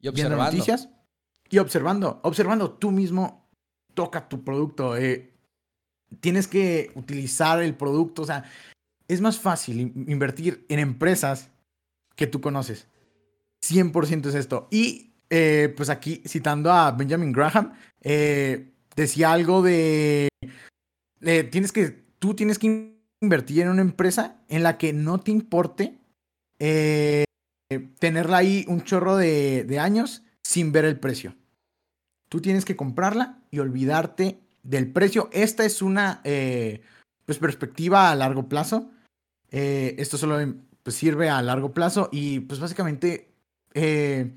Y 0.00 0.08
observando. 0.08 0.44
noticias 0.44 0.88
y 1.50 1.58
observando. 1.58 2.20
Observando 2.22 2.72
tú 2.72 2.90
mismo, 2.90 3.46
toca 3.94 4.28
tu 4.28 4.42
producto. 4.42 4.96
Eh, 4.96 5.34
tienes 6.20 6.48
que 6.48 6.90
utilizar 6.94 7.62
el 7.62 7.74
producto. 7.74 8.22
O 8.22 8.26
sea, 8.26 8.44
es 9.08 9.20
más 9.20 9.38
fácil 9.38 9.92
invertir 10.08 10.64
en 10.68 10.78
empresas 10.78 11.50
que 12.16 12.26
tú 12.26 12.40
conoces. 12.40 12.88
100% 13.62 14.26
es 14.26 14.34
esto. 14.34 14.68
Y 14.70 15.11
eh, 15.32 15.72
pues 15.74 15.88
aquí, 15.88 16.22
citando 16.26 16.70
a 16.70 16.90
Benjamin 16.92 17.32
Graham, 17.32 17.72
eh, 18.02 18.72
decía 18.94 19.32
algo 19.32 19.62
de, 19.62 20.28
tienes 21.50 21.72
que, 21.72 22.04
tú 22.18 22.34
tienes 22.34 22.58
que 22.58 22.98
invertir 23.20 23.62
en 23.62 23.70
una 23.70 23.80
empresa 23.80 24.42
en 24.48 24.62
la 24.62 24.76
que 24.76 24.92
no 24.92 25.20
te 25.20 25.30
importe 25.30 25.98
tenerla 27.98 28.36
ahí 28.36 28.64
un 28.68 28.82
chorro 28.82 29.16
de, 29.16 29.78
años 29.80 30.22
sin 30.42 30.70
ver 30.70 30.84
el 30.84 31.00
precio. 31.00 31.34
Tú 32.28 32.40
tienes 32.40 32.64
que 32.64 32.76
comprarla 32.76 33.38
y 33.50 33.58
olvidarte 33.58 34.38
del 34.62 34.92
precio. 34.92 35.28
Esta 35.32 35.64
es 35.64 35.82
una 35.82 36.20
eh, 36.24 36.82
pues, 37.24 37.38
perspectiva 37.38 38.10
a 38.10 38.16
largo 38.16 38.48
plazo. 38.48 38.90
Eh, 39.50 39.94
esto 39.98 40.18
solo 40.18 40.38
pues, 40.82 40.96
sirve 40.96 41.28
a 41.28 41.42
largo 41.42 41.72
plazo 41.72 42.08
y 42.12 42.40
pues 42.40 42.60
básicamente, 42.60 43.34
eh, 43.74 44.32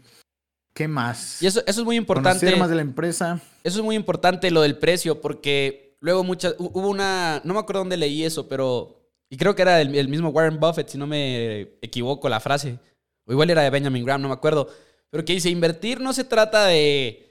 ¿qué 0.75 0.87
más? 0.87 1.41
Y 1.41 1.47
eso, 1.47 1.63
eso 1.65 1.81
es 1.81 1.85
muy 1.85 1.95
importante. 1.95 2.41
Conocer 2.41 2.59
más 2.59 2.69
de 2.69 2.75
la 2.75 2.83
empresa. 2.83 3.41
Eso 3.63 3.79
es 3.79 3.83
muy 3.83 3.95
importante 3.95 4.51
lo 4.51 4.61
del 4.61 4.77
precio 4.77 5.19
porque 5.19 5.97
luego 6.01 6.23
muchas, 6.23 6.53
hubo 6.59 6.87
una, 6.87 7.41
no 7.43 7.55
me 7.55 7.59
acuerdo 7.59 7.79
dónde 7.79 7.97
leí 7.97 8.23
eso, 8.23 8.47
pero, 8.47 9.09
y 9.31 9.37
creo 9.37 9.55
que 9.55 9.63
era 9.63 9.81
el 9.81 10.07
mismo 10.07 10.29
Warren 10.29 10.59
Buffett, 10.59 10.89
si 10.89 10.99
no 10.99 11.07
me 11.07 11.61
equivoco 11.81 12.29
la 12.29 12.39
frase 12.39 12.77
o 13.25 13.31
igual 13.31 13.49
era 13.49 13.63
de 13.63 13.69
Benjamin 13.69 14.05
Graham, 14.05 14.21
no 14.21 14.27
me 14.27 14.33
acuerdo, 14.33 14.69
pero 15.09 15.25
que 15.25 15.33
dice, 15.33 15.49
invertir 15.49 15.99
no 15.99 16.13
se 16.13 16.23
trata 16.23 16.65
de... 16.67 17.21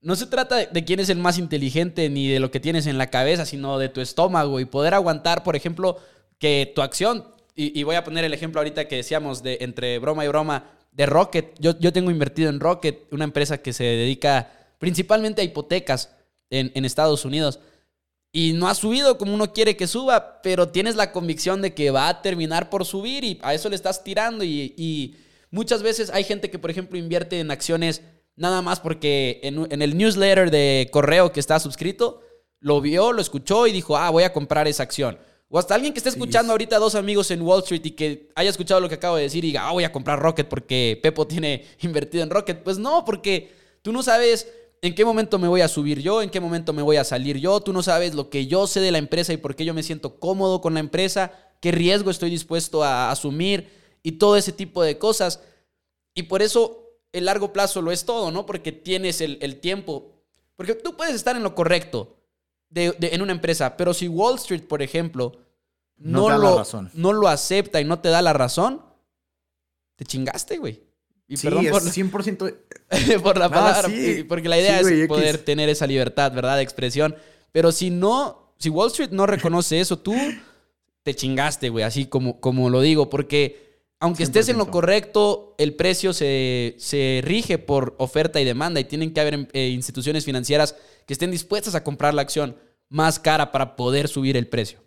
No 0.00 0.16
se 0.16 0.26
trata 0.26 0.56
de 0.56 0.84
quién 0.84 1.00
es 1.00 1.08
el 1.08 1.16
más 1.16 1.38
inteligente 1.38 2.10
ni 2.10 2.28
de 2.28 2.38
lo 2.38 2.50
que 2.50 2.60
tienes 2.60 2.86
en 2.86 2.98
la 2.98 3.08
cabeza, 3.08 3.46
sino 3.46 3.78
de 3.78 3.88
tu 3.88 4.02
estómago 4.02 4.60
y 4.60 4.66
poder 4.66 4.92
aguantar, 4.92 5.42
por 5.42 5.56
ejemplo, 5.56 5.96
que 6.38 6.70
tu 6.74 6.82
acción, 6.82 7.24
y, 7.56 7.82
voy 7.84 7.96
a 7.96 8.04
poner 8.04 8.22
el 8.22 8.34
ejemplo 8.34 8.60
ahorita 8.60 8.86
que 8.86 8.96
decíamos 8.96 9.42
de 9.42 9.58
entre 9.62 9.98
broma 9.98 10.22
y 10.26 10.28
broma, 10.28 10.64
de 10.94 11.06
Rocket. 11.06 11.54
Yo, 11.60 11.78
yo 11.78 11.92
tengo 11.92 12.10
invertido 12.10 12.48
en 12.48 12.60
Rocket, 12.60 13.06
una 13.12 13.24
empresa 13.24 13.58
que 13.58 13.74
se 13.74 13.84
dedica 13.84 14.50
principalmente 14.78 15.42
a 15.42 15.44
hipotecas 15.44 16.10
en, 16.48 16.72
en 16.74 16.86
Estados 16.86 17.26
Unidos. 17.26 17.60
Y 18.32 18.54
no 18.54 18.68
ha 18.68 18.74
subido 18.74 19.18
como 19.18 19.34
uno 19.34 19.52
quiere 19.52 19.76
que 19.76 19.86
suba, 19.86 20.40
pero 20.42 20.70
tienes 20.70 20.96
la 20.96 21.12
convicción 21.12 21.60
de 21.60 21.74
que 21.74 21.90
va 21.90 22.08
a 22.08 22.22
terminar 22.22 22.70
por 22.70 22.84
subir 22.84 23.22
y 23.22 23.38
a 23.42 23.54
eso 23.54 23.68
le 23.68 23.76
estás 23.76 24.02
tirando 24.02 24.42
y 24.42 25.16
Muchas 25.54 25.84
veces 25.84 26.10
hay 26.12 26.24
gente 26.24 26.50
que, 26.50 26.58
por 26.58 26.72
ejemplo, 26.72 26.98
invierte 26.98 27.38
en 27.38 27.52
acciones 27.52 28.02
nada 28.34 28.60
más 28.60 28.80
porque 28.80 29.38
en, 29.44 29.82
el 29.82 29.96
newsletter 29.96 30.50
de 30.50 30.88
correo 30.90 31.30
que 31.30 31.38
está 31.38 31.60
suscrito, 31.60 32.22
lo 32.58 32.80
vio, 32.80 33.12
lo 33.12 33.22
escuchó 33.22 33.68
y 33.68 33.72
dijo, 33.72 33.96
ah, 33.96 34.10
voy 34.10 34.24
a 34.24 34.32
comprar 34.32 34.66
esa 34.66 34.82
acción. 34.82 35.16
O 35.48 35.58
hasta 35.58 35.74
alguien 35.74 35.92
que 35.92 35.98
esté 35.98 36.08
escuchando 36.08 36.52
ahorita 36.52 36.76
a 36.76 36.78
dos 36.80 36.94
amigos 36.94 37.30
en 37.30 37.42
Wall 37.42 37.62
Street 37.62 37.82
y 37.84 37.90
que 37.92 38.30
haya 38.34 38.50
escuchado 38.50 38.80
lo 38.80 38.88
que 38.88 38.96
acabo 38.96 39.16
de 39.16 39.22
decir 39.22 39.44
y 39.44 39.48
diga, 39.48 39.68
ah, 39.68 39.72
voy 39.72 39.84
a 39.84 39.92
comprar 39.92 40.18
Rocket 40.18 40.48
porque 40.48 40.98
Pepo 41.02 41.26
tiene 41.26 41.64
invertido 41.80 42.22
en 42.22 42.30
Rocket. 42.30 42.62
Pues 42.62 42.78
no, 42.78 43.04
porque 43.04 43.52
tú 43.82 43.92
no 43.92 44.02
sabes 44.02 44.48
en 44.82 44.94
qué 44.94 45.04
momento 45.04 45.38
me 45.38 45.48
voy 45.48 45.60
a 45.60 45.68
subir 45.68 46.00
yo, 46.00 46.20
en 46.22 46.28
qué 46.28 46.40
momento 46.40 46.72
me 46.72 46.82
voy 46.82 46.96
a 46.96 47.04
salir 47.04 47.38
yo, 47.38 47.60
tú 47.60 47.72
no 47.72 47.82
sabes 47.82 48.14
lo 48.14 48.28
que 48.28 48.46
yo 48.46 48.66
sé 48.66 48.80
de 48.80 48.92
la 48.92 48.98
empresa 48.98 49.32
y 49.32 49.38
por 49.38 49.56
qué 49.56 49.64
yo 49.64 49.72
me 49.72 49.82
siento 49.82 50.18
cómodo 50.18 50.60
con 50.60 50.74
la 50.74 50.80
empresa, 50.80 51.32
qué 51.60 51.72
riesgo 51.72 52.10
estoy 52.10 52.28
dispuesto 52.28 52.84
a 52.84 53.10
asumir 53.10 53.70
y 54.02 54.12
todo 54.12 54.36
ese 54.36 54.52
tipo 54.52 54.82
de 54.82 54.98
cosas. 54.98 55.40
Y 56.14 56.24
por 56.24 56.42
eso 56.42 56.84
el 57.12 57.24
largo 57.24 57.52
plazo 57.52 57.80
lo 57.80 57.92
es 57.92 58.04
todo, 58.04 58.30
¿no? 58.30 58.44
Porque 58.44 58.72
tienes 58.72 59.20
el, 59.20 59.60
tiempo. 59.60 60.12
Porque 60.56 60.74
tú 60.74 60.96
puedes 60.96 61.14
estar 61.14 61.36
en 61.36 61.42
lo 61.42 61.54
correcto 61.54 62.16
en 62.74 63.22
una 63.22 63.32
empresa, 63.32 63.76
pero 63.76 63.94
si 63.94 64.08
Wall 64.08 64.36
Street, 64.36 64.62
por 64.62 64.82
ejemplo, 64.82 65.32
no, 65.96 66.28
lo, 66.36 66.62
no 66.94 67.12
lo 67.12 67.28
acepta 67.28 67.80
y 67.80 67.84
no 67.84 68.00
te 68.00 68.08
da 68.08 68.20
la 68.20 68.32
razón, 68.32 68.82
te 69.96 70.04
chingaste, 70.04 70.58
güey. 70.58 70.82
Y 71.26 71.36
sí, 71.36 71.46
perdón 71.46 71.66
por, 71.70 71.82
100%. 71.82 73.22
por 73.22 73.38
la 73.38 73.48
palabra, 73.50 73.88
porque 74.28 74.48
la 74.48 74.58
idea 74.58 74.80
es 74.80 75.08
poder 75.08 75.38
tener 75.38 75.68
esa 75.68 75.86
libertad, 75.86 76.32
¿verdad? 76.32 76.56
De 76.56 76.62
expresión. 76.62 77.16
Pero 77.52 77.72
si 77.72 77.90
no, 77.90 78.54
si 78.58 78.68
Wall 78.68 78.88
Street 78.88 79.10
no 79.10 79.26
reconoce 79.26 79.80
eso, 79.80 79.98
tú 79.98 80.14
te 81.02 81.14
chingaste, 81.14 81.68
güey, 81.68 81.84
así 81.84 82.06
como, 82.06 82.40
como 82.40 82.70
lo 82.70 82.80
digo, 82.80 83.08
porque 83.08 83.64
aunque 84.00 84.22
estés 84.22 84.48
en 84.48 84.58
lo 84.58 84.70
correcto, 84.70 85.54
el 85.56 85.74
precio 85.74 86.12
se, 86.12 86.74
se, 86.78 87.22
rige 87.24 87.58
por 87.58 87.94
oferta 87.98 88.40
y 88.40 88.44
demanda 88.44 88.80
y 88.80 88.84
tienen 88.84 89.14
que 89.14 89.20
haber 89.20 89.48
eh, 89.52 89.68
instituciones 89.68 90.24
financieras 90.24 90.76
que 91.06 91.14
estén 91.14 91.30
dispuestas 91.30 91.74
a 91.74 91.84
comprar 91.84 92.12
la 92.12 92.22
acción 92.22 92.56
más 92.88 93.18
cara 93.18 93.52
para 93.52 93.76
poder 93.76 94.08
subir 94.08 94.36
el 94.36 94.48
precio. 94.48 94.80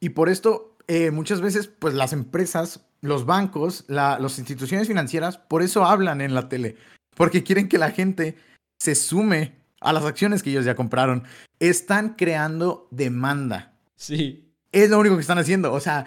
Y 0.00 0.10
por 0.10 0.28
esto, 0.28 0.76
eh, 0.88 1.10
muchas 1.10 1.40
veces, 1.40 1.68
pues 1.68 1.94
las 1.94 2.12
empresas, 2.12 2.86
los 3.00 3.26
bancos, 3.26 3.84
las 3.88 4.38
instituciones 4.38 4.88
financieras, 4.88 5.38
por 5.38 5.62
eso 5.62 5.84
hablan 5.84 6.20
en 6.20 6.34
la 6.34 6.48
tele, 6.48 6.76
porque 7.14 7.42
quieren 7.42 7.68
que 7.68 7.78
la 7.78 7.90
gente 7.90 8.36
se 8.78 8.94
sume 8.94 9.54
a 9.80 9.92
las 9.92 10.04
acciones 10.04 10.42
que 10.42 10.50
ellos 10.50 10.64
ya 10.64 10.74
compraron. 10.74 11.24
Están 11.60 12.14
creando 12.14 12.88
demanda. 12.90 13.72
Sí. 13.96 14.52
Es 14.72 14.90
lo 14.90 14.98
único 14.98 15.16
que 15.16 15.22
están 15.22 15.38
haciendo. 15.38 15.72
O 15.72 15.80
sea, 15.80 16.06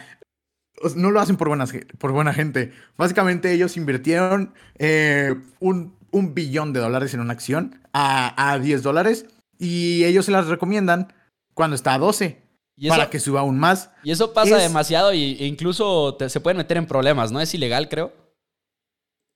no 0.96 1.12
lo 1.12 1.20
hacen 1.20 1.38
por, 1.38 1.48
buenas, 1.48 1.74
por 1.98 2.12
buena 2.12 2.34
gente. 2.34 2.72
Básicamente 2.98 3.52
ellos 3.52 3.78
invirtieron 3.78 4.54
eh, 4.78 5.36
un, 5.60 5.96
un, 6.12 6.34
billón 6.34 6.74
de 6.74 6.80
dólares 6.80 7.14
en 7.14 7.20
una 7.20 7.34
acción 7.34 7.80
a, 7.94 8.52
a 8.52 8.60
10 8.60 8.84
dólares 8.84 9.26
y 9.60 10.06
ellos 10.06 10.26
se 10.26 10.32
las 10.32 10.48
recomiendan 10.48 11.14
cuando 11.54 11.76
está 11.76 11.94
a 11.94 12.00
12 12.00 12.42
para 12.88 13.10
que 13.10 13.20
suba 13.20 13.42
aún 13.42 13.60
más. 13.60 13.92
Y 14.04 14.12
eso 14.12 14.34
pasa 14.34 14.58
demasiado 14.58 15.14
y, 15.14 15.38
e 15.40 15.46
incluso 15.46 16.18
se 16.28 16.40
pueden 16.40 16.58
meter 16.58 16.78
en 16.78 16.88
problemas, 16.88 17.32
¿no? 17.32 17.42
Es 17.42 17.54
ilegal, 17.54 17.90
creo. 17.90 18.14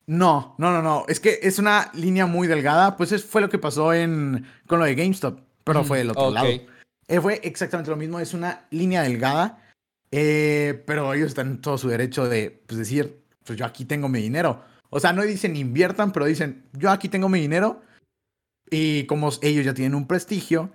No, 0.06 0.56
no, 0.58 0.72
no, 0.72 0.82
no. 0.82 1.06
Es 1.08 1.20
que 1.20 1.40
es 1.44 1.60
una 1.60 1.92
línea 1.94 2.26
muy 2.26 2.48
delgada. 2.48 2.98
Pues 2.98 3.12
eso 3.12 3.28
fue 3.28 3.42
lo 3.42 3.50
que 3.50 3.58
pasó 3.58 3.94
en, 3.94 4.46
con 4.68 4.80
lo 4.80 4.86
de 4.86 4.96
GameStop, 4.96 5.40
pero 5.64 5.84
fue 5.84 6.00
del 6.00 6.12
otro 6.12 6.32
lado. 6.32 6.48
Eh, 6.48 7.22
fue 7.22 7.42
exactamente 7.44 7.92
lo 7.92 7.98
mismo. 7.98 8.20
Es 8.20 8.34
una 8.34 8.66
línea 8.72 9.02
delgada, 9.02 9.62
eh, 10.12 10.82
pero 10.86 11.14
ellos 11.14 11.28
están 11.28 11.48
en 11.48 11.62
todo 11.62 11.78
su 11.78 11.90
derecho 11.90 12.28
de 12.28 12.64
pues, 12.66 12.78
decir, 12.78 13.24
pues 13.46 13.60
yo 13.60 13.66
aquí 13.66 13.86
tengo 13.86 14.10
mi 14.10 14.22
dinero. 14.22 14.64
O 14.90 15.00
sea, 15.00 15.12
no 15.12 15.24
dicen 15.24 15.56
inviertan, 15.56 16.12
pero 16.12 16.26
dicen, 16.26 16.66
yo 16.74 16.92
aquí 16.92 17.10
tengo 17.10 17.28
mi 17.30 17.40
dinero. 17.40 17.82
Y 18.70 19.06
como 19.06 19.30
ellos 19.42 19.66
ya 19.66 19.74
tienen 19.74 19.96
un 19.96 20.08
prestigio, 20.08 20.72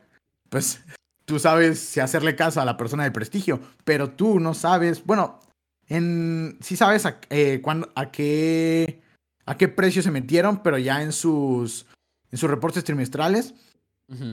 pues 0.49 0.81
tú 1.25 1.39
sabes 1.39 1.79
si 1.79 2.01
hacerle 2.01 2.37
caso 2.37 2.61
a 2.61 2.65
la 2.65 2.77
persona 2.77 3.05
de 3.05 3.11
prestigio, 3.11 3.61
pero 3.85 4.11
tú 4.11 4.41
no 4.41 4.55
sabes, 4.55 5.05
bueno, 5.05 5.41
en, 5.89 6.59
sí 6.61 6.77
sabes 6.77 7.07
a, 7.07 7.21
eh, 7.31 7.63
a, 7.95 8.11
qué, 8.11 9.03
a 9.45 9.57
qué 9.57 9.69
precio 9.69 10.03
se 10.03 10.11
metieron, 10.11 10.63
pero 10.63 10.79
ya 10.79 11.03
en 11.03 11.13
sus, 11.13 11.87
en 12.31 12.39
sus 12.39 12.51
reportes 12.51 12.85
trimestrales. 12.85 13.55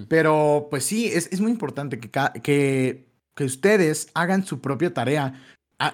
Pero 0.08 0.68
pues 0.70 0.86
sí, 0.86 1.08
es, 1.08 1.28
es 1.34 1.41
muy 1.41 1.51
importante 1.51 1.99
que, 1.99 2.10
que, 2.41 3.10
que, 3.36 3.43
ustedes 3.43 4.08
hagan 4.14 4.45
su 4.45 4.62
propia 4.62 4.93
tarea, 4.93 5.34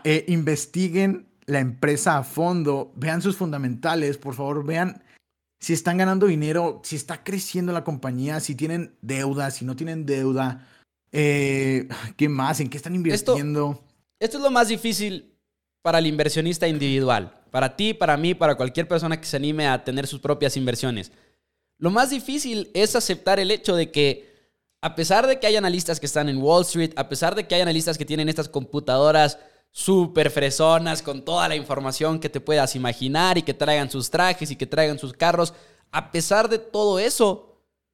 eh, 0.03 0.23
investiguen 0.27 1.31
la 1.47 1.61
empresa 1.61 2.19
a 2.19 2.23
fondo, 2.23 2.93
vean 2.95 3.23
sus 3.23 3.37
fundamentales, 3.37 4.19
por 4.19 4.35
favor, 4.35 4.63
vean 4.63 5.01
si 5.61 5.73
están 5.73 5.97
ganando 5.97 6.25
dinero, 6.25 6.81
si 6.83 6.95
está 6.95 7.23
creciendo 7.23 7.71
la 7.71 7.83
compañía, 7.83 8.39
si 8.39 8.55
tienen 8.55 8.95
deuda, 9.01 9.51
si 9.51 9.63
no 9.63 9.75
tienen 9.75 10.07
deuda. 10.07 10.67
Eh, 11.11 11.87
¿Qué 12.17 12.27
más? 12.27 12.59
¿En 12.59 12.69
qué 12.69 12.77
están 12.77 12.95
invirtiendo? 12.95 13.79
Esto, 14.19 14.37
es 14.37 14.43
lo 14.43 14.49
más 14.49 14.69
difícil 14.69 15.35
para 15.83 15.99
el 15.99 16.07
inversionista 16.07 16.67
individual. 16.67 17.39
Para 17.51 17.75
ti, 17.75 17.93
para 17.93 18.17
mí, 18.17 18.33
para 18.33 18.55
cualquier 18.55 18.87
persona 18.87 19.21
que 19.21 19.27
se 19.27 19.37
anime 19.37 19.67
a 19.67 19.83
tener 19.83 20.07
sus 20.07 20.19
propias 20.19 20.57
inversiones. 20.57 21.11
Lo 21.77 21.91
más 21.91 22.09
difícil 22.09 22.71
es 22.73 22.95
aceptar 22.95 23.39
el 23.39 23.51
hecho 23.51 23.75
de 23.75 23.91
que, 23.91 24.31
a 24.81 24.95
pesar 24.95 25.27
de 25.27 25.39
que 25.39 25.45
hay 25.45 25.57
analistas 25.57 25.99
que 25.99 26.07
están 26.07 26.27
en 26.27 26.37
Wall 26.37 26.63
Street, 26.63 26.93
a 26.95 27.07
pesar 27.07 27.35
de 27.35 27.45
que 27.47 27.53
hay 27.53 27.61
analistas 27.61 27.99
que 27.99 28.05
tienen 28.05 28.29
estas 28.29 28.49
computadoras 28.49 29.37
súper 29.71 30.29
fresonas 30.29 31.01
con 31.01 31.23
toda 31.23 31.47
la 31.47 31.55
información 31.55 32.19
que 32.19 32.29
te 32.29 32.41
puedas 32.41 32.75
imaginar 32.75 33.37
y 33.37 33.43
que 33.43 33.53
traigan 33.53 33.89
sus 33.89 34.09
trajes 34.09 34.51
y 34.51 34.55
que 34.55 34.65
traigan 34.67 34.99
sus 34.99 35.13
carros, 35.13 35.53
a 35.91 36.11
pesar 36.11 36.49
de 36.49 36.59
todo 36.59 36.99
eso, 36.99 37.51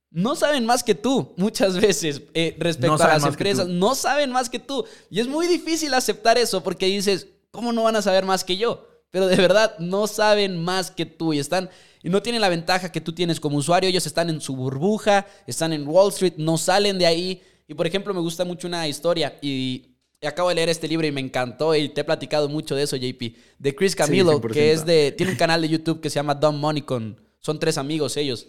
no 0.10 0.36
saben 0.36 0.66
más 0.66 0.84
que 0.84 0.96
tú 0.96 1.34
muchas 1.38 1.80
veces 1.80 2.22
eh, 2.34 2.56
respecto 2.60 3.04
a 3.04 3.08
las 3.08 3.26
empresas. 3.26 3.68
No 3.68 3.96
saben 3.96 4.32
más 4.32 4.50
que 4.50 4.60
tú. 4.60 4.86
Y 5.10 5.20
es 5.20 5.28
muy 5.28 5.48
difícil 5.48 5.94
aceptar 5.94 6.38
eso 6.38 6.64
porque 6.64 6.88
dices, 6.88 7.28
¿cómo 7.52 7.74
no 7.74 7.84
van 7.84 7.96
a 7.96 8.02
saber 8.02 8.26
más 8.26 8.44
que 8.44 8.58
yo? 8.58 8.88
Pero 9.12 9.28
de 9.28 9.36
verdad 9.36 9.78
no 9.80 10.08
saben 10.08 10.64
más 10.64 10.92
que 10.92 11.06
tú 11.06 11.34
y 11.34 11.40
están 11.40 11.70
y 12.04 12.10
no 12.10 12.22
tienen 12.22 12.42
la 12.42 12.50
ventaja 12.50 12.92
que 12.92 13.02
tú 13.02 13.14
tienes 13.14 13.40
como 13.40 13.58
usuario. 13.58 13.90
Ellos 13.90 14.06
están 14.06 14.30
en 14.30 14.42
su 14.42 14.56
burbuja, 14.56 15.26
están 15.46 15.74
en 15.74 15.88
Wall 15.88 16.10
Street, 16.10 16.34
no 16.38 16.58
salen 16.58 16.98
de 16.98 17.06
ahí. 17.06 17.42
Y 17.68 17.74
por 17.74 17.86
ejemplo, 17.86 18.14
me 18.14 18.22
gusta 18.22 18.46
mucho 18.46 18.68
una 18.68 18.88
historia 18.88 19.38
y 19.42 19.97
acabo 20.26 20.50
de 20.50 20.56
leer 20.56 20.70
este 20.70 20.88
libro 20.88 21.06
y 21.06 21.12
me 21.12 21.22
encantó 21.22 21.76
y 21.76 21.90
te 21.90 22.02
he 22.02 22.04
platicado 22.04 22.50
mucho 22.50 22.76
de 22.76 22.84
eso, 22.84 22.96
JP, 22.96 23.36
de 23.60 23.76
Chris 23.76 23.96
Camilo, 23.96 24.42
que 24.42 24.72
es 24.72 24.86
de 24.86 25.12
tiene 25.12 25.34
un 25.34 25.38
canal 25.38 25.62
de 25.62 25.70
YouTube 25.70 26.02
que 26.02 26.10
se 26.10 26.16
llama 26.16 26.34
Dumb 26.34 26.58
Money 26.58 26.82
con 26.82 27.20
son 27.40 27.60
tres 27.60 27.78
amigos 27.78 28.18
ellos. 28.18 28.48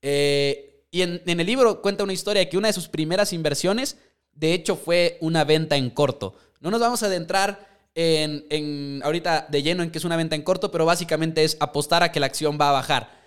Eh, 0.00 0.86
y 0.90 1.02
en, 1.02 1.22
el 1.26 1.46
libro 1.46 1.82
cuenta 1.82 2.04
una 2.04 2.12
historia 2.12 2.48
que 2.48 2.56
una 2.56 2.68
de 2.68 2.72
sus 2.72 2.88
primeras 2.88 3.32
inversiones, 3.32 3.98
de 4.32 4.54
hecho, 4.54 4.76
fue 4.76 5.18
una 5.20 5.44
venta 5.44 5.76
en 5.76 5.90
corto. 5.90 6.34
No 6.60 6.70
nos 6.70 6.80
vamos 6.80 7.02
a 7.02 7.06
adentrar 7.06 7.66
en, 7.94 9.02
ahorita 9.02 9.48
de 9.50 9.62
lleno 9.62 9.82
en 9.82 9.90
que 9.90 9.98
es 9.98 10.04
una 10.04 10.16
venta 10.16 10.36
en 10.36 10.42
corto, 10.42 10.70
pero 10.70 10.86
básicamente 10.86 11.44
es 11.44 11.56
apostar 11.60 12.02
a 12.02 12.12
que 12.12 12.20
la 12.20 12.26
acción 12.26 12.56
va 12.60 12.70
a 12.70 12.72
bajar. 12.72 13.18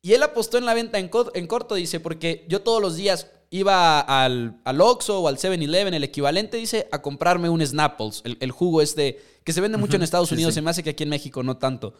Y 0.00 0.12
él 0.12 0.22
apostó 0.22 0.58
en 0.58 0.66
la 0.66 0.74
venta 0.74 0.98
en, 0.98 1.08
corto, 1.08 1.74
dice, 1.74 1.98
porque 1.98 2.44
yo 2.48 2.62
todos 2.62 2.80
los 2.80 2.96
días 2.96 3.26
iba 3.50 4.00
al, 4.00 4.60
al 4.64 4.80
Oxxo 4.80 5.20
o 5.20 5.28
al 5.28 5.38
7-Eleven, 5.38 5.94
el 5.94 6.04
equivalente, 6.04 6.56
dice, 6.56 6.88
a 6.92 7.02
comprarme 7.02 7.48
un 7.48 7.64
Snapples, 7.64 8.22
el, 8.24 8.50
jugo 8.50 8.82
este, 8.82 9.18
que 9.44 9.52
se 9.52 9.60
vende 9.60 9.78
mucho 9.78 9.96
en 9.96 10.02
Estados 10.02 10.32
Unidos, 10.32 10.54
se 10.54 10.62
me 10.62 10.70
hace 10.70 10.82
que 10.82 10.90
aquí 10.90 11.04
en 11.04 11.10
México 11.10 11.42
no 11.42 11.56
tanto. 11.56 11.94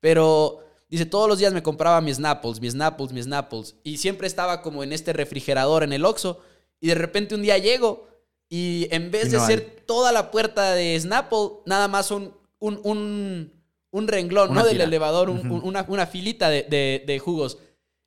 Pero 0.00 0.64
Dice, 0.88 1.06
todos 1.06 1.28
los 1.28 1.38
días 1.38 1.52
me 1.52 1.62
compraba 1.62 2.00
mis 2.00 2.18
Snapples, 2.18 2.60
mis 2.60 2.72
Snapples, 2.72 3.12
mis 3.12 3.24
Snapples. 3.24 3.74
Y 3.82 3.96
siempre 3.96 4.26
estaba 4.26 4.62
como 4.62 4.84
en 4.84 4.92
este 4.92 5.12
refrigerador 5.12 5.82
en 5.82 5.92
el 5.92 6.04
Oxxo. 6.04 6.40
Y 6.80 6.88
de 6.88 6.94
repente 6.94 7.34
un 7.34 7.42
día 7.42 7.58
llego 7.58 8.06
y 8.48 8.86
en 8.92 9.10
vez 9.10 9.32
de 9.32 9.40
ser 9.40 9.82
toda 9.86 10.12
la 10.12 10.30
puerta 10.30 10.72
de 10.72 11.00
Snapple, 11.00 11.62
nada 11.66 11.88
más 11.88 12.10
un, 12.10 12.32
un, 12.60 13.50
un, 13.90 14.08
renglón, 14.08 14.54
¿no? 14.54 14.64
Del 14.64 14.80
elevador, 14.80 15.30
una, 15.30 15.84
una, 15.88 16.06
filita 16.06 16.50
de, 16.50 17.02
de, 17.04 17.18
jugos. 17.18 17.58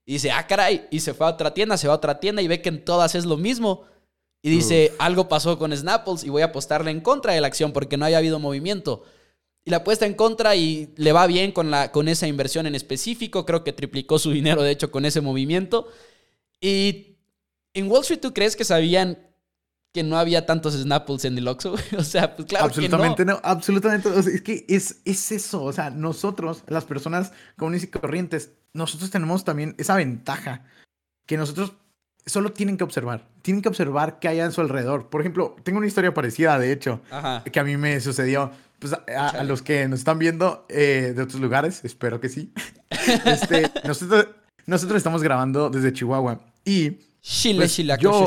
Y 0.08 0.14
dice, 0.14 0.32
ah, 0.32 0.48
caray. 0.48 0.88
Y 0.90 1.02
se 1.02 1.14
fue 1.14 1.28
a 1.28 1.30
otra 1.30 1.54
tienda, 1.54 1.78
se 1.78 1.88
va 1.88 1.94
a 1.94 1.98
otra 1.98 2.20
tienda 2.20 2.42
y 2.42 2.48
ve 2.48 2.64
que 2.64 2.70
en 2.70 2.84
todas 2.84 3.14
es 3.14 3.26
lo 3.26 3.38
mismo. 3.38 3.84
Y 4.42 4.50
dice, 4.50 4.94
algo 4.98 5.30
pasó 5.30 5.60
con 5.60 5.76
Snapples 5.76 6.24
y 6.24 6.30
voy 6.30 6.42
a 6.42 6.46
apostarle 6.46 6.90
en 6.90 7.02
contra 7.02 7.34
de 7.34 7.42
la 7.42 7.48
acción 7.48 7.72
porque 7.74 7.98
no 7.98 8.06
había 8.06 8.18
habido 8.18 8.40
movimiento 8.40 9.04
y 9.68 9.70
la 9.70 9.78
apuesta 9.78 10.06
en 10.06 10.14
contra 10.14 10.56
y 10.56 10.94
le 10.96 11.12
va 11.12 11.28
bien 11.28 11.52
con, 11.52 11.70
la, 11.70 11.92
con 11.92 12.08
esa 12.08 12.26
inversión 12.26 12.68
en 12.68 12.74
específico. 12.74 13.46
Creo 13.46 13.66
que 13.66 13.74
triplicó 13.74 14.18
su 14.18 14.32
dinero, 14.32 14.64
de 14.64 14.72
hecho, 14.72 14.92
con 14.92 15.04
ese 15.04 15.20
movimiento. 15.20 15.90
Y 16.62 17.18
en 17.74 17.92
Wall 17.92 18.04
Street, 18.04 18.22
¿tú 18.22 18.34
crees 18.34 18.56
que 18.56 18.64
sabían 18.64 19.20
que 19.92 20.04
no 20.04 20.18
había 20.18 20.46
tantos 20.46 20.74
Snapples 20.74 21.26
en 21.26 21.38
el 21.38 21.50
Oxxo? 21.50 21.76
o 21.98 22.04
sea, 22.06 22.34
pues 22.34 22.48
claro 22.48 22.64
absolutamente 22.64 23.18
que 23.18 23.26
no. 23.26 23.42
Absolutamente 23.44 24.10
no. 24.10 24.18
es 24.18 24.42
que 24.42 24.66
es, 24.70 25.02
es 25.04 25.34
eso. 25.34 25.62
O 25.66 25.74
sea, 25.74 25.90
nosotros, 25.90 26.64
las 26.68 26.86
personas 26.86 27.34
comunes 27.58 27.84
y 27.84 27.88
corrientes, 27.88 28.54
nosotros 28.78 29.10
tenemos 29.10 29.44
también 29.44 29.76
esa 29.78 29.96
ventaja 29.96 30.64
que 31.26 31.36
nosotros 31.36 31.74
solo 32.26 32.54
tienen 32.54 32.78
que 32.78 32.84
observar. 32.84 33.28
Tienen 33.42 33.62
que 33.62 33.70
observar 33.70 34.20
qué 34.20 34.28
hay 34.28 34.40
a 34.40 34.52
su 34.52 34.62
alrededor. 34.62 35.10
Por 35.10 35.22
ejemplo, 35.22 35.56
tengo 35.64 35.80
una 35.80 35.88
historia 35.88 36.14
parecida, 36.14 36.60
de 36.60 36.72
hecho, 36.72 37.02
que 37.52 37.60
a 37.60 37.64
mí 37.64 37.76
me 37.76 38.00
sucedió 38.00 38.52
pues 38.80 38.94
a, 38.94 39.44
los 39.44 39.64
que 39.64 39.88
nos 39.88 40.00
están 40.00 40.20
viendo 40.20 40.66
eh, 40.70 41.14
de 41.16 41.22
otros 41.24 41.42
lugares, 41.42 41.84
espero 41.84 42.22
que 42.22 42.30
sí. 42.30 42.54
Este, 43.26 43.72
nosotros, 43.86 44.28
nosotros 44.66 44.98
estamos 44.98 45.24
grabando 45.24 45.70
desde 45.70 45.94
Chihuahua 45.94 46.40
y 46.66 47.00
Chile, 47.22 47.60
pues, 47.60 48.00
yo, 48.00 48.26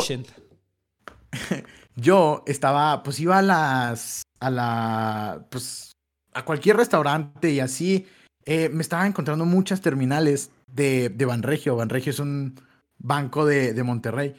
yo 1.97 2.43
estaba, 2.47 3.03
pues 3.03 3.21
iba 3.21 3.39
a 3.39 3.43
las, 3.43 4.23
a 4.41 4.51
la, 4.51 5.47
pues 5.51 5.93
a 6.33 6.45
cualquier 6.45 6.77
restaurante 6.77 7.51
y 7.51 7.61
así. 7.61 8.07
Eh, 8.51 8.69
me 8.69 8.83
estaba 8.83 9.07
encontrando 9.07 9.45
muchas 9.45 9.81
terminales 9.81 10.51
de, 10.67 11.09
de 11.09 11.25
Banregio. 11.25 11.77
Banregio 11.77 12.11
es 12.11 12.19
un 12.19 12.61
banco 12.99 13.47
de, 13.47 13.73
de 13.73 13.83
Monterrey. 13.85 14.35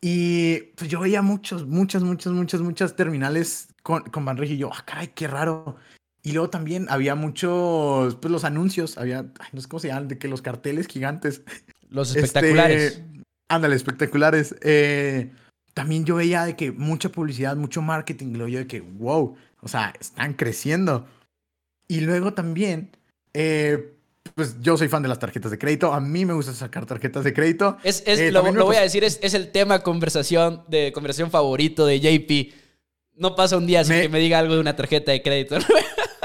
Y 0.00 0.58
pues 0.76 0.88
yo 0.88 1.00
veía 1.00 1.22
muchos, 1.22 1.66
muchas, 1.66 2.04
muchas, 2.04 2.32
muchas, 2.32 2.60
muchas 2.60 2.94
terminales 2.94 3.74
con, 3.82 4.04
con 4.04 4.24
Banregio 4.24 4.54
y 4.54 4.58
yo, 4.58 4.70
ah, 4.72 4.84
caray, 4.86 5.08
qué 5.08 5.26
raro. 5.26 5.74
Y 6.22 6.30
luego 6.30 6.50
también 6.50 6.86
había 6.88 7.16
muchos, 7.16 8.14
pues 8.14 8.30
los 8.30 8.44
anuncios, 8.44 8.96
había, 8.96 9.24
no 9.52 9.60
sé 9.60 9.68
cómo 9.68 9.80
se 9.80 9.88
llaman, 9.88 10.06
de 10.06 10.18
que 10.18 10.28
los 10.28 10.40
carteles 10.40 10.86
gigantes. 10.86 11.42
Los 11.90 12.10
este, 12.10 12.20
espectaculares. 12.20 13.02
ándale, 13.48 13.74
espectaculares. 13.74 14.54
Eh, 14.62 15.32
también 15.74 16.04
yo 16.04 16.14
veía 16.14 16.44
de 16.44 16.54
que 16.54 16.70
mucha 16.70 17.08
publicidad, 17.08 17.56
mucho 17.56 17.82
marketing, 17.82 18.34
lo 18.34 18.46
yo 18.46 18.60
de 18.60 18.68
que, 18.68 18.82
wow, 18.82 19.36
o 19.62 19.66
sea, 19.66 19.92
están 19.98 20.34
creciendo. 20.34 21.08
Y 21.88 22.02
luego 22.02 22.34
también, 22.34 22.92
eh, 23.34 23.94
pues 24.34 24.56
yo 24.60 24.76
soy 24.76 24.88
fan 24.88 25.02
de 25.02 25.08
las 25.08 25.18
tarjetas 25.18 25.50
de 25.50 25.58
crédito. 25.58 25.92
A 25.92 26.00
mí 26.00 26.24
me 26.24 26.32
gusta 26.32 26.52
sacar 26.52 26.86
tarjetas 26.86 27.24
de 27.24 27.32
crédito. 27.32 27.76
Es, 27.82 28.02
es 28.06 28.18
eh, 28.20 28.32
lo, 28.32 28.42
voy 28.42 28.76
a 28.76 28.82
decir, 28.82 29.04
es, 29.04 29.18
es, 29.22 29.34
el 29.34 29.50
tema 29.50 29.80
conversación 29.80 30.64
de 30.68 30.92
conversación 30.92 31.30
favorito 31.30 31.86
de 31.86 32.00
JP. 32.00 32.54
No 33.16 33.34
pasa 33.34 33.56
un 33.56 33.66
día 33.66 33.84
sin 33.84 34.00
que 34.00 34.08
me 34.08 34.20
diga 34.20 34.38
algo 34.38 34.54
de 34.54 34.60
una 34.60 34.76
tarjeta 34.76 35.12
de 35.12 35.22
crédito. 35.22 35.56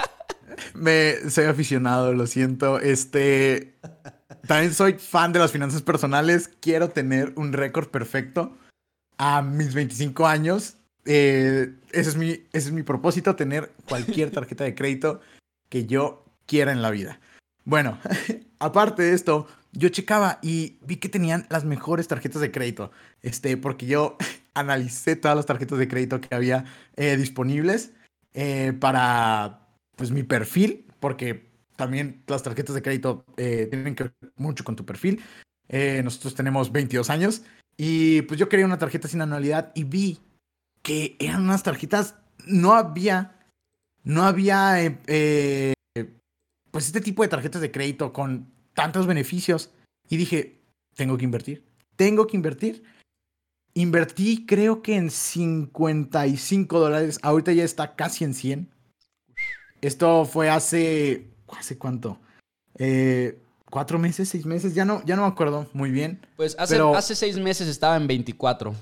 me 0.73 1.29
soy 1.29 1.45
aficionado, 1.45 2.13
lo 2.13 2.27
siento. 2.27 2.79
Este 2.79 3.73
también 4.47 4.73
soy 4.73 4.93
fan 4.93 5.31
de 5.33 5.39
las 5.39 5.51
finanzas 5.51 5.81
personales. 5.81 6.49
Quiero 6.59 6.89
tener 6.89 7.33
un 7.35 7.53
récord 7.53 7.87
perfecto 7.87 8.57
a 9.17 9.41
mis 9.41 9.73
25 9.73 10.27
años. 10.27 10.75
Eh, 11.05 11.73
ese, 11.91 12.09
es 12.09 12.15
mi, 12.15 12.29
ese 12.29 12.67
es 12.67 12.71
mi 12.71 12.83
propósito, 12.83 13.35
tener 13.35 13.71
cualquier 13.87 14.31
tarjeta 14.31 14.63
de 14.63 14.75
crédito 14.75 15.21
que 15.69 15.85
yo 15.85 16.22
quiera 16.45 16.71
en 16.71 16.81
la 16.81 16.91
vida. 16.91 17.19
Bueno, 17.65 17.97
aparte 18.59 19.03
de 19.03 19.13
esto, 19.13 19.47
yo 19.71 19.89
checaba 19.89 20.39
y 20.41 20.77
vi 20.85 20.97
que 20.97 21.09
tenían 21.09 21.47
las 21.49 21.65
mejores 21.65 22.07
tarjetas 22.07 22.41
de 22.41 22.51
crédito. 22.51 22.91
Este, 23.21 23.57
porque 23.57 23.85
yo 23.85 24.17
analicé 24.53 25.15
todas 25.15 25.35
las 25.35 25.45
tarjetas 25.45 25.79
de 25.79 25.87
crédito 25.87 26.21
que 26.21 26.33
había 26.33 26.65
eh, 26.95 27.17
disponibles 27.17 27.91
eh, 28.33 28.73
para 28.79 29.67
pues 29.95 30.11
mi 30.11 30.23
perfil, 30.23 30.85
porque 30.99 31.51
también 31.75 32.23
las 32.27 32.43
tarjetas 32.43 32.75
de 32.75 32.81
crédito 32.81 33.25
eh, 33.37 33.67
tienen 33.69 33.95
que 33.95 34.03
ver 34.03 34.13
mucho 34.35 34.63
con 34.63 34.75
tu 34.75 34.85
perfil. 34.85 35.21
nosotros 36.03 36.35
tenemos 36.35 36.71
22 36.71 37.09
años 37.09 37.41
y 37.77 38.21
pues 38.23 38.39
yo 38.39 38.47
quería 38.49 38.65
una 38.65 38.77
tarjeta 38.77 39.07
sin 39.07 39.21
anualidad 39.21 39.71
y 39.75 39.83
vi 39.83 40.19
que 40.83 41.15
eran 41.19 41.43
unas 41.43 41.63
tarjetas, 41.63 42.15
no 42.45 42.73
había, 42.73 43.39
no 44.03 44.23
había, 44.23 44.77
pues 46.73 46.87
este 46.87 47.01
tipo 47.01 47.21
de 47.21 47.29
tarjetas 47.29 47.61
de 47.61 47.71
crédito 47.71 48.11
con 48.11 48.51
tantos 48.73 49.05
beneficios. 49.05 49.69
Y 50.09 50.17
dije, 50.17 50.59
tengo 50.95 51.17
que 51.17 51.23
invertir, 51.23 51.63
tengo 51.95 52.25
que 52.25 52.35
invertir. 52.35 52.83
Invertí 53.75 54.47
creo 54.47 54.81
que 54.81 54.95
en 54.95 55.11
55 55.11 56.79
dólares, 56.79 57.19
ahorita 57.21 57.53
ya 57.53 57.63
está 57.63 57.95
casi 57.95 58.23
en 58.23 58.33
100. 58.33 58.73
Esto 59.81 60.25
fue 60.25 60.49
hace, 60.49 61.29
¿hace 61.47 61.77
cuánto? 61.77 62.19
Eh, 62.79 63.39
¿Cuatro 63.69 63.99
meses, 63.99 64.29
seis 64.29 64.45
meses? 64.45 64.73
Ya 64.73 64.83
no, 64.83 65.03
ya 65.05 65.15
no 65.15 65.23
me 65.23 65.27
acuerdo 65.27 65.69
muy 65.73 65.91
bien. 65.91 66.25
Pues 66.37 66.55
hace, 66.57 66.79
hace 66.79 67.15
seis 67.15 67.37
meses 67.37 67.67
estaba 67.67 67.97
en 67.97 68.07
24. 68.07 68.73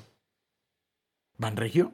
¿Van 1.38 1.58
Regio? 1.58 1.94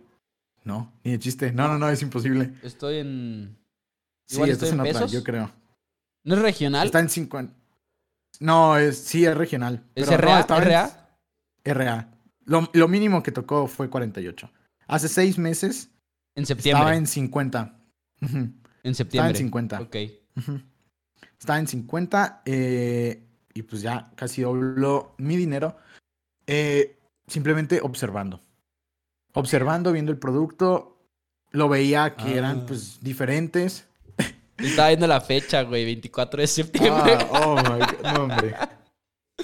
No, 0.63 0.93
ni 1.03 1.11
de 1.11 1.19
chiste. 1.19 1.51
No, 1.51 1.67
no, 1.67 1.79
no, 1.79 1.89
es 1.89 2.03
imposible. 2.03 2.53
Estoy 2.61 2.97
en... 2.97 3.57
sí, 4.27 4.41
estás 4.43 4.71
en, 4.71 4.79
otra, 4.81 5.07
yo 5.07 5.23
creo. 5.23 5.51
¿No 6.27 6.35
es 6.35 6.41
regional? 6.41 6.87
Está 6.87 6.99
en 6.99 7.09
50. 7.09 7.53
No, 8.41 8.77
es, 8.77 8.97
sí, 8.97 9.25
es 9.25 9.35
regional. 9.35 9.85
¿Es 9.95 10.09
RA? 10.09 10.45
RA. 11.63 12.09
Lo, 12.43 12.87
mínimo 12.89 13.23
que 13.23 13.31
tocó 13.31 13.67
fue 13.67 13.89
48. 13.89 14.51
Hace 14.87 15.07
seis 15.07 15.37
meses. 15.37 15.89
En 16.35 16.45
septiembre. 16.45 16.81
Estaba 16.81 16.97
en 16.97 17.07
50. 17.07 17.79
En 18.83 18.95
septiembre. 18.95 18.95
Estaba 19.03 19.29
en 19.29 19.35
50. 19.35 19.81
Ok. 19.81 19.95
Estaba 21.39 21.59
en 21.59 21.67
50 21.67 22.41
eh, 22.45 23.25
y 23.53 23.61
pues 23.61 23.81
ya 23.81 24.11
casi 24.15 24.41
dobló 24.41 25.15
mi 25.17 25.37
dinero. 25.37 25.77
Eh, 26.45 26.99
simplemente 27.25 27.79
observando. 27.81 28.43
Observando, 29.33 29.93
viendo 29.93 30.11
el 30.11 30.19
producto. 30.19 31.05
Lo 31.51 31.69
veía 31.69 32.17
que 32.17 32.37
eran 32.37 32.59
ah. 32.59 32.65
pues 32.67 32.99
diferentes. 33.01 33.86
Estaba 34.57 34.89
viendo 34.89 35.07
la 35.07 35.21
fecha, 35.21 35.61
güey, 35.63 35.85
24 35.85 36.41
de 36.41 36.47
septiembre. 36.47 37.17
Ah, 37.19 37.41
oh 37.43 37.55
my 37.55 37.79
God. 37.79 38.13
No, 38.13 38.23
hombre. 38.23 38.55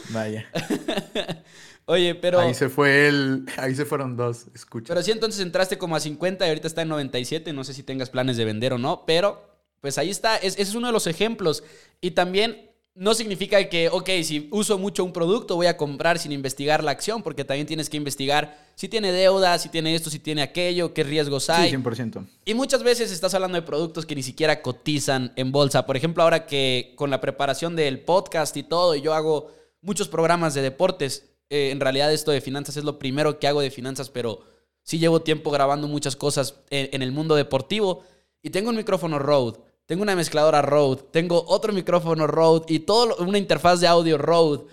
Vaya. 0.10 0.50
Oye, 1.86 2.16
pero. 2.16 2.40
Ahí 2.40 2.54
se 2.54 2.70
fue 2.70 3.08
el. 3.08 3.46
Ahí 3.58 3.76
se 3.76 3.86
fueron 3.86 4.16
dos, 4.16 4.48
escucha. 4.56 4.88
Pero 4.88 5.04
sí, 5.04 5.12
entonces 5.12 5.42
entraste 5.42 5.78
como 5.78 5.96
a 5.96 6.00
50 6.00 6.46
y 6.46 6.50
ahorita 6.50 6.68
está 6.68 6.82
en 6.82 6.90
97. 6.90 7.54
No 7.54 7.64
sé 7.64 7.74
si 7.74 7.84
tengas 7.84 8.10
planes 8.10 8.38
de 8.38 8.46
vender 8.46 8.74
o 8.74 8.78
no, 8.78 9.06
pero 9.06 9.54
pues 9.82 9.98
ahí 9.98 10.10
está. 10.10 10.38
ese 10.38 10.62
es 10.62 10.76
uno 10.76 10.88
de 10.88 10.94
los 10.94 11.08
ejemplos. 11.08 11.64
Y 12.00 12.12
también 12.12 12.73
no 12.96 13.16
significa 13.16 13.68
que, 13.70 13.90
ok, 13.90 14.10
si 14.24 14.48
uso 14.52 14.78
mucho 14.78 15.04
un 15.04 15.14
producto, 15.14 15.56
voy 15.56 15.66
a 15.66 15.78
comprar 15.78 16.20
sin 16.20 16.32
investigar 16.32 16.84
la 16.84 16.92
acción, 16.92 17.24
porque 17.24 17.44
también 17.44 17.66
tienes 17.66 17.90
que 17.90 17.98
investigar 17.98 18.56
si 18.76 18.88
tiene 18.88 19.12
deuda, 19.12 19.58
si 19.58 19.70
tiene 19.70 19.96
esto, 19.96 20.12
si 20.12 20.20
tiene 20.20 20.44
aquello, 20.44 20.94
qué 20.94 21.04
riesgos 21.04 21.50
hay. 21.50 21.72
Sí, 21.72 21.76
100%. 21.76 22.28
Y 22.46 22.54
muchas 22.54 22.84
veces 22.84 23.12
estás 23.12 23.34
hablando 23.34 23.56
de 23.56 23.64
productos 23.64 24.06
que 24.06 24.16
ni 24.16 24.22
siquiera 24.22 24.62
cotizan 24.62 25.34
en 25.36 25.52
bolsa. 25.52 25.88
Por 25.88 25.98
ejemplo, 25.98 26.22
ahora 26.22 26.46
que 26.46 26.94
con 26.96 27.10
la 27.10 27.20
preparación 27.20 27.76
del 27.76 28.00
podcast 28.00 28.56
y 28.58 28.64
todo, 28.64 28.94
y 28.94 29.02
yo 29.02 29.16
hago 29.16 29.52
muchos 29.82 30.08
programas 30.08 30.54
de 30.54 30.62
deportes, 30.62 31.26
eh, 31.50 31.72
en 31.72 31.80
realidad 31.80 32.14
esto 32.14 32.32
de 32.32 32.42
finanzas 32.42 32.78
es 32.78 32.84
lo 32.84 33.00
primero 33.00 33.40
que 33.40 33.48
hago 33.48 33.62
de 33.62 33.72
finanzas, 33.72 34.12
pero 34.12 34.42
sí 34.84 35.00
llevo 35.00 35.22
tiempo 35.22 35.50
grabando 35.50 35.88
muchas 35.88 36.16
cosas 36.16 36.60
en 36.70 37.02
el 37.02 37.12
mundo 37.12 37.36
deportivo 37.36 38.04
y 38.44 38.50
tengo 38.50 38.70
un 38.70 38.76
micrófono 38.76 39.18
Rode 39.18 39.58
tengo 39.86 40.04
una 40.04 40.16
mezcladora 40.16 40.62
Rode, 40.62 41.04
tengo 41.12 41.44
otro 41.48 41.74
micrófono 41.74 42.28
Rode 42.28 42.66
y 42.74 42.80
todo 42.80 43.16
una 43.18 43.38
interfaz 43.38 43.80
de 43.82 43.88
audio 43.88 44.18
Rode. 44.18 44.66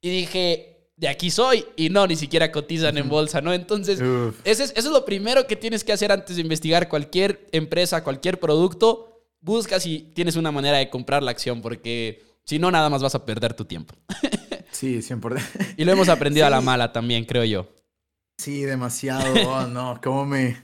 Y 0.00 0.10
dije, 0.10 0.78
de 0.98 1.08
aquí 1.08 1.30
soy. 1.30 1.64
Y 1.76 1.88
no, 1.90 2.06
ni 2.06 2.16
siquiera 2.16 2.52
cotizan 2.52 2.98
en 2.98 3.08
bolsa, 3.08 3.40
¿no? 3.40 3.52
Entonces, 3.52 4.00
eso 4.00 4.64
es, 4.64 4.72
eso 4.74 4.74
es 4.74 4.84
lo 4.84 5.04
primero 5.04 5.46
que 5.46 5.56
tienes 5.56 5.84
que 5.84 5.92
hacer 5.92 6.12
antes 6.12 6.36
de 6.36 6.42
investigar 6.42 6.88
cualquier 6.88 7.48
empresa, 7.52 8.04
cualquier 8.04 8.40
producto. 8.40 9.22
Busca 9.40 9.78
si 9.78 10.10
tienes 10.14 10.36
una 10.36 10.50
manera 10.50 10.78
de 10.78 10.90
comprar 10.90 11.22
la 11.22 11.30
acción, 11.30 11.62
porque 11.62 12.22
si 12.44 12.58
no, 12.58 12.70
nada 12.70 12.90
más 12.90 13.02
vas 13.02 13.14
a 13.14 13.24
perder 13.24 13.54
tu 13.54 13.64
tiempo. 13.64 13.94
Sí, 14.70 14.98
100%. 14.98 15.40
Y 15.76 15.84
lo 15.84 15.92
hemos 15.92 16.08
aprendido 16.08 16.46
a 16.46 16.50
la 16.50 16.60
mala 16.60 16.92
también, 16.92 17.24
creo 17.24 17.42
yo. 17.42 17.68
Sí, 18.36 18.62
demasiado. 18.62 19.24
Oh, 19.48 19.66
no, 19.66 19.98
cómo 20.00 20.24
me, 20.24 20.62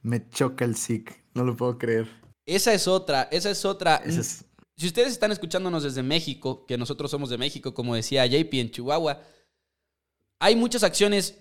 me 0.00 0.26
choca 0.30 0.64
el 0.64 0.76
SIC. 0.76 1.12
No 1.34 1.44
lo 1.44 1.54
puedo 1.54 1.76
creer. 1.76 2.08
Esa 2.46 2.74
es 2.74 2.86
otra, 2.88 3.28
esa 3.30 3.50
es 3.50 3.64
otra. 3.64 4.02
Si 4.76 4.86
ustedes 4.86 5.12
están 5.12 5.32
escuchándonos 5.32 5.82
desde 5.82 6.02
México, 6.02 6.66
que 6.66 6.76
nosotros 6.76 7.10
somos 7.10 7.30
de 7.30 7.38
México, 7.38 7.74
como 7.74 7.94
decía 7.94 8.26
JP 8.26 8.54
en 8.54 8.70
Chihuahua, 8.70 9.22
hay 10.40 10.56
muchas 10.56 10.82
acciones, 10.82 11.38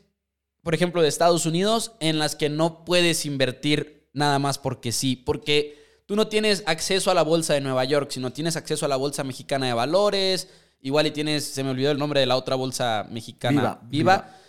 por 0.62 0.74
ejemplo, 0.74 1.01
de 1.01 1.08
Estados 1.08 1.45
Unidos, 1.45 1.93
en 1.99 2.20
las 2.20 2.36
que 2.36 2.49
no 2.49 2.86
puedes 2.86 3.26
invertir 3.26 4.08
nada 4.14 4.39
más 4.39 4.60
porque 4.60 4.91
sí, 4.91 5.16
porque 5.16 6.04
tú 6.06 6.16
no 6.16 6.28
tienes 6.28 6.64
acceso 6.68 7.10
a 7.10 7.16
la 7.16 7.24
bolsa 7.24 7.56
de 7.56 7.62
Nueva 7.62 7.84
York, 7.86 8.12
sino 8.12 8.32
tienes 8.32 8.56
acceso 8.56 8.86
a 8.86 8.89
la 8.89 8.95
bolsa 8.95 9.24
mexicana 9.24 9.66
de 9.66 9.74
valores, 9.74 10.47
igual 10.80 11.08
y 11.08 11.12
tienes, 11.12 11.43
se 11.43 11.64
me 11.64 11.72
olvidó 11.72 11.91
el 11.91 11.97
nombre 11.97 12.20
de 12.20 12.28
la 12.28 12.38
otra 12.38 12.56
bolsa 12.56 13.08
mexicana, 13.10 13.80
Viva 13.84 14.39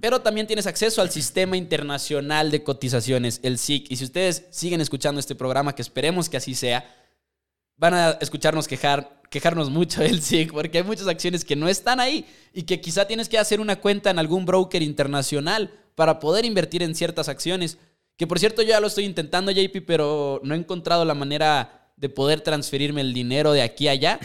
pero 0.00 0.20
también 0.22 0.46
tienes 0.46 0.66
acceso 0.66 1.02
al 1.02 1.10
sistema 1.10 1.56
internacional 1.56 2.50
de 2.50 2.62
cotizaciones, 2.62 3.40
el 3.42 3.58
SIC. 3.58 3.90
Y 3.90 3.96
si 3.96 4.04
ustedes 4.04 4.46
siguen 4.50 4.80
escuchando 4.80 5.20
este 5.20 5.34
programa, 5.34 5.74
que 5.74 5.82
esperemos 5.82 6.30
que 6.30 6.38
así 6.38 6.54
sea, 6.54 6.84
van 7.76 7.94
a 7.94 8.10
escucharnos 8.20 8.68
quejar, 8.68 9.20
quejarnos 9.28 9.70
mucho 9.70 10.00
del 10.02 10.22
SIC, 10.22 10.52
porque 10.52 10.78
hay 10.78 10.84
muchas 10.84 11.08
acciones 11.08 11.44
que 11.44 11.56
no 11.56 11.68
están 11.68 12.00
ahí 12.00 12.24
y 12.54 12.62
que 12.62 12.80
quizá 12.80 13.06
tienes 13.06 13.28
que 13.28 13.38
hacer 13.38 13.60
una 13.60 13.76
cuenta 13.76 14.10
en 14.10 14.18
algún 14.18 14.46
broker 14.46 14.82
internacional 14.82 15.70
para 15.94 16.20
poder 16.20 16.44
invertir 16.44 16.82
en 16.82 16.94
ciertas 16.94 17.28
acciones. 17.28 17.78
Que 18.16 18.26
por 18.26 18.38
cierto, 18.38 18.62
yo 18.62 18.68
ya 18.68 18.80
lo 18.80 18.86
estoy 18.86 19.04
intentando, 19.04 19.52
JP, 19.52 19.84
pero 19.86 20.40
no 20.42 20.54
he 20.54 20.58
encontrado 20.58 21.04
la 21.04 21.14
manera 21.14 21.92
de 21.96 22.08
poder 22.08 22.40
transferirme 22.40 23.02
el 23.02 23.12
dinero 23.12 23.52
de 23.52 23.62
aquí 23.62 23.88
a 23.88 23.92
allá. 23.92 24.20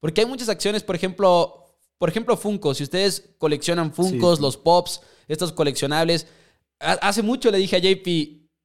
Porque 0.00 0.22
hay 0.22 0.26
muchas 0.26 0.48
acciones, 0.48 0.82
por 0.82 0.96
ejemplo, 0.96 1.63
por 1.98 2.08
ejemplo, 2.08 2.36
Funko. 2.36 2.74
Si 2.74 2.82
ustedes 2.82 3.30
coleccionan 3.38 3.92
Funkos, 3.92 4.40
los 4.40 4.56
Pops, 4.56 5.00
estos 5.28 5.52
coleccionables. 5.52 6.26
Hace 6.78 7.22
mucho 7.22 7.50
le 7.50 7.58
dije 7.58 7.76
a 7.76 7.78
JP, 7.78 8.08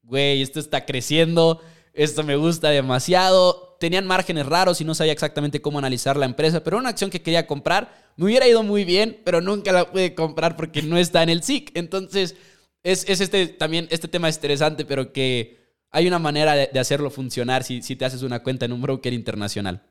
güey, 0.03 0.41
esto 0.41 0.59
está 0.59 0.86
creciendo, 0.86 1.61
esto 1.93 2.23
me 2.23 2.36
gusta 2.36 2.69
demasiado. 2.69 3.77
Tenían 3.80 4.07
márgenes 4.07 4.45
raros 4.45 4.82
y 4.82 4.84
no 4.84 4.95
sabía 4.95 5.13
exactamente 5.13 5.61
cómo 5.61 5.80
analizar 5.80 6.17
la 6.17 6.25
empresa, 6.25 6.63
pero 6.63 6.77
una 6.77 6.89
acción 6.89 7.09
que 7.09 7.21
quería 7.21 7.47
comprar. 7.47 8.11
Me 8.17 8.25
hubiera 8.25 8.47
ido 8.47 8.63
muy 8.63 8.84
bien, 8.84 9.21
pero 9.23 9.39
nunca 9.39 9.71
la 9.71 9.89
pude 9.89 10.15
comprar 10.15 10.57
porque 10.57 10.82
no 10.82 10.97
está 10.97 11.23
en 11.23 11.30
el 11.30 11.43
SIC. 11.43 11.71
Entonces, 11.75 12.36
es, 12.84 13.07
este 13.07 13.47
también 13.47 13.88
este 13.91 14.07
tema 14.07 14.30
interesante, 14.30 14.84
pero 14.84 15.13
que 15.13 15.59
hay 15.91 16.07
una 16.07 16.19
manera 16.19 16.55
de, 16.55 16.80
hacerlo 16.80 17.09
funcionar 17.09 17.63
si, 17.63 17.82
si 17.82 17.95
te 17.95 18.05
haces 18.05 18.21
una 18.21 18.43
cuenta 18.43 18.65
en 18.65 18.73
un 18.73 18.82
broker 18.82 19.13
internacional. 19.13 19.84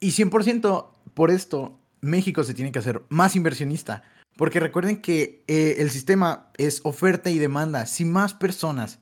Y 0.00 0.12
100% 0.12 0.86
por 1.12 1.30
esto, 1.30 1.79
México 2.00 2.44
se 2.44 2.54
tiene 2.54 2.72
que 2.72 2.78
hacer 2.78 3.02
más 3.08 3.36
inversionista. 3.36 4.02
Porque 4.36 4.60
recuerden 4.60 5.02
que 5.02 5.44
eh, 5.48 5.76
el 5.78 5.90
sistema 5.90 6.50
es 6.56 6.80
oferta 6.84 7.30
y 7.30 7.38
demanda. 7.38 7.86
Si 7.86 8.04
más 8.04 8.32
personas 8.32 9.00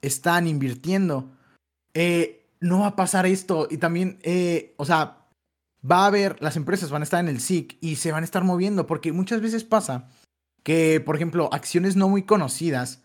están 0.00 0.46
invirtiendo, 0.46 1.32
eh, 1.94 2.46
no 2.60 2.80
va 2.80 2.88
a 2.88 2.96
pasar 2.96 3.26
esto. 3.26 3.66
Y 3.70 3.78
también, 3.78 4.18
eh, 4.22 4.74
o 4.76 4.84
sea, 4.84 5.26
va 5.88 6.04
a 6.04 6.06
haber, 6.06 6.40
las 6.40 6.56
empresas 6.56 6.90
van 6.90 7.02
a 7.02 7.04
estar 7.04 7.20
en 7.20 7.28
el 7.28 7.40
SIC 7.40 7.78
y 7.80 7.96
se 7.96 8.12
van 8.12 8.22
a 8.22 8.26
estar 8.26 8.44
moviendo. 8.44 8.86
Porque 8.86 9.12
muchas 9.12 9.40
veces 9.40 9.64
pasa 9.64 10.08
que, 10.62 11.00
por 11.00 11.16
ejemplo, 11.16 11.48
acciones 11.52 11.96
no 11.96 12.08
muy 12.08 12.22
conocidas, 12.22 13.02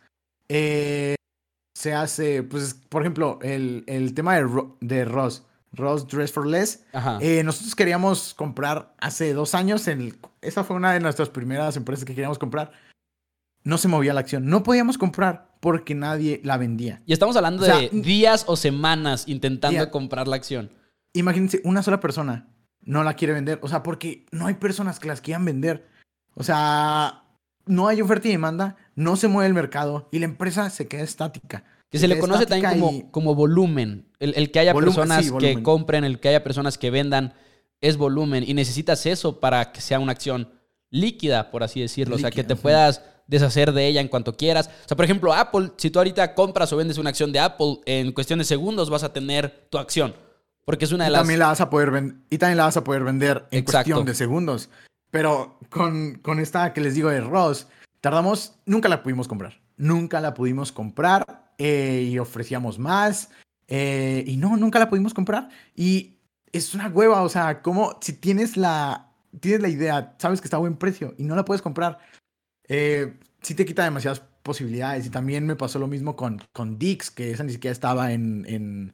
se 0.47 1.93
hace, 1.95 2.43
pues, 2.43 2.73
por 2.73 3.01
ejemplo, 3.01 3.39
el, 3.41 3.85
el 3.87 4.13
tema 4.13 4.35
de, 4.35 4.65
de 4.81 5.05
Ross 5.05 5.45
Ross 5.73 6.07
Dress 6.07 6.31
for 6.31 6.45
Less. 6.45 6.83
Eh, 7.21 7.43
nosotros 7.43 7.75
queríamos 7.75 8.33
comprar 8.33 8.93
hace 8.99 9.33
dos 9.33 9.55
años. 9.55 9.87
En 9.87 10.17
esa 10.41 10.63
fue 10.63 10.75
una 10.75 10.93
de 10.93 10.99
nuestras 10.99 11.29
primeras 11.29 11.77
empresas 11.77 12.05
que 12.05 12.13
queríamos 12.13 12.39
comprar. 12.39 12.71
no 13.63 13.77
se 13.77 13.87
movía 13.87 14.13
la 14.13 14.21
acción. 14.21 14.47
No 14.47 14.63
podíamos 14.63 14.97
comprar 14.97 15.55
porque 15.59 15.93
nadie 15.93 16.41
la 16.43 16.57
vendía. 16.57 17.03
Y 17.05 17.13
estamos 17.13 17.35
hablando 17.35 17.61
O 17.61 17.65
sea, 17.65 17.77
de 17.77 17.89
días 17.89 18.43
o 18.47 18.55
semanas 18.55 19.27
intentando 19.27 19.89
comprar 19.91 20.27
la 20.27 20.35
acción. 20.35 20.71
Imagínense, 21.13 21.61
una 21.63 21.83
sola 21.83 21.99
persona 21.99 22.47
no 22.81 23.03
la 23.03 23.13
quiere 23.13 23.33
vender. 23.33 23.59
O 23.61 23.67
sea, 23.67 23.83
porque 23.83 24.25
no 24.31 24.47
hay 24.47 24.55
personas 24.55 24.99
que 24.99 25.07
las 25.07 25.21
quieran 25.21 25.45
vender. 25.45 25.87
O 26.33 26.43
sea, 26.43 27.23
no 27.65 27.87
hay 27.87 28.01
oferta 28.01 28.27
y 28.27 28.31
demanda, 28.31 28.77
no 28.95 29.15
se 29.15 29.27
mueve 29.27 29.47
el 29.47 29.53
mercado 29.53 30.09
y 30.11 30.19
la 30.19 30.25
empresa 30.25 30.69
se 30.69 30.87
queda 30.87 31.03
estática. 31.03 31.63
Que 31.91 31.99
se 31.99 32.07
le 32.07 32.17
conoce 32.19 32.45
también 32.45 32.71
como, 32.71 32.91
y- 32.91 33.05
como 33.11 33.35
volumen. 33.35 34.07
El, 34.19 34.33
el 34.35 34.49
que 34.51 34.59
haya 34.59 34.73
Volumen, 34.73 34.95
personas 34.95 35.25
sí, 35.25 35.31
que 35.39 35.61
compren, 35.61 36.03
el 36.05 36.19
que 36.19 36.29
haya 36.29 36.43
personas 36.43 36.77
que 36.77 36.89
vendan, 36.89 37.33
es 37.81 37.97
volumen. 37.97 38.43
Y 38.47 38.53
necesitas 38.53 39.05
eso 39.05 39.39
para 39.39 39.71
que 39.73 39.81
sea 39.81 39.99
una 39.99 40.13
acción 40.13 40.49
líquida, 40.89 41.51
por 41.51 41.63
así 41.63 41.81
decirlo. 41.81 42.15
o 42.15 42.19
sea, 42.19 42.31
que 42.31 42.37
Líquida, 42.43 42.55
te 42.55 42.61
puedas 42.61 43.01
deshacer 43.27 43.71
de 43.73 43.87
ella 43.87 44.01
en 44.01 44.07
cuanto 44.07 44.35
quieras. 44.37 44.69
O 44.85 44.87
sea, 44.87 44.95
por 44.95 45.05
ejemplo, 45.05 45.33
Apple, 45.33 45.71
si 45.77 45.89
tú 45.89 45.99
ahorita 45.99 46.33
compras 46.33 46.71
o 46.73 46.77
vendes 46.77 46.97
una 46.97 47.09
acción 47.09 47.31
de 47.31 47.39
Apple, 47.39 47.79
en 47.85 48.11
cuestión 48.13 48.39
de 48.39 48.45
segundos 48.45 48.89
vas 48.89 49.03
a 49.03 49.11
tener 49.13 49.67
tu 49.69 49.77
acción. 49.77 50.13
Porque 50.63 50.85
es 50.85 50.91
una 50.91 51.05
de 51.05 51.09
Y 51.09 51.13
las... 51.13 51.21
también 51.21 51.39
la 51.39 51.47
vas 51.47 51.59
a 51.61 51.69
poder 51.69 52.13
y 52.29 52.37
también 52.37 52.57
la 52.57 52.65
vas 52.65 52.77
a 52.77 52.83
poder 52.83 53.03
vender 53.03 53.45
en 53.51 53.59
Exacto. 53.59 53.89
cuestión 53.89 54.05
de 54.05 54.13
segundos. 54.15 54.69
Pero 55.09 55.59
con, 55.69 56.15
con 56.21 56.39
esta 56.39 56.71
que 56.73 56.79
les 56.81 56.93
digo 56.95 57.09
de 57.09 57.19
Ross, 57.19 57.67
tardamos, 57.99 58.53
nunca 58.65 58.87
la 58.87 59.03
pudimos 59.03 59.27
comprar. 59.27 59.59
Nunca 59.75 60.21
la 60.21 60.33
pudimos 60.33 60.71
comprar 60.71 61.50
eh, 61.63 62.09
y 62.09 62.17
ofrecíamos 62.17 62.79
más. 62.79 63.29
eh, 63.67 64.23
y 64.25 64.35
no, 64.37 64.57
nunca 64.57 64.79
la 64.79 64.89
pudimos 64.89 65.13
comprar. 65.13 65.49
Y 65.75 66.17
es 66.51 66.73
una 66.73 66.87
hueva, 66.89 67.21
o 67.21 67.29
sea, 67.29 67.61
como 67.61 67.97
si 68.01 68.13
tienes 68.13 68.57
la, 68.57 69.11
tienes 69.39 69.61
la 69.61 69.69
idea, 69.69 70.15
sabes 70.17 70.41
que 70.41 70.47
está 70.47 70.57
a 70.57 70.59
buen 70.59 70.75
precio 70.75 71.13
y 71.17 71.23
no 71.23 71.35
la 71.35 71.45
puedes 71.45 71.61
comprar, 71.61 71.99
eh, 72.67 73.13
sí 73.41 73.53
te 73.55 73.65
quita 73.65 73.83
demasiadas 73.83 74.21
posibilidades. 74.43 75.05
Y 75.05 75.09
también 75.11 75.45
me 75.45 75.55
pasó 75.55 75.77
lo 75.79 75.87
mismo 75.87 76.15
con, 76.15 76.41
con 76.51 76.79
Dix, 76.79 77.11
que 77.11 77.31
esa 77.31 77.43
ni 77.43 77.53
siquiera 77.53 77.71
estaba 77.73 78.11
en, 78.11 78.43
en, 78.49 78.93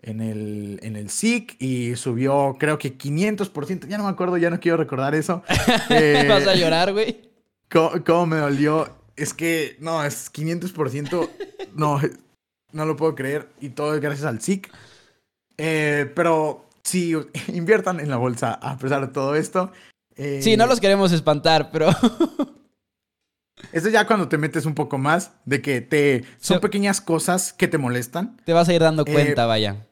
en 0.00 0.20
el, 0.22 0.80
en 0.82 0.96
el 0.96 1.10
SIC 1.10 1.60
y 1.60 1.96
subió 1.96 2.56
creo 2.58 2.78
que 2.78 2.96
500%, 2.96 3.86
ya 3.88 3.98
no 3.98 4.04
me 4.04 4.10
acuerdo, 4.10 4.38
ya 4.38 4.48
no 4.50 4.58
quiero 4.58 4.78
recordar 4.78 5.14
eso. 5.14 5.42
Eh, 5.90 6.24
vas 6.28 6.46
a 6.46 6.54
llorar, 6.54 6.92
güey. 6.94 7.28
¿Cómo, 7.70 7.92
cómo 8.04 8.26
me 8.26 8.36
dolió? 8.38 8.99
Es 9.22 9.34
que, 9.34 9.76
no, 9.80 10.02
es 10.04 10.32
500%, 10.32 11.28
no, 11.74 12.00
no 12.72 12.86
lo 12.86 12.96
puedo 12.96 13.14
creer 13.14 13.48
y 13.60 13.70
todo 13.70 13.94
es 13.94 14.00
gracias 14.00 14.26
al 14.26 14.40
SIC. 14.40 14.70
Eh, 15.58 16.10
pero 16.14 16.66
sí, 16.82 17.14
inviertan 17.48 18.00
en 18.00 18.08
la 18.10 18.16
bolsa 18.16 18.54
a 18.54 18.78
pesar 18.78 19.06
de 19.06 19.12
todo 19.12 19.34
esto. 19.34 19.72
Eh, 20.16 20.40
Sí, 20.42 20.56
no 20.56 20.66
los 20.66 20.80
queremos 20.80 21.12
espantar, 21.12 21.70
pero... 21.70 21.88
Eso 23.72 23.88
ya 23.90 24.06
cuando 24.06 24.28
te 24.28 24.38
metes 24.38 24.64
un 24.64 24.74
poco 24.74 24.96
más 24.98 25.32
de 25.44 25.60
que 25.60 25.80
te... 25.82 26.24
Son 26.38 26.60
pequeñas 26.60 27.00
cosas 27.00 27.52
que 27.52 27.68
te 27.68 27.76
molestan. 27.78 28.36
te 28.44 28.52
vas 28.54 28.68
a 28.68 28.72
ir 28.74 28.80
dando 28.80 29.04
Eh, 29.06 29.12
cuenta, 29.12 29.44
vaya. 29.46 29.86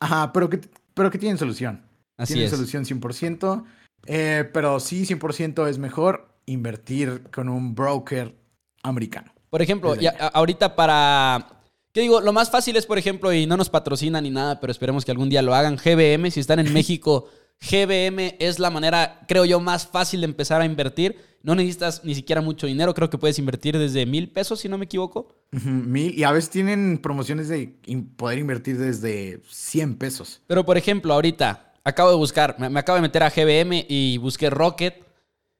Ajá, 0.00 0.32
pero 0.32 0.48
que, 0.48 0.60
pero 0.94 1.10
que 1.10 1.18
tienen 1.18 1.36
solución. 1.38 1.82
Así 2.16 2.32
tienen 2.34 2.46
es. 2.46 2.56
solución 2.56 2.84
100%. 2.84 3.64
eh, 4.06 4.48
pero 4.54 4.80
sí, 4.80 5.04
100% 5.04 5.68
es 5.68 5.78
mejor 5.78 6.28
invertir 6.46 7.24
con 7.30 7.48
un 7.50 7.74
broker 7.74 8.34
americano. 8.82 9.32
Por 9.50 9.62
ejemplo, 9.62 9.94
ya, 9.96 10.10
ahorita 10.32 10.76
para... 10.76 11.56
¿Qué 11.92 12.02
digo? 12.02 12.20
Lo 12.20 12.32
más 12.32 12.50
fácil 12.50 12.76
es, 12.76 12.86
por 12.86 12.98
ejemplo, 12.98 13.32
y 13.32 13.46
no 13.46 13.56
nos 13.56 13.68
patrocinan 13.68 14.22
ni 14.22 14.30
nada, 14.30 14.60
pero 14.60 14.70
esperemos 14.70 15.04
que 15.04 15.10
algún 15.10 15.28
día 15.28 15.42
lo 15.42 15.54
hagan, 15.54 15.76
GBM. 15.76 16.30
Si 16.30 16.38
están 16.38 16.60
en 16.60 16.72
México, 16.72 17.28
GBM 17.60 18.36
es 18.38 18.60
la 18.60 18.70
manera, 18.70 19.20
creo 19.26 19.44
yo, 19.44 19.58
más 19.58 19.86
fácil 19.86 20.20
de 20.20 20.26
empezar 20.26 20.60
a 20.60 20.64
invertir. 20.64 21.16
No 21.42 21.54
necesitas 21.54 22.04
ni 22.04 22.14
siquiera 22.14 22.42
mucho 22.42 22.66
dinero. 22.66 22.94
Creo 22.94 23.10
que 23.10 23.18
puedes 23.18 23.38
invertir 23.38 23.76
desde 23.76 24.06
mil 24.06 24.30
pesos, 24.30 24.60
si 24.60 24.68
no 24.68 24.78
me 24.78 24.84
equivoco. 24.84 25.34
Mil, 25.50 26.16
y 26.16 26.22
a 26.22 26.30
veces 26.30 26.50
tienen 26.50 26.98
promociones 26.98 27.48
de 27.48 27.74
poder 28.16 28.38
invertir 28.38 28.78
desde 28.78 29.40
100 29.48 29.96
pesos. 29.96 30.42
Pero, 30.46 30.64
por 30.64 30.76
ejemplo, 30.76 31.12
ahorita 31.12 31.72
acabo 31.82 32.10
de 32.10 32.16
buscar, 32.16 32.56
me, 32.58 32.70
me 32.70 32.78
acabo 32.78 32.96
de 32.96 33.02
meter 33.02 33.22
a 33.22 33.30
GBM 33.30 33.86
y 33.88 34.18
busqué 34.18 34.48
Rocket, 34.48 35.02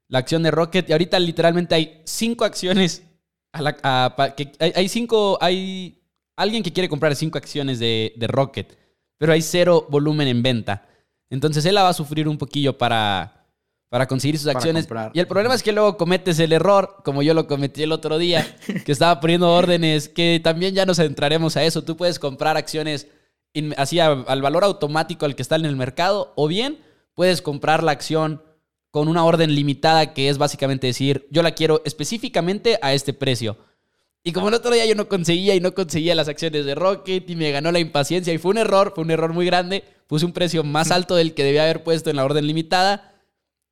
la 0.08 0.20
acción 0.20 0.42
de 0.42 0.50
Rocket, 0.50 0.88
y 0.88 0.92
ahorita 0.92 1.18
literalmente 1.18 1.74
hay 1.74 2.02
cinco 2.04 2.44
acciones. 2.44 3.02
A 3.52 3.62
la- 3.62 3.76
a- 3.82 4.14
pa- 4.16 4.34
que, 4.34 4.52
hay, 4.58 4.72
hay 4.74 4.88
cinco, 4.88 5.38
hay 5.40 6.00
alguien 6.36 6.62
que 6.62 6.72
quiere 6.72 6.88
comprar 6.88 7.14
cinco 7.16 7.38
acciones 7.38 7.78
de, 7.78 8.12
de 8.16 8.26
Rocket, 8.26 8.76
pero 9.18 9.32
hay 9.32 9.42
cero 9.42 9.86
volumen 9.90 10.28
en 10.28 10.42
venta. 10.42 10.86
Entonces 11.30 11.64
él 11.64 11.74
la 11.74 11.82
va 11.82 11.88
a 11.90 11.94
sufrir 11.94 12.28
un 12.28 12.38
poquillo 12.38 12.76
para, 12.78 13.46
para 13.88 14.06
conseguir 14.06 14.38
sus 14.38 14.46
Para 14.46 14.58
acciones. 14.58 14.84
comprar. 14.84 15.10
Y 15.14 15.20
el 15.20 15.26
problema 15.26 15.54
es 15.54 15.62
que 15.62 15.72
luego 15.72 15.96
cometes 15.96 16.38
el 16.38 16.52
error, 16.52 16.96
como 17.04 17.22
yo 17.22 17.34
lo 17.34 17.46
cometí 17.46 17.82
el 17.82 17.92
otro 17.92 18.18
día, 18.18 18.56
que 18.84 18.92
estaba 18.92 19.20
poniendo 19.20 19.52
órdenes, 19.52 20.08
que 20.08 20.40
también 20.42 20.74
ya 20.74 20.86
nos 20.86 20.98
entraremos 20.98 21.56
a 21.56 21.64
eso. 21.64 21.82
Tú 21.82 21.96
puedes 21.96 22.18
comprar 22.18 22.56
acciones 22.56 23.08
así 23.76 23.98
al 23.98 24.42
valor 24.42 24.62
automático 24.62 25.26
al 25.26 25.34
que 25.34 25.42
está 25.42 25.56
en 25.56 25.64
el 25.66 25.74
mercado, 25.76 26.32
o 26.36 26.46
bien 26.46 26.78
puedes 27.14 27.42
comprar 27.42 27.82
la 27.82 27.90
acción 27.92 28.42
con 28.90 29.08
una 29.08 29.24
orden 29.24 29.54
limitada, 29.54 30.12
que 30.14 30.28
es 30.28 30.38
básicamente 30.38 30.86
decir, 30.88 31.26
yo 31.30 31.42
la 31.42 31.52
quiero 31.52 31.82
específicamente 31.84 32.78
a 32.82 32.92
este 32.92 33.12
precio. 33.12 33.56
Y 34.22 34.32
como 34.32 34.48
el 34.48 34.54
otro 34.54 34.70
día 34.72 34.84
yo 34.84 34.94
no 34.94 35.08
conseguía 35.08 35.54
y 35.54 35.60
no 35.60 35.72
conseguía 35.74 36.14
las 36.14 36.28
acciones 36.28 36.64
de 36.66 36.74
Rocket 36.74 37.28
y 37.30 37.36
me 37.36 37.50
ganó 37.52 37.72
la 37.72 37.78
impaciencia 37.78 38.32
y 38.34 38.38
fue 38.38 38.50
un 38.50 38.58
error, 38.58 38.92
fue 38.94 39.04
un 39.04 39.10
error 39.10 39.32
muy 39.32 39.46
grande, 39.46 39.84
puse 40.06 40.26
un 40.26 40.32
precio 40.32 40.62
más 40.64 40.90
alto 40.90 41.14
del 41.16 41.32
que 41.34 41.44
debía 41.44 41.62
haber 41.62 41.82
puesto 41.84 42.10
en 42.10 42.16
la 42.16 42.24
orden 42.24 42.46
limitada 42.46 43.06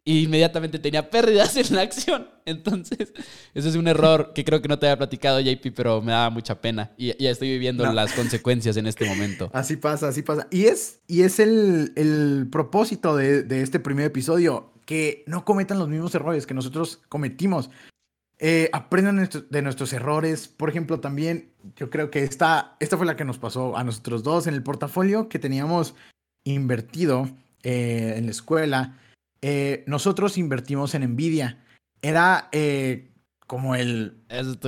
y 0.04 0.22
inmediatamente 0.22 0.78
tenía 0.78 1.10
pérdidas 1.10 1.54
en 1.58 1.76
la 1.76 1.82
acción. 1.82 2.28
Entonces, 2.46 3.12
eso 3.54 3.68
es 3.68 3.74
un 3.74 3.88
error 3.88 4.32
que 4.34 4.42
creo 4.42 4.62
que 4.62 4.68
no 4.68 4.78
te 4.78 4.86
había 4.86 4.96
platicado, 4.96 5.38
JP, 5.40 5.66
pero 5.74 6.00
me 6.00 6.12
daba 6.12 6.30
mucha 6.30 6.58
pena 6.62 6.92
y 6.96 7.08
ya 7.22 7.30
estoy 7.30 7.50
viviendo 7.50 7.84
No. 7.84 7.92
las 7.92 8.14
consecuencias 8.14 8.78
en 8.78 8.86
este 8.86 9.04
momento. 9.04 9.50
Así 9.52 9.76
pasa, 9.76 10.08
así 10.08 10.22
pasa. 10.22 10.46
Y 10.50 10.64
es, 10.64 11.00
y 11.08 11.22
es 11.24 11.40
el, 11.40 11.92
el 11.96 12.46
propósito 12.50 13.16
de, 13.16 13.42
de 13.42 13.60
este 13.60 13.80
primer 13.80 14.06
episodio, 14.06 14.72
que 14.89 15.22
no 15.26 15.45
cometan 15.45 15.78
los 15.78 15.91
mismos 15.91 16.14
errores 16.14 16.47
que 16.47 16.55
nosotros 16.55 17.03
cometimos. 17.11 17.68
Eh, 18.39 18.70
aprendan 18.72 19.28
de 19.51 19.61
nuestros 19.61 19.93
errores. 19.93 20.49
Por 20.49 20.70
ejemplo, 20.70 20.99
también 20.99 21.53
yo 21.76 21.91
creo 21.91 22.11
que 22.11 22.22
esta, 22.22 22.74
esta 22.80 22.97
fue 22.97 23.05
la 23.05 23.14
que 23.14 23.26
nos 23.26 23.36
pasó 23.36 23.76
a 23.76 23.84
nosotros 23.84 24.22
dos 24.22 24.47
en 24.47 24.55
el 24.55 24.62
portafolio 24.62 25.28
que 25.28 25.39
teníamos 25.39 25.95
invertido 26.43 27.28
eh, 27.64 28.14
en 28.16 28.24
la 28.24 28.30
escuela. 28.30 28.97
eh, 29.43 29.84
nosotros 29.86 30.39
invertimos 30.39 30.95
en 30.95 31.03
Nvidia. 31.03 31.59
Era 32.01 32.49
eh, 32.53 33.11
como 33.47 33.74
el 33.74 34.22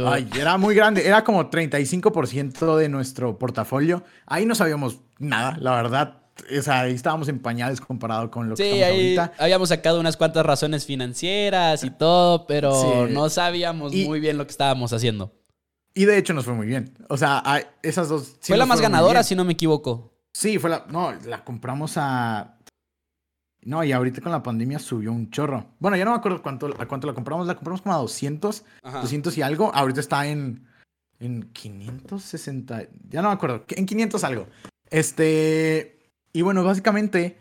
Ay, 0.05 0.29
era 0.39 0.59
muy 0.59 0.75
grande, 0.75 1.07
era 1.07 1.25
como 1.25 1.49
35% 1.49 2.77
de 2.77 2.91
nuestro 2.91 3.39
portafolio. 3.39 4.05
Ahí 4.27 4.45
no 4.45 4.55
sabíamos 4.55 5.01
nada, 5.19 5.57
la 5.59 5.77
verdad. 5.77 6.20
O 6.59 6.63
sea, 6.63 6.81
ahí 6.81 6.95
estábamos 6.95 7.29
en 7.29 7.39
pañales 7.41 7.81
comparado 7.81 8.31
con 8.31 8.49
lo 8.49 8.57
que 8.57 8.63
estamos 8.63 8.85
ahí 8.85 9.17
ahorita. 9.17 9.33
habíamos 9.43 9.69
sacado 9.69 10.01
unas 10.01 10.17
cuantas 10.17 10.45
razones 10.47 10.87
financieras 10.87 11.85
y 11.85 11.91
todo, 11.91 12.47
pero 12.47 12.73
Sí. 13.09 13.13
no 13.15 13.29
sabíamos 13.31 13.93
Y- 13.95 14.07
muy 14.07 14.21
bien 14.21 14.39
lo 14.39 14.47
que 14.47 14.51
estábamos 14.53 14.93
haciendo. 14.93 15.33
Y 15.95 16.05
de 16.05 16.19
hecho 16.19 16.33
nos 16.35 16.45
fue 16.45 16.55
muy 16.55 16.67
bien. 16.69 16.95
O 17.09 17.17
sea, 17.17 17.43
esas 17.83 18.09
dos... 18.09 18.37
sí 18.41 18.49
fue 18.49 18.57
la 18.57 18.67
más 18.67 18.81
ganadora, 18.81 19.23
si 19.25 19.35
no 19.35 19.45
me 19.45 19.53
equivoco. 19.55 20.13
Sí, 20.33 20.59
fue 20.59 20.71
la... 20.71 20.87
No, 20.89 21.13
la 21.27 21.45
compramos 21.45 21.95
a... 21.97 22.57
No, 23.63 23.85
y 23.85 23.93
ahorita 23.93 24.21
con 24.23 24.33
la 24.33 24.43
pandemia 24.43 24.79
subió 24.79 25.13
un 25.13 25.31
chorro. 25.31 25.67
Bueno, 25.81 25.97
ya 25.97 26.05
no 26.05 26.13
me 26.13 26.17
acuerdo 26.17 26.41
cuánto, 26.43 26.67
a 26.79 26.87
cuánto 26.87 27.07
la 27.07 27.13
compramos. 27.15 27.47
La 27.47 27.55
compramos 27.57 27.83
como 27.83 27.95
a 27.95 27.99
200, 27.99 28.65
Ajá. 28.83 29.01
200 29.01 29.37
y 29.37 29.43
algo. 29.43 29.71
Ahorita 29.75 30.01
está 30.01 30.27
en, 30.27 30.67
en 31.19 31.43
560. 31.53 32.85
Ya 33.11 33.21
no 33.21 33.29
me 33.29 33.35
acuerdo. 33.35 33.65
En 33.69 33.85
500 33.85 34.25
algo. 34.25 34.47
Este. 34.89 36.00
Y 36.33 36.43
bueno, 36.43 36.63
básicamente 36.65 37.39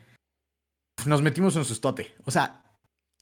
nos 1.06 1.22
metimos 1.22 1.56
en 1.56 1.66
sustote. 1.66 2.14
O 2.26 2.32
sea, 2.32 2.64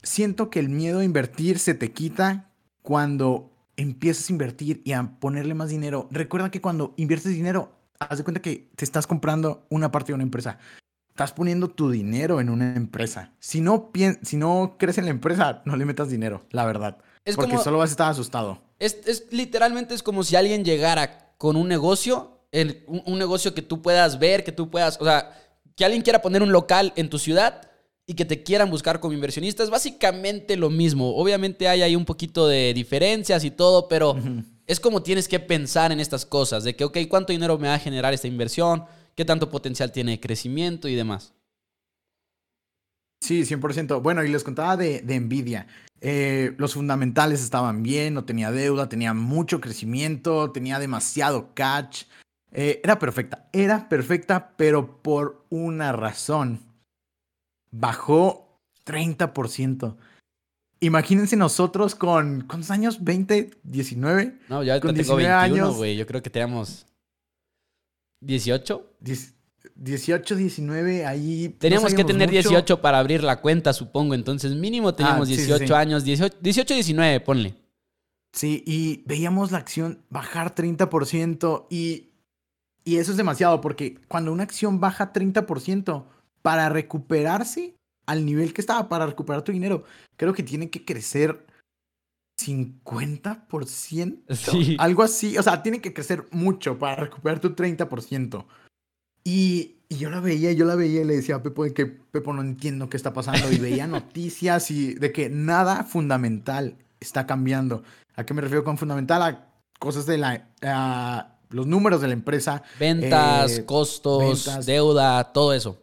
siento 0.02 0.50
que 0.50 0.58
el 0.60 0.68
miedo 0.68 1.00
a 1.00 1.04
invertir 1.04 1.58
se 1.58 1.74
te 1.74 1.92
quita 1.92 2.50
cuando 2.82 3.50
empiezas 3.76 4.28
a 4.28 4.32
invertir 4.32 4.82
y 4.84 4.92
a 4.92 5.18
ponerle 5.20 5.54
más 5.54 5.68
dinero. 5.68 6.08
Recuerda 6.10 6.50
que 6.50 6.60
cuando 6.60 6.94
inviertes 6.96 7.32
dinero, 7.32 7.72
haz 8.00 8.18
de 8.18 8.24
cuenta 8.24 8.42
que 8.42 8.70
te 8.74 8.84
estás 8.84 9.06
comprando 9.06 9.66
una 9.68 9.90
parte 9.92 10.08
de 10.08 10.14
una 10.14 10.24
empresa. 10.24 10.58
Estás 11.10 11.32
poniendo 11.32 11.68
tu 11.68 11.90
dinero 11.90 12.40
en 12.40 12.48
una 12.48 12.74
empresa. 12.74 13.32
Si 13.40 13.60
no, 13.60 13.90
si 14.22 14.36
no 14.36 14.76
crees 14.78 14.98
en 14.98 15.04
la 15.04 15.10
empresa, 15.10 15.62
no 15.64 15.76
le 15.76 15.84
metas 15.84 16.08
dinero, 16.08 16.44
la 16.50 16.64
verdad. 16.64 16.98
Es 17.24 17.36
porque 17.36 17.52
como- 17.52 17.62
solo 17.62 17.78
vas 17.78 17.90
a 17.90 17.92
estar 17.92 18.10
asustado. 18.10 18.62
Es, 18.78 18.98
es- 19.06 19.26
literalmente 19.32 19.94
es 19.94 20.02
como 20.02 20.22
si 20.22 20.36
alguien 20.36 20.64
llegara 20.64 21.34
con 21.36 21.56
un 21.56 21.68
negocio, 21.68 22.40
el- 22.52 22.84
un, 22.86 23.02
un 23.04 23.18
negocio 23.18 23.52
que 23.52 23.62
tú 23.62 23.82
puedas 23.82 24.18
ver, 24.20 24.44
que 24.44 24.52
tú 24.52 24.70
puedas, 24.70 25.00
o 25.00 25.04
sea, 25.04 25.32
que 25.78 25.84
alguien 25.84 26.02
quiera 26.02 26.20
poner 26.20 26.42
un 26.42 26.50
local 26.50 26.92
en 26.96 27.08
tu 27.08 27.20
ciudad 27.20 27.70
y 28.04 28.14
que 28.14 28.24
te 28.24 28.42
quieran 28.42 28.68
buscar 28.68 28.98
como 28.98 29.14
inversionista. 29.14 29.62
Es 29.62 29.70
básicamente 29.70 30.56
lo 30.56 30.70
mismo. 30.70 31.14
Obviamente 31.14 31.68
hay 31.68 31.82
ahí 31.82 31.94
un 31.94 32.04
poquito 32.04 32.48
de 32.48 32.74
diferencias 32.74 33.44
y 33.44 33.52
todo, 33.52 33.86
pero 33.86 34.16
es 34.66 34.80
como 34.80 35.04
tienes 35.04 35.28
que 35.28 35.38
pensar 35.38 35.92
en 35.92 36.00
estas 36.00 36.26
cosas, 36.26 36.64
de 36.64 36.74
que, 36.74 36.82
ok, 36.82 36.98
¿cuánto 37.08 37.32
dinero 37.32 37.56
me 37.58 37.68
va 37.68 37.74
a 37.74 37.78
generar 37.78 38.12
esta 38.12 38.26
inversión? 38.26 38.86
¿Qué 39.14 39.24
tanto 39.24 39.50
potencial 39.50 39.92
tiene 39.92 40.12
de 40.12 40.20
crecimiento 40.20 40.88
y 40.88 40.96
demás? 40.96 41.32
Sí, 43.20 43.42
100%. 43.42 44.02
Bueno, 44.02 44.24
y 44.24 44.30
les 44.30 44.42
contaba 44.42 44.76
de, 44.76 45.02
de 45.02 45.20
Nvidia. 45.20 45.68
Eh, 46.00 46.54
los 46.58 46.74
fundamentales 46.74 47.40
estaban 47.40 47.84
bien, 47.84 48.14
no 48.14 48.24
tenía 48.24 48.50
deuda, 48.50 48.88
tenía 48.88 49.14
mucho 49.14 49.60
crecimiento, 49.60 50.50
tenía 50.50 50.80
demasiado 50.80 51.54
catch. 51.54 52.02
Eh, 52.52 52.80
era 52.82 52.98
perfecta, 52.98 53.48
era 53.52 53.88
perfecta, 53.88 54.54
pero 54.56 55.02
por 55.02 55.44
una 55.50 55.92
razón. 55.92 56.60
Bajó 57.70 58.60
30%. 58.86 59.96
Imagínense 60.80 61.36
nosotros 61.36 61.94
con. 61.94 62.42
¿Cuántos 62.42 62.70
años? 62.70 63.00
¿20? 63.02 63.56
¿19? 63.64 64.38
No, 64.48 64.62
ya 64.62 64.80
con 64.80 64.94
tengo 64.94 65.16
21, 65.16 65.74
güey. 65.74 65.96
Yo 65.96 66.06
creo 66.06 66.22
que 66.22 66.30
teníamos. 66.30 66.86
¿18? 68.24 68.82
18, 69.74 70.36
19, 70.36 71.06
ahí. 71.06 71.48
Teníamos 71.58 71.94
que 71.94 72.04
tener 72.04 72.30
18 72.30 72.80
para 72.80 72.98
abrir 72.98 73.22
la 73.22 73.40
cuenta, 73.40 73.72
supongo. 73.72 74.14
Entonces, 74.14 74.54
mínimo 74.54 74.94
teníamos 74.94 75.28
18 75.28 75.74
ah, 75.74 75.80
años. 75.80 76.04
18, 76.04 76.38
18, 76.40 76.74
19, 76.74 77.20
ponle. 77.20 77.54
Sí, 78.32 78.62
y 78.66 79.02
veíamos 79.06 79.52
la 79.52 79.58
acción 79.58 80.04
bajar 80.10 80.54
30% 80.54 81.66
y, 81.70 82.07
y 82.88 82.96
eso 82.96 83.10
es 83.10 83.18
demasiado 83.18 83.60
porque 83.60 83.98
cuando 84.08 84.32
una 84.32 84.44
acción 84.44 84.80
baja 84.80 85.12
30% 85.12 86.06
para 86.40 86.70
recuperarse 86.70 87.74
al 88.06 88.24
nivel 88.24 88.54
que 88.54 88.62
estaba, 88.62 88.88
para 88.88 89.04
recuperar 89.04 89.42
tu 89.42 89.52
dinero, 89.52 89.84
creo 90.16 90.32
que 90.32 90.42
tiene 90.42 90.70
que 90.70 90.86
crecer 90.86 91.44
50%. 92.40 94.34
Sí. 94.34 94.76
Algo 94.78 95.02
así, 95.02 95.36
o 95.36 95.42
sea, 95.42 95.62
tiene 95.62 95.82
que 95.82 95.92
crecer 95.92 96.28
mucho 96.30 96.78
para 96.78 96.96
recuperar 96.96 97.40
tu 97.40 97.54
30%. 97.54 98.46
Y, 99.22 99.74
yo 99.90 100.08
la 100.08 100.20
veía, 100.20 100.52
yo 100.52 100.64
la 100.64 100.74
veía 100.74 101.02
y 101.02 101.04
le 101.04 101.16
decía 101.16 101.34
a 101.34 101.42
Pepo 101.42 101.64
de 101.64 101.74
que 101.74 101.84
Pepo 101.84 102.32
no 102.32 102.40
entiendo 102.40 102.88
qué 102.88 102.96
está 102.96 103.12
pasando. 103.12 103.52
Y 103.52 103.58
veía 103.58 103.86
noticias 103.86 104.70
y 104.70 104.94
de 104.94 105.12
que 105.12 105.28
nada 105.28 105.84
fundamental 105.84 106.78
está 107.00 107.26
cambiando. 107.26 107.82
¿A 108.16 108.24
qué 108.24 108.32
me 108.32 108.40
refiero 108.40 108.64
con 108.64 108.78
fundamental? 108.78 109.20
A 109.20 109.46
cosas 109.78 110.06
de 110.06 110.16
la... 110.16 111.34
los 111.50 111.66
números 111.66 112.00
de 112.00 112.08
la 112.08 112.12
empresa. 112.12 112.62
Ventas, 112.78 113.58
eh, 113.58 113.64
costos, 113.64 114.66
deuda, 114.66 115.32
todo 115.32 115.52
eso. 115.52 115.82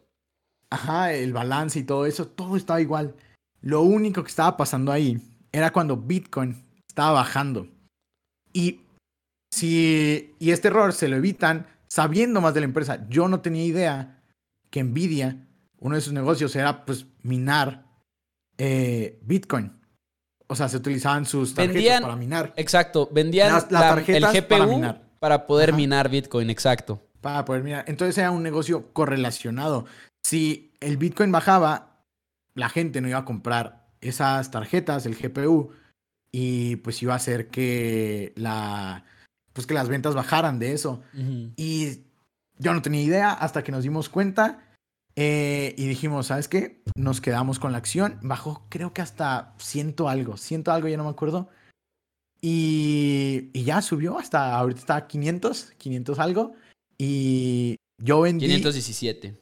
Ajá, 0.70 1.14
el 1.14 1.34
balance 1.34 1.80
y 1.80 1.84
todo 1.84 2.06
eso, 2.06 2.28
todo 2.28 2.58
estaba 2.58 2.82
igual. 2.82 3.16
Lo 3.62 3.82
único 3.82 4.24
que 4.24 4.30
estaba 4.30 4.58
pasando 4.58 4.92
ahí 4.92 5.20
era 5.52 5.72
cuando 5.72 5.98
Bitcoin 5.98 6.64
estaba 6.88 7.12
bajando. 7.12 7.68
Y 8.54 8.82
si 9.52 10.34
y 10.40 10.52
este 10.52 10.68
error 10.68 10.94
se 10.94 11.08
lo 11.08 11.16
evitan 11.16 11.66
sabiendo 11.88 12.42
más 12.42 12.54
de 12.54 12.60
la 12.62 12.66
empresa. 12.66 13.08
Yo 13.10 13.28
no 13.28 13.40
tenía 13.40 13.64
idea 13.64 14.22
que 14.70 14.84
Nvidia, 14.84 15.48
uno 15.80 15.96
de 15.96 16.02
sus 16.02 16.14
negocios 16.14 16.56
era 16.56 16.86
pues 16.86 17.06
minar 17.24 17.86
eh, 18.58 19.20
Bitcoin. 19.24 19.72
O 20.48 20.56
sea, 20.56 20.70
se 20.70 20.78
utilizaban 20.78 21.26
sus 21.26 21.56
tarjetas 21.56 22.02
para 22.02 22.16
minar. 22.16 22.54
Exacto, 22.56 23.10
vendían 23.12 23.56
el 23.56 24.26
GPU 24.26 24.48
para, 24.50 25.02
poder 25.48 25.74
minar 25.74 26.10
Bitcoin, 26.10 26.50
exacto. 26.50 27.02
Para 27.22 27.46
poder 27.46 27.64
minar. 27.64 27.86
Entonces 27.88 28.18
era 28.18 28.32
un 28.32 28.44
negocio 28.44 28.94
correlacionado. 28.94 29.86
Si 30.24 30.74
el 30.80 30.98
Bitcoin 30.98 31.32
bajaba, 31.32 32.04
la 32.54 32.70
gente 32.70 33.02
no 33.02 33.08
iba 33.08 33.20
a 33.20 33.26
comprar 33.26 33.88
esas 34.02 34.52
tarjetas, 34.52 35.06
el 35.06 35.16
GPU, 35.16 35.72
y 36.32 36.78
pues 36.78 37.02
iba 37.02 37.14
a 37.14 37.18
hacer 37.18 37.48
que 37.48 38.34
la 38.36 39.04
pues 39.54 39.66
que 39.66 39.74
las 39.74 39.88
ventas 39.88 40.16
bajaran 40.16 40.60
de 40.60 40.74
eso. 40.74 41.02
Y 41.56 42.02
yo 42.58 42.74
no 42.74 42.82
tenía 42.82 43.02
idea 43.02 43.32
hasta 43.32 43.64
que 43.64 43.72
nos 43.72 43.84
dimos 43.84 44.10
cuenta 44.10 44.60
eh, 45.16 45.74
y 45.78 45.88
dijimos, 45.88 46.28
¿sabes 46.28 46.50
qué? 46.50 46.84
Nos 46.96 47.22
quedamos 47.22 47.58
con 47.58 47.72
la 47.72 47.78
acción. 47.78 48.20
Bajó 48.22 48.66
creo 48.68 48.92
que 48.92 49.02
hasta 49.02 49.54
ciento 49.60 50.10
algo, 50.10 50.36
ciento 50.36 50.74
algo, 50.74 50.90
ya 50.90 50.98
no 50.98 51.06
me 51.06 51.10
acuerdo. 51.10 51.48
Y, 52.48 53.50
y 53.54 53.64
ya 53.64 53.82
subió 53.82 54.20
hasta, 54.20 54.56
ahorita 54.56 54.80
está 54.80 55.08
500, 55.08 55.74
500 55.80 56.20
algo. 56.20 56.54
Y 56.96 57.78
yo 57.98 58.22
vendí... 58.22 58.46
517. 58.46 59.34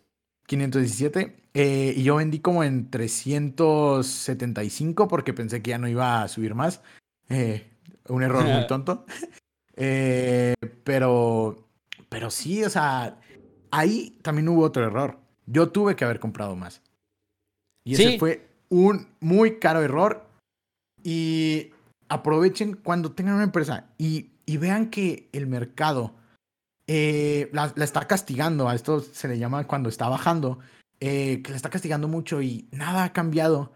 517. 0.47 1.35
Eh, 1.53 1.95
y 1.97 2.03
yo 2.03 2.15
vendí 2.15 2.39
como 2.39 2.63
en 2.63 2.89
375 2.89 5.09
porque 5.09 5.33
pensé 5.33 5.61
que 5.61 5.71
ya 5.71 5.79
no 5.79 5.89
iba 5.89 6.23
a 6.23 6.29
subir 6.29 6.55
más. 6.55 6.81
Eh, 7.27 7.67
un 8.07 8.23
error 8.23 8.45
muy 8.45 8.65
tonto. 8.71 9.05
Eh, 9.75 10.53
pero, 10.85 11.67
pero 12.07 12.31
sí, 12.31 12.63
o 12.63 12.69
sea, 12.69 13.19
ahí 13.69 14.17
también 14.21 14.47
hubo 14.47 14.63
otro 14.63 14.85
error. 14.85 15.19
Yo 15.45 15.71
tuve 15.71 15.97
que 15.97 16.05
haber 16.05 16.21
comprado 16.21 16.55
más. 16.55 16.81
Y 17.83 17.95
ese 17.95 18.17
fue 18.17 18.47
un 18.69 19.09
muy 19.19 19.59
caro 19.59 19.81
error. 19.81 20.25
Y 21.03 21.72
aprovechen 22.09 22.75
cuando 22.75 23.11
tengan 23.11 23.35
una 23.35 23.43
empresa 23.43 23.87
y, 23.97 24.31
y 24.45 24.57
vean 24.57 24.89
que 24.89 25.29
el 25.33 25.47
mercado 25.47 26.13
eh, 26.87 27.49
la, 27.53 27.73
está 27.77 28.07
castigando. 28.07 28.69
A 28.69 28.75
esto 28.75 29.01
se 29.01 29.27
le 29.27 29.37
llama 29.37 29.65
cuando 29.67 29.89
está 29.89 30.09
bajando. 30.09 30.59
Eh, 30.99 31.41
que 31.43 31.51
la 31.51 31.57
está 31.57 31.69
castigando 31.69 32.07
mucho 32.07 32.41
y 32.41 32.67
nada 32.71 33.03
ha 33.03 33.13
cambiado. 33.13 33.73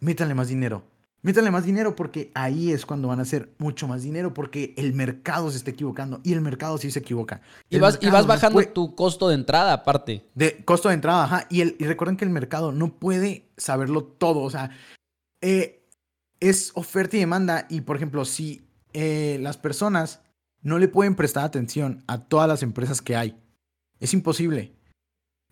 Métanle 0.00 0.34
más 0.34 0.48
dinero 0.48 0.84
métanle 1.22 1.50
más 1.50 1.64
dinero 1.64 1.96
porque 1.96 2.30
ahí 2.34 2.72
es 2.72 2.84
cuando 2.84 3.08
van 3.08 3.20
a 3.20 3.22
hacer 3.22 3.54
mucho 3.58 3.88
más 3.88 4.02
dinero 4.02 4.34
porque 4.34 4.74
el 4.76 4.92
mercado 4.92 5.50
se 5.50 5.56
está 5.56 5.70
equivocando 5.70 6.20
y 6.24 6.32
el 6.32 6.40
mercado 6.40 6.76
sí 6.78 6.90
se 6.90 6.98
equivoca. 6.98 7.40
Y, 7.70 7.78
vas, 7.78 7.98
y 8.02 8.10
vas, 8.10 8.26
bajando 8.26 8.60
tu 8.68 8.94
costo 8.94 9.28
de 9.28 9.36
entrada 9.36 9.72
aparte. 9.72 10.26
De 10.34 10.64
costo 10.64 10.88
de 10.88 10.94
entrada, 10.94 11.24
ajá. 11.24 11.46
Y, 11.48 11.60
el, 11.60 11.76
y 11.78 11.84
recuerden 11.84 12.16
que 12.16 12.24
el 12.24 12.30
mercado 12.30 12.72
no 12.72 12.94
puede 12.94 13.46
saberlo 13.56 14.04
todo. 14.04 14.40
O 14.40 14.50
sea, 14.50 14.70
eh, 15.40 15.81
es 16.42 16.72
oferta 16.74 17.16
y 17.16 17.20
demanda. 17.20 17.66
Y 17.70 17.82
por 17.82 17.96
ejemplo, 17.96 18.24
si 18.24 18.62
eh, 18.92 19.38
las 19.40 19.56
personas 19.56 20.20
no 20.60 20.78
le 20.78 20.88
pueden 20.88 21.14
prestar 21.14 21.44
atención 21.44 22.02
a 22.06 22.18
todas 22.24 22.48
las 22.48 22.62
empresas 22.62 23.00
que 23.00 23.16
hay, 23.16 23.36
es 24.00 24.12
imposible. 24.12 24.72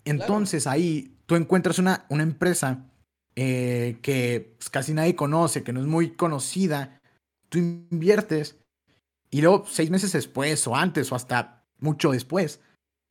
Entonces 0.05 0.67
ahí 0.67 1.17
tú 1.27 1.37
encuentras 1.37 1.79
una, 1.79 2.05
una 2.09 2.23
empresa 2.23 2.91
eh, 3.37 3.99
que 4.03 4.55
pues, 4.59 4.69
casi 4.71 4.93
nadie 4.93 5.15
conoce, 5.15 5.63
que 5.63 5.73
no 5.73 5.81
es 5.81 5.87
muy 5.87 6.11
conocida, 6.11 7.01
tú 7.49 7.59
inviertes 7.59 8.57
y 9.31 9.41
luego 9.41 9.65
seis 9.67 9.91
meses 9.91 10.13
después 10.13 10.67
o 10.67 10.75
antes 10.75 11.13
o 11.13 11.15
hasta 11.15 11.65
mucho 11.79 12.11
después, 12.11 12.61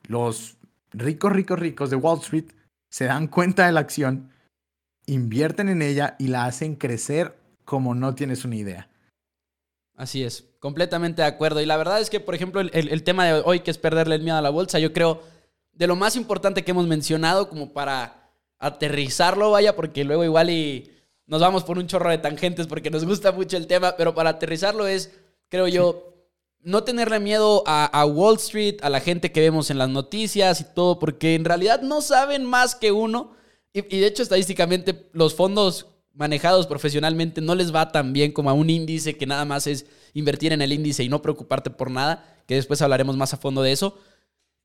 los 0.07 0.57
ricos, 0.91 1.31
ricos, 1.31 1.59
ricos 1.59 1.89
de 1.89 1.95
Wall 1.95 2.19
Street 2.19 2.51
se 2.91 3.05
dan 3.05 3.27
cuenta 3.27 3.65
de 3.65 3.71
la 3.71 3.79
acción, 3.79 4.31
invierten 5.05 5.69
en 5.69 5.81
ella 5.81 6.15
y 6.19 6.27
la 6.27 6.45
hacen 6.45 6.75
crecer 6.75 7.38
como 7.69 7.93
no 7.93 8.15
tienes 8.15 8.45
una 8.45 8.55
idea. 8.55 8.89
Así 9.95 10.23
es, 10.23 10.43
completamente 10.59 11.21
de 11.21 11.27
acuerdo. 11.27 11.61
Y 11.61 11.67
la 11.67 11.77
verdad 11.77 12.01
es 12.01 12.09
que, 12.09 12.19
por 12.19 12.33
ejemplo, 12.33 12.61
el, 12.61 12.71
el, 12.73 13.03
tema 13.03 13.25
de 13.25 13.43
hoy, 13.45 13.59
que 13.59 13.69
es 13.69 13.77
perderle 13.77 14.15
el 14.15 14.23
miedo 14.23 14.37
a 14.37 14.41
la 14.41 14.49
bolsa, 14.49 14.79
yo 14.79 14.91
creo 14.91 15.21
de 15.73 15.85
lo 15.85 15.95
más 15.95 16.15
importante 16.15 16.63
que 16.63 16.71
hemos 16.71 16.87
mencionado 16.87 17.47
como 17.47 17.71
para 17.71 18.31
aterrizarlo, 18.57 19.51
vaya, 19.51 19.75
porque 19.75 20.03
luego 20.03 20.23
igual 20.23 20.49
y 20.49 20.89
nos 21.27 21.41
vamos 21.41 21.63
por 21.63 21.77
un 21.77 21.85
chorro 21.85 22.09
de 22.09 22.17
tangentes 22.17 22.65
porque 22.65 22.89
nos 22.89 23.05
gusta 23.05 23.31
mucho 23.31 23.55
el 23.55 23.67
tema, 23.67 23.95
pero 23.95 24.15
para 24.15 24.31
aterrizarlo 24.31 24.87
es, 24.87 25.11
creo 25.47 25.67
yo, 25.67 26.15
no 26.61 26.83
tenerle 26.83 27.19
miedo 27.19 27.61
a, 27.67 28.03
Wall 28.03 28.37
Street, 28.37 28.79
a 28.81 28.89
la 28.89 28.99
gente 28.99 29.31
que 29.31 29.41
vemos 29.41 29.69
en 29.69 29.77
las 29.77 29.89
noticias 29.89 30.59
y 30.59 30.63
todo, 30.63 30.97
porque 30.97 31.35
en 31.35 31.45
realidad 31.45 31.83
no 31.83 32.01
saben 32.01 32.45
más 32.45 32.73
que 32.73 32.91
uno. 32.91 33.35
Y, 33.73 33.95
y 33.95 33.99
de 33.99 34.07
hecho, 34.07 34.23
estadísticamente, 34.23 35.07
los 35.13 35.35
fondos 35.35 35.85
manejados 36.13 36.67
profesionalmente 36.67 37.41
no 37.41 37.55
les 37.55 37.73
va 37.73 37.91
tan 37.91 38.13
bien 38.13 38.31
como 38.31 38.49
a 38.49 38.53
un 38.53 38.69
índice 38.69 39.17
que 39.17 39.25
nada 39.25 39.45
más 39.45 39.67
es 39.67 39.85
invertir 40.13 40.53
en 40.53 40.61
el 40.61 40.73
índice 40.73 41.03
y 41.03 41.09
no 41.09 41.21
preocuparte 41.21 41.69
por 41.69 41.91
nada, 41.91 42.37
que 42.45 42.55
después 42.55 42.81
hablaremos 42.81 43.15
más 43.17 43.33
a 43.33 43.37
fondo 43.37 43.61
de 43.61 43.71
eso 43.71 43.97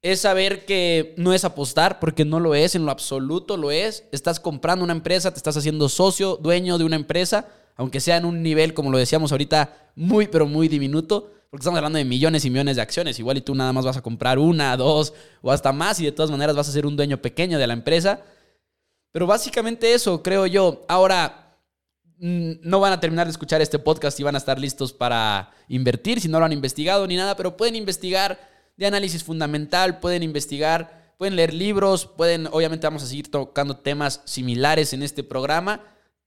es 0.04 0.20
saber 0.20 0.66
que 0.66 1.14
no 1.16 1.32
es 1.32 1.46
apostar, 1.46 1.98
porque 1.98 2.26
no 2.26 2.38
lo 2.38 2.54
es, 2.54 2.74
en 2.74 2.84
lo 2.84 2.90
absoluto 2.90 3.56
lo 3.56 3.70
es. 3.70 4.04
Estás 4.12 4.38
comprando 4.38 4.84
una 4.84 4.92
empresa, 4.92 5.30
te 5.30 5.38
estás 5.38 5.56
haciendo 5.56 5.88
socio, 5.88 6.36
dueño 6.36 6.76
de 6.76 6.84
una 6.84 6.96
empresa, 6.96 7.48
aunque 7.74 8.00
sea 8.00 8.18
en 8.18 8.26
un 8.26 8.42
nivel, 8.42 8.74
como 8.74 8.90
lo 8.90 8.98
decíamos 8.98 9.32
ahorita, 9.32 9.92
muy, 9.96 10.26
pero 10.26 10.46
muy 10.46 10.68
diminuto, 10.68 11.32
porque 11.48 11.62
estamos 11.62 11.78
hablando 11.78 11.96
de 11.96 12.04
millones 12.04 12.44
y 12.44 12.50
millones 12.50 12.76
de 12.76 12.82
acciones. 12.82 13.18
Igual 13.18 13.38
y 13.38 13.40
tú 13.40 13.54
nada 13.54 13.72
más 13.72 13.86
vas 13.86 13.96
a 13.96 14.02
comprar 14.02 14.38
una, 14.38 14.76
dos 14.76 15.14
o 15.40 15.50
hasta 15.50 15.72
más, 15.72 15.98
y 16.00 16.04
de 16.04 16.12
todas 16.12 16.30
maneras 16.30 16.54
vas 16.54 16.68
a 16.68 16.72
ser 16.72 16.84
un 16.84 16.96
dueño 16.96 17.22
pequeño 17.22 17.58
de 17.58 17.66
la 17.66 17.72
empresa. 17.72 18.20
Pero 19.14 19.28
básicamente 19.28 19.94
eso, 19.94 20.24
creo 20.24 20.44
yo. 20.44 20.84
Ahora, 20.88 21.56
mm, 22.18 22.54
no 22.62 22.80
van 22.80 22.92
a 22.92 22.98
terminar 22.98 23.28
de 23.28 23.30
escuchar 23.30 23.62
este 23.62 23.78
podcast 23.78 24.18
y 24.18 24.24
van 24.24 24.34
a 24.34 24.38
estar 24.38 24.58
listos 24.58 24.92
para 24.92 25.52
invertir 25.68 26.20
si 26.20 26.26
no 26.26 26.40
lo 26.40 26.46
han 26.46 26.52
investigado 26.52 27.06
ni 27.06 27.14
nada, 27.14 27.36
pero 27.36 27.56
pueden 27.56 27.76
investigar 27.76 28.40
de 28.76 28.86
análisis 28.86 29.22
fundamental, 29.22 30.00
pueden 30.00 30.24
investigar, 30.24 31.14
pueden 31.16 31.36
leer 31.36 31.54
libros, 31.54 32.06
pueden, 32.06 32.48
obviamente 32.48 32.88
vamos 32.88 33.04
a 33.04 33.06
seguir 33.06 33.30
tocando 33.30 33.76
temas 33.76 34.20
similares 34.24 34.92
en 34.92 35.04
este 35.04 35.22
programa 35.22 35.80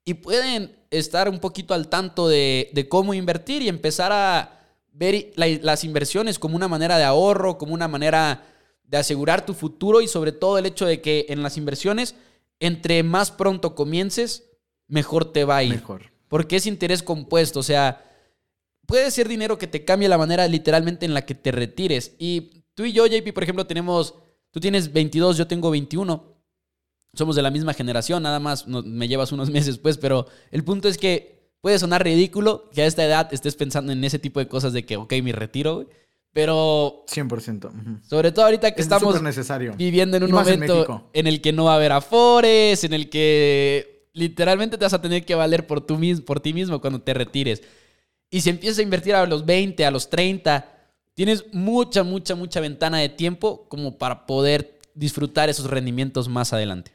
y 0.05 0.13
pueden 0.13 0.73
estar 0.89 1.27
un 1.27 1.39
poquito 1.39 1.73
al 1.73 1.89
tanto 1.89 2.29
de, 2.29 2.87
cómo 2.89 3.13
invertir 3.13 3.63
y 3.63 3.67
empezar 3.67 4.13
a 4.13 4.61
ver 4.93 5.33
las 5.35 5.83
inversiones 5.83 6.39
como 6.39 6.55
una 6.55 6.69
manera 6.69 6.97
de 6.97 7.03
ahorro, 7.03 7.57
como 7.57 7.73
una 7.73 7.89
manera 7.89 8.45
de 8.85 8.95
asegurar 8.95 9.45
tu 9.45 9.53
futuro 9.53 9.99
y 9.99 10.07
sobre 10.07 10.31
todo 10.31 10.57
el 10.57 10.65
hecho 10.65 10.85
de 10.85 11.01
que 11.01 11.25
en 11.27 11.43
las 11.43 11.57
inversiones, 11.57 12.15
entre 12.59 13.03
más 13.03 13.31
pronto 13.31 13.75
comiences, 13.75 14.49
mejor 14.87 15.31
te 15.31 15.43
va 15.43 15.57
a 15.57 15.63
ir. 15.63 15.75
Mejor. 15.75 16.11
porque 16.27 16.57
es 16.57 16.65
interés 16.65 17.03
compuesto. 17.03 17.59
O 17.59 17.63
sea, 17.63 18.03
puede 18.85 19.11
ser 19.11 19.27
dinero 19.27 19.57
que 19.57 19.67
te 19.67 19.85
cambie 19.85 20.09
la 20.09 20.17
manera 20.17 20.47
literalmente 20.47 21.05
en 21.05 21.13
la 21.13 21.25
que 21.25 21.35
te 21.35 21.51
retires. 21.51 22.15
Y 22.17 22.63
tú 22.73 22.85
y 22.85 22.93
yo, 22.93 23.05
JP, 23.05 23.33
por 23.33 23.43
ejemplo, 23.43 23.67
tenemos, 23.67 24.15
tú 24.51 24.59
tienes 24.59 24.91
22, 24.91 25.37
yo 25.37 25.47
tengo 25.47 25.69
21. 25.69 26.35
Somos 27.13 27.35
de 27.35 27.41
la 27.41 27.51
misma 27.51 27.73
generación, 27.73 28.23
nada 28.23 28.39
más 28.39 28.67
me 28.67 29.07
llevas 29.07 29.31
unos 29.31 29.49
meses, 29.51 29.77
pues, 29.77 29.97
pero 29.97 30.27
el 30.51 30.63
punto 30.63 30.87
es 30.87 30.97
que 30.97 31.51
puede 31.61 31.79
sonar 31.79 32.03
ridículo 32.03 32.69
que 32.71 32.81
a 32.81 32.85
esta 32.85 33.03
edad 33.03 33.33
estés 33.33 33.55
pensando 33.55 33.91
en 33.91 34.03
ese 34.03 34.19
tipo 34.19 34.39
de 34.39 34.47
cosas 34.47 34.73
de 34.73 34.85
que, 34.85 34.97
ok, 34.97 35.13
mi 35.23 35.31
retiro, 35.31 35.87
Pero... 36.37 37.03
100%. 37.07 38.03
Sobre 38.03 38.31
todo 38.31 38.45
ahorita 38.45 38.71
que 38.75 38.81
estamos 38.83 39.19
necesario. 39.23 39.73
viviendo 39.75 40.17
en 40.17 40.23
un 40.23 40.29
momento 40.29 41.09
en, 41.11 41.25
el 41.25 41.41
que 41.41 41.51
no 41.51 41.63
va 41.63 41.73
a 41.73 41.75
haber 41.77 41.91
afores, 41.91 42.83
en 42.83 42.93
el 42.93 43.09
que 43.09 44.07
literalmente 44.13 44.77
te 44.77 44.85
vas 44.85 44.93
a 44.93 45.01
tener 45.01 45.25
que 45.25 45.33
valer 45.33 45.65
por, 45.65 45.81
tú, 45.81 45.99
por 46.27 46.39
ti 46.39 46.53
mismo 46.53 46.79
cuando 46.79 47.01
te 47.01 47.15
retires. 47.15 47.63
Y 48.29 48.41
si 48.41 48.51
empiezas 48.51 48.77
a 48.77 48.83
invertir 48.83 49.15
a 49.15 49.25
los 49.25 49.47
20, 49.47 49.83
a 49.83 49.89
los 49.89 50.11
30, 50.11 50.63
tienes 51.15 51.43
mucha, 51.53 52.03
mucha, 52.03 52.35
mucha 52.35 52.59
ventana 52.59 52.99
de 52.99 53.09
tiempo 53.09 53.67
como 53.67 53.97
para 53.97 54.27
poder 54.27 54.77
disfrutar 54.93 55.49
esos 55.49 55.67
rendimientos 55.67 56.29
más 56.29 56.53
adelante. 56.53 56.91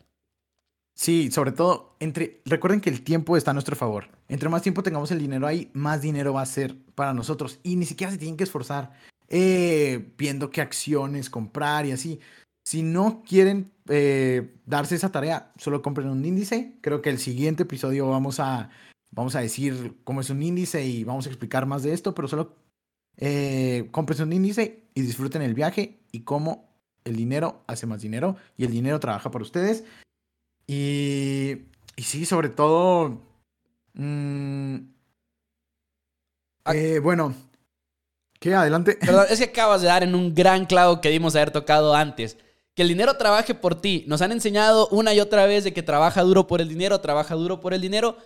Sí, 0.95 1.33
sobre 1.33 1.51
todo, 1.51 1.97
entre, 1.99 2.43
recuerden 2.45 2.81
que 2.81 2.91
el 2.91 3.03
tiempo 3.03 3.37
está 3.37 3.51
a 3.51 3.55
nuestro 3.55 3.75
favor. 3.75 4.07
Entre 4.29 4.49
más 4.49 4.63
tiempo 4.63 4.85
tengamos 4.85 5.11
el 5.11 5.19
dinero 5.19 5.49
ahí, 5.49 5.69
más 5.73 6.01
dinero 6.01 6.33
va 6.33 6.43
a 6.43 6.47
ser 6.47 6.77
para 6.95 7.13
nosotros. 7.13 7.59
Y 7.65 7.75
ni 7.75 7.87
siquiera 7.87 8.13
se 8.13 8.19
tienen 8.19 8.37
que 8.37 8.45
esforzar 8.45 8.93
eh, 9.33 10.13
viendo 10.19 10.51
qué 10.51 10.61
acciones 10.61 11.31
comprar 11.31 11.87
y 11.87 11.93
así. 11.93 12.21
Si 12.65 12.83
no 12.83 13.23
quieren 13.27 13.73
eh, 13.89 14.55
darse 14.67 14.95
esa 14.95 15.11
tarea, 15.11 15.53
solo 15.57 15.81
compren 15.83 16.09
un 16.09 16.25
índice. 16.25 16.77
Creo 16.83 17.01
que 17.01 17.11
el 17.11 17.19
siguiente 17.19 17.65
episodio 17.65 18.09
vamos 18.09 18.39
a 18.41 18.71
vamos 19.11 19.35
a 19.35 19.41
decir 19.41 19.97
cómo 20.05 20.21
es 20.21 20.31
un 20.31 20.43
índice 20.43 20.85
y 20.85 21.05
vamos 21.05 21.27
a 21.27 21.31
explicar 21.31 21.67
más 21.67 21.83
de 21.83 21.95
esto, 21.95 22.15
pero 22.15 22.29
solo 22.29 22.55
eh, 23.17 23.89
compren 23.91 24.23
un 24.23 24.33
índice 24.35 24.85
y 24.95 25.01
disfruten 25.01 25.43
el 25.43 25.55
viaje 25.55 25.99
y 26.13 26.21
cómo 26.21 26.69
el 27.05 27.17
dinero 27.17 27.63
hace 27.67 27.87
más 27.87 28.03
dinero 28.03 28.37
y 28.57 28.65
el 28.65 28.71
dinero 28.71 29.01
trabaja 29.01 29.31
por 29.31 29.43
ustedes. 29.43 29.85
Y, 30.67 31.63
y 31.97 32.03
sí, 32.03 32.27
sobre 32.27 32.51
todo... 32.51 33.23
Mm, 33.95 34.77
eh, 36.75 37.01
bueno, 37.01 37.35
¿qué? 38.43 38.55
Adelante. 38.55 38.99
Perdón, 39.01 39.27
es 39.31 39.39
que 39.39 39.45
acabas 39.51 39.81
de 39.81 39.87
dar 39.87 40.03
en 40.03 40.15
un 40.15 40.35
gran 40.35 40.67
clavo 40.67 41.01
que 41.01 41.09
dimos 41.09 41.35
haber 41.35 41.51
tocado 41.51 41.95
antes. 41.95 42.37
Que 42.75 42.83
el 42.83 42.89
dinero 42.89 43.17
trabaje 43.17 43.55
por 43.55 43.81
ti. 43.81 44.05
Nos 44.07 44.21
han 44.21 44.33
enseñado 44.33 44.89
una 44.89 45.15
y 45.15 45.21
otra 45.21 45.47
vez 45.47 45.65
de 45.65 45.73
que 45.73 45.83
trabaja 45.83 46.23
duro 46.23 46.47
por 46.47 46.61
el 46.61 46.69
dinero, 46.69 47.01
trabaja 47.01 47.35
duro 47.35 47.61
por 47.61 47.73
el 47.73 47.81
dinero, 47.81 48.17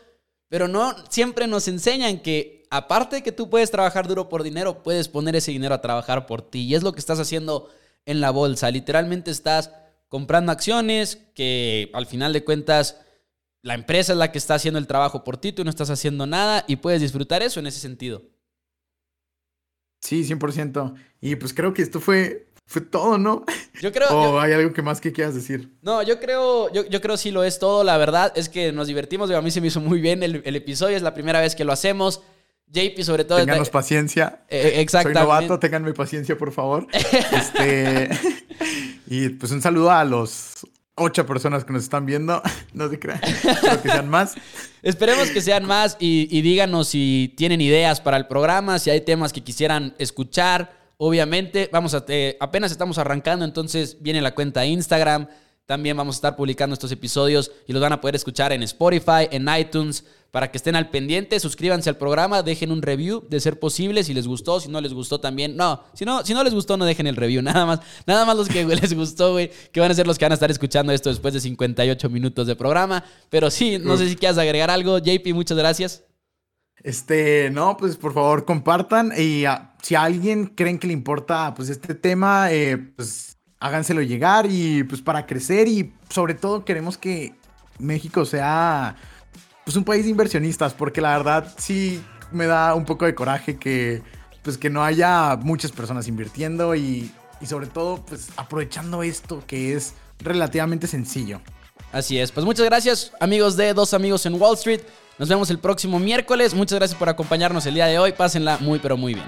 pero 0.48 0.66
no 0.66 0.94
siempre 1.08 1.46
nos 1.46 1.68
enseñan 1.68 2.18
que 2.18 2.66
aparte 2.70 3.16
de 3.16 3.22
que 3.22 3.32
tú 3.32 3.50
puedes 3.50 3.70
trabajar 3.70 4.08
duro 4.08 4.28
por 4.28 4.42
dinero, 4.42 4.82
puedes 4.82 5.08
poner 5.08 5.36
ese 5.36 5.52
dinero 5.52 5.74
a 5.74 5.80
trabajar 5.80 6.26
por 6.26 6.42
ti. 6.42 6.60
Y 6.60 6.74
es 6.74 6.82
lo 6.82 6.92
que 6.92 7.00
estás 7.00 7.20
haciendo 7.20 7.68
en 8.06 8.20
la 8.20 8.30
bolsa. 8.30 8.70
Literalmente 8.70 9.30
estás 9.30 9.70
comprando 10.08 10.52
acciones 10.52 11.18
que 11.34 11.90
al 11.92 12.06
final 12.06 12.32
de 12.32 12.44
cuentas 12.44 12.96
la 13.62 13.74
empresa 13.74 14.12
es 14.12 14.18
la 14.18 14.30
que 14.30 14.38
está 14.38 14.54
haciendo 14.54 14.78
el 14.78 14.86
trabajo 14.86 15.24
por 15.24 15.36
ti, 15.38 15.52
tú 15.52 15.64
no 15.64 15.70
estás 15.70 15.90
haciendo 15.90 16.24
nada 16.24 16.64
y 16.68 16.76
puedes 16.76 17.00
disfrutar 17.00 17.42
eso 17.42 17.58
en 17.58 17.66
ese 17.66 17.80
sentido. 17.80 18.22
Sí, 20.06 20.22
100%. 20.22 20.94
Y 21.20 21.34
pues 21.34 21.52
creo 21.52 21.74
que 21.74 21.82
esto 21.82 22.00
fue 22.00 22.46
fue 22.68 22.82
todo, 22.82 23.16
¿no? 23.16 23.44
Yo 23.80 23.92
creo. 23.92 24.08
¿O 24.10 24.40
hay 24.40 24.52
algo 24.52 24.72
que 24.72 24.82
más 24.82 25.00
que 25.00 25.12
quieras 25.12 25.34
decir? 25.34 25.70
No, 25.82 26.02
yo 26.02 26.20
creo, 26.20 26.72
yo, 26.72 26.84
yo 26.86 27.00
creo 27.00 27.16
sí 27.16 27.30
lo 27.30 27.44
es 27.44 27.58
todo. 27.58 27.84
La 27.84 27.96
verdad 27.96 28.32
es 28.36 28.48
que 28.48 28.72
nos 28.72 28.88
divertimos. 28.88 29.30
A 29.30 29.40
mí 29.40 29.50
se 29.50 29.60
me 29.60 29.68
hizo 29.68 29.80
muy 29.80 30.00
bien 30.00 30.22
el, 30.22 30.56
episodio. 30.56 30.96
Es 30.96 31.02
la 31.02 31.14
primera 31.14 31.40
vez 31.40 31.54
que 31.54 31.64
lo 31.64 31.72
hacemos. 31.72 32.22
JP, 32.68 33.00
sobre 33.02 33.24
todo. 33.24 33.38
Ténganos 33.38 33.70
paciencia. 33.70 34.44
Eh, 34.48 34.74
exactamente. 34.76 35.20
Soy 35.20 35.28
novato, 35.28 35.58
ténganme 35.58 35.92
paciencia, 35.92 36.36
por 36.36 36.52
favor. 36.52 36.86
este. 36.92 38.10
y 39.06 39.28
pues 39.30 39.50
un 39.52 39.62
saludo 39.62 39.90
a 39.90 40.04
los 40.04 40.66
ocho 40.96 41.24
personas 41.24 41.64
que 41.64 41.72
nos 41.72 41.84
están 41.84 42.04
viendo. 42.06 42.42
No 42.74 42.90
se 42.90 42.98
crean. 42.98 43.20
Espero 43.24 43.82
que 43.82 43.88
sean 43.88 44.08
más. 44.10 44.34
Esperemos 44.82 45.30
que 45.30 45.40
sean 45.40 45.64
más 45.64 45.96
y, 45.98 46.28
y 46.30 46.42
díganos 46.42 46.88
si 46.88 47.32
tienen 47.38 47.62
ideas 47.62 48.02
para 48.02 48.18
el 48.18 48.26
programa, 48.26 48.78
si 48.78 48.90
hay 48.90 49.00
temas 49.00 49.32
que 49.32 49.42
quisieran 49.42 49.94
escuchar 49.98 50.76
Obviamente, 50.98 51.68
vamos 51.70 51.94
a, 51.94 52.04
eh, 52.08 52.38
apenas 52.40 52.72
estamos 52.72 52.96
arrancando, 52.96 53.44
entonces 53.44 53.98
viene 54.00 54.22
la 54.22 54.34
cuenta 54.34 54.60
de 54.60 54.68
Instagram. 54.68 55.28
También 55.66 55.96
vamos 55.96 56.16
a 56.16 56.18
estar 56.18 56.36
publicando 56.36 56.74
estos 56.74 56.90
episodios 56.92 57.52
y 57.66 57.72
los 57.72 57.82
van 57.82 57.92
a 57.92 58.00
poder 58.00 58.14
escuchar 58.14 58.52
en 58.52 58.62
Spotify, 58.62 59.28
en 59.30 59.46
iTunes, 59.58 60.04
para 60.36 60.50
que 60.50 60.58
estén 60.58 60.76
al 60.76 60.90
pendiente. 60.90 61.40
Suscríbanse 61.40 61.88
al 61.88 61.96
programa, 61.96 62.42
dejen 62.42 62.70
un 62.70 62.82
review 62.82 63.24
de 63.30 63.40
ser 63.40 63.58
posible, 63.58 64.04
si 64.04 64.12
les 64.12 64.28
gustó, 64.28 64.60
si 64.60 64.68
no 64.68 64.82
les 64.82 64.92
gustó 64.92 65.18
también. 65.18 65.56
No, 65.56 65.84
si 65.94 66.04
no, 66.04 66.26
si 66.26 66.34
no 66.34 66.44
les 66.44 66.52
gustó, 66.52 66.76
no 66.76 66.84
dejen 66.84 67.06
el 67.06 67.16
review. 67.16 67.40
Nada 67.46 67.64
más, 67.64 67.80
nada 68.06 68.26
más 68.26 68.36
los 68.36 68.46
que 68.46 68.62
les 68.82 68.92
gustó, 68.92 69.32
güey, 69.32 69.50
que 69.72 69.80
van 69.80 69.90
a 69.90 69.94
ser 69.94 70.06
los 70.06 70.18
que 70.18 70.26
van 70.26 70.32
a 70.32 70.34
estar 70.34 70.50
escuchando 70.50 70.92
esto 70.92 71.08
después 71.08 71.32
de 71.32 71.40
58 71.40 72.10
minutos 72.10 72.46
de 72.46 72.54
programa. 72.54 73.02
Pero 73.30 73.50
sí, 73.50 73.78
no 73.78 73.96
sé 73.96 74.10
si 74.10 74.16
quieras 74.16 74.36
agregar 74.36 74.70
algo. 74.70 74.98
JP, 74.98 75.26
muchas 75.32 75.56
gracias. 75.56 76.04
Este, 76.82 77.48
no, 77.50 77.78
pues 77.78 77.96
por 77.96 78.12
favor 78.12 78.44
compartan 78.44 79.14
y 79.16 79.46
ah, 79.46 79.74
si 79.80 79.94
a 79.94 80.02
alguien 80.02 80.48
creen 80.48 80.78
que 80.78 80.88
le 80.88 80.92
importa 80.92 81.54
pues 81.54 81.70
este 81.70 81.94
tema, 81.94 82.52
eh, 82.52 82.76
pues 82.76 83.38
háganselo 83.58 84.02
llegar 84.02 84.44
y 84.50 84.84
pues 84.84 85.00
para 85.00 85.24
crecer 85.24 85.66
y 85.66 85.94
sobre 86.10 86.34
todo 86.34 86.66
queremos 86.66 86.98
que 86.98 87.32
México 87.78 88.26
sea 88.26 88.96
pues 89.66 89.76
un 89.76 89.82
país 89.82 90.04
de 90.04 90.10
inversionistas 90.10 90.74
porque 90.74 91.00
la 91.00 91.16
verdad 91.18 91.52
sí 91.58 92.00
me 92.30 92.46
da 92.46 92.76
un 92.76 92.84
poco 92.84 93.04
de 93.04 93.16
coraje 93.16 93.56
que 93.58 94.00
pues 94.44 94.56
que 94.58 94.70
no 94.70 94.84
haya 94.84 95.36
muchas 95.42 95.72
personas 95.72 96.06
invirtiendo 96.06 96.76
y, 96.76 97.10
y 97.40 97.46
sobre 97.46 97.66
todo 97.66 97.96
pues 98.06 98.28
aprovechando 98.36 99.02
esto 99.02 99.42
que 99.44 99.74
es 99.74 99.94
relativamente 100.20 100.86
sencillo. 100.86 101.40
Así 101.90 102.16
es, 102.16 102.30
pues 102.30 102.46
muchas 102.46 102.64
gracias 102.64 103.10
amigos 103.18 103.56
de 103.56 103.74
Dos 103.74 103.92
Amigos 103.92 104.24
en 104.24 104.40
Wall 104.40 104.54
Street. 104.54 104.82
Nos 105.18 105.28
vemos 105.28 105.50
el 105.50 105.58
próximo 105.58 105.98
miércoles. 105.98 106.54
Muchas 106.54 106.78
gracias 106.78 106.96
por 106.96 107.08
acompañarnos 107.08 107.66
el 107.66 107.74
día 107.74 107.86
de 107.86 107.98
hoy. 107.98 108.12
Pásenla 108.12 108.58
muy, 108.58 108.78
pero 108.78 108.96
muy 108.96 109.14
bien. 109.14 109.26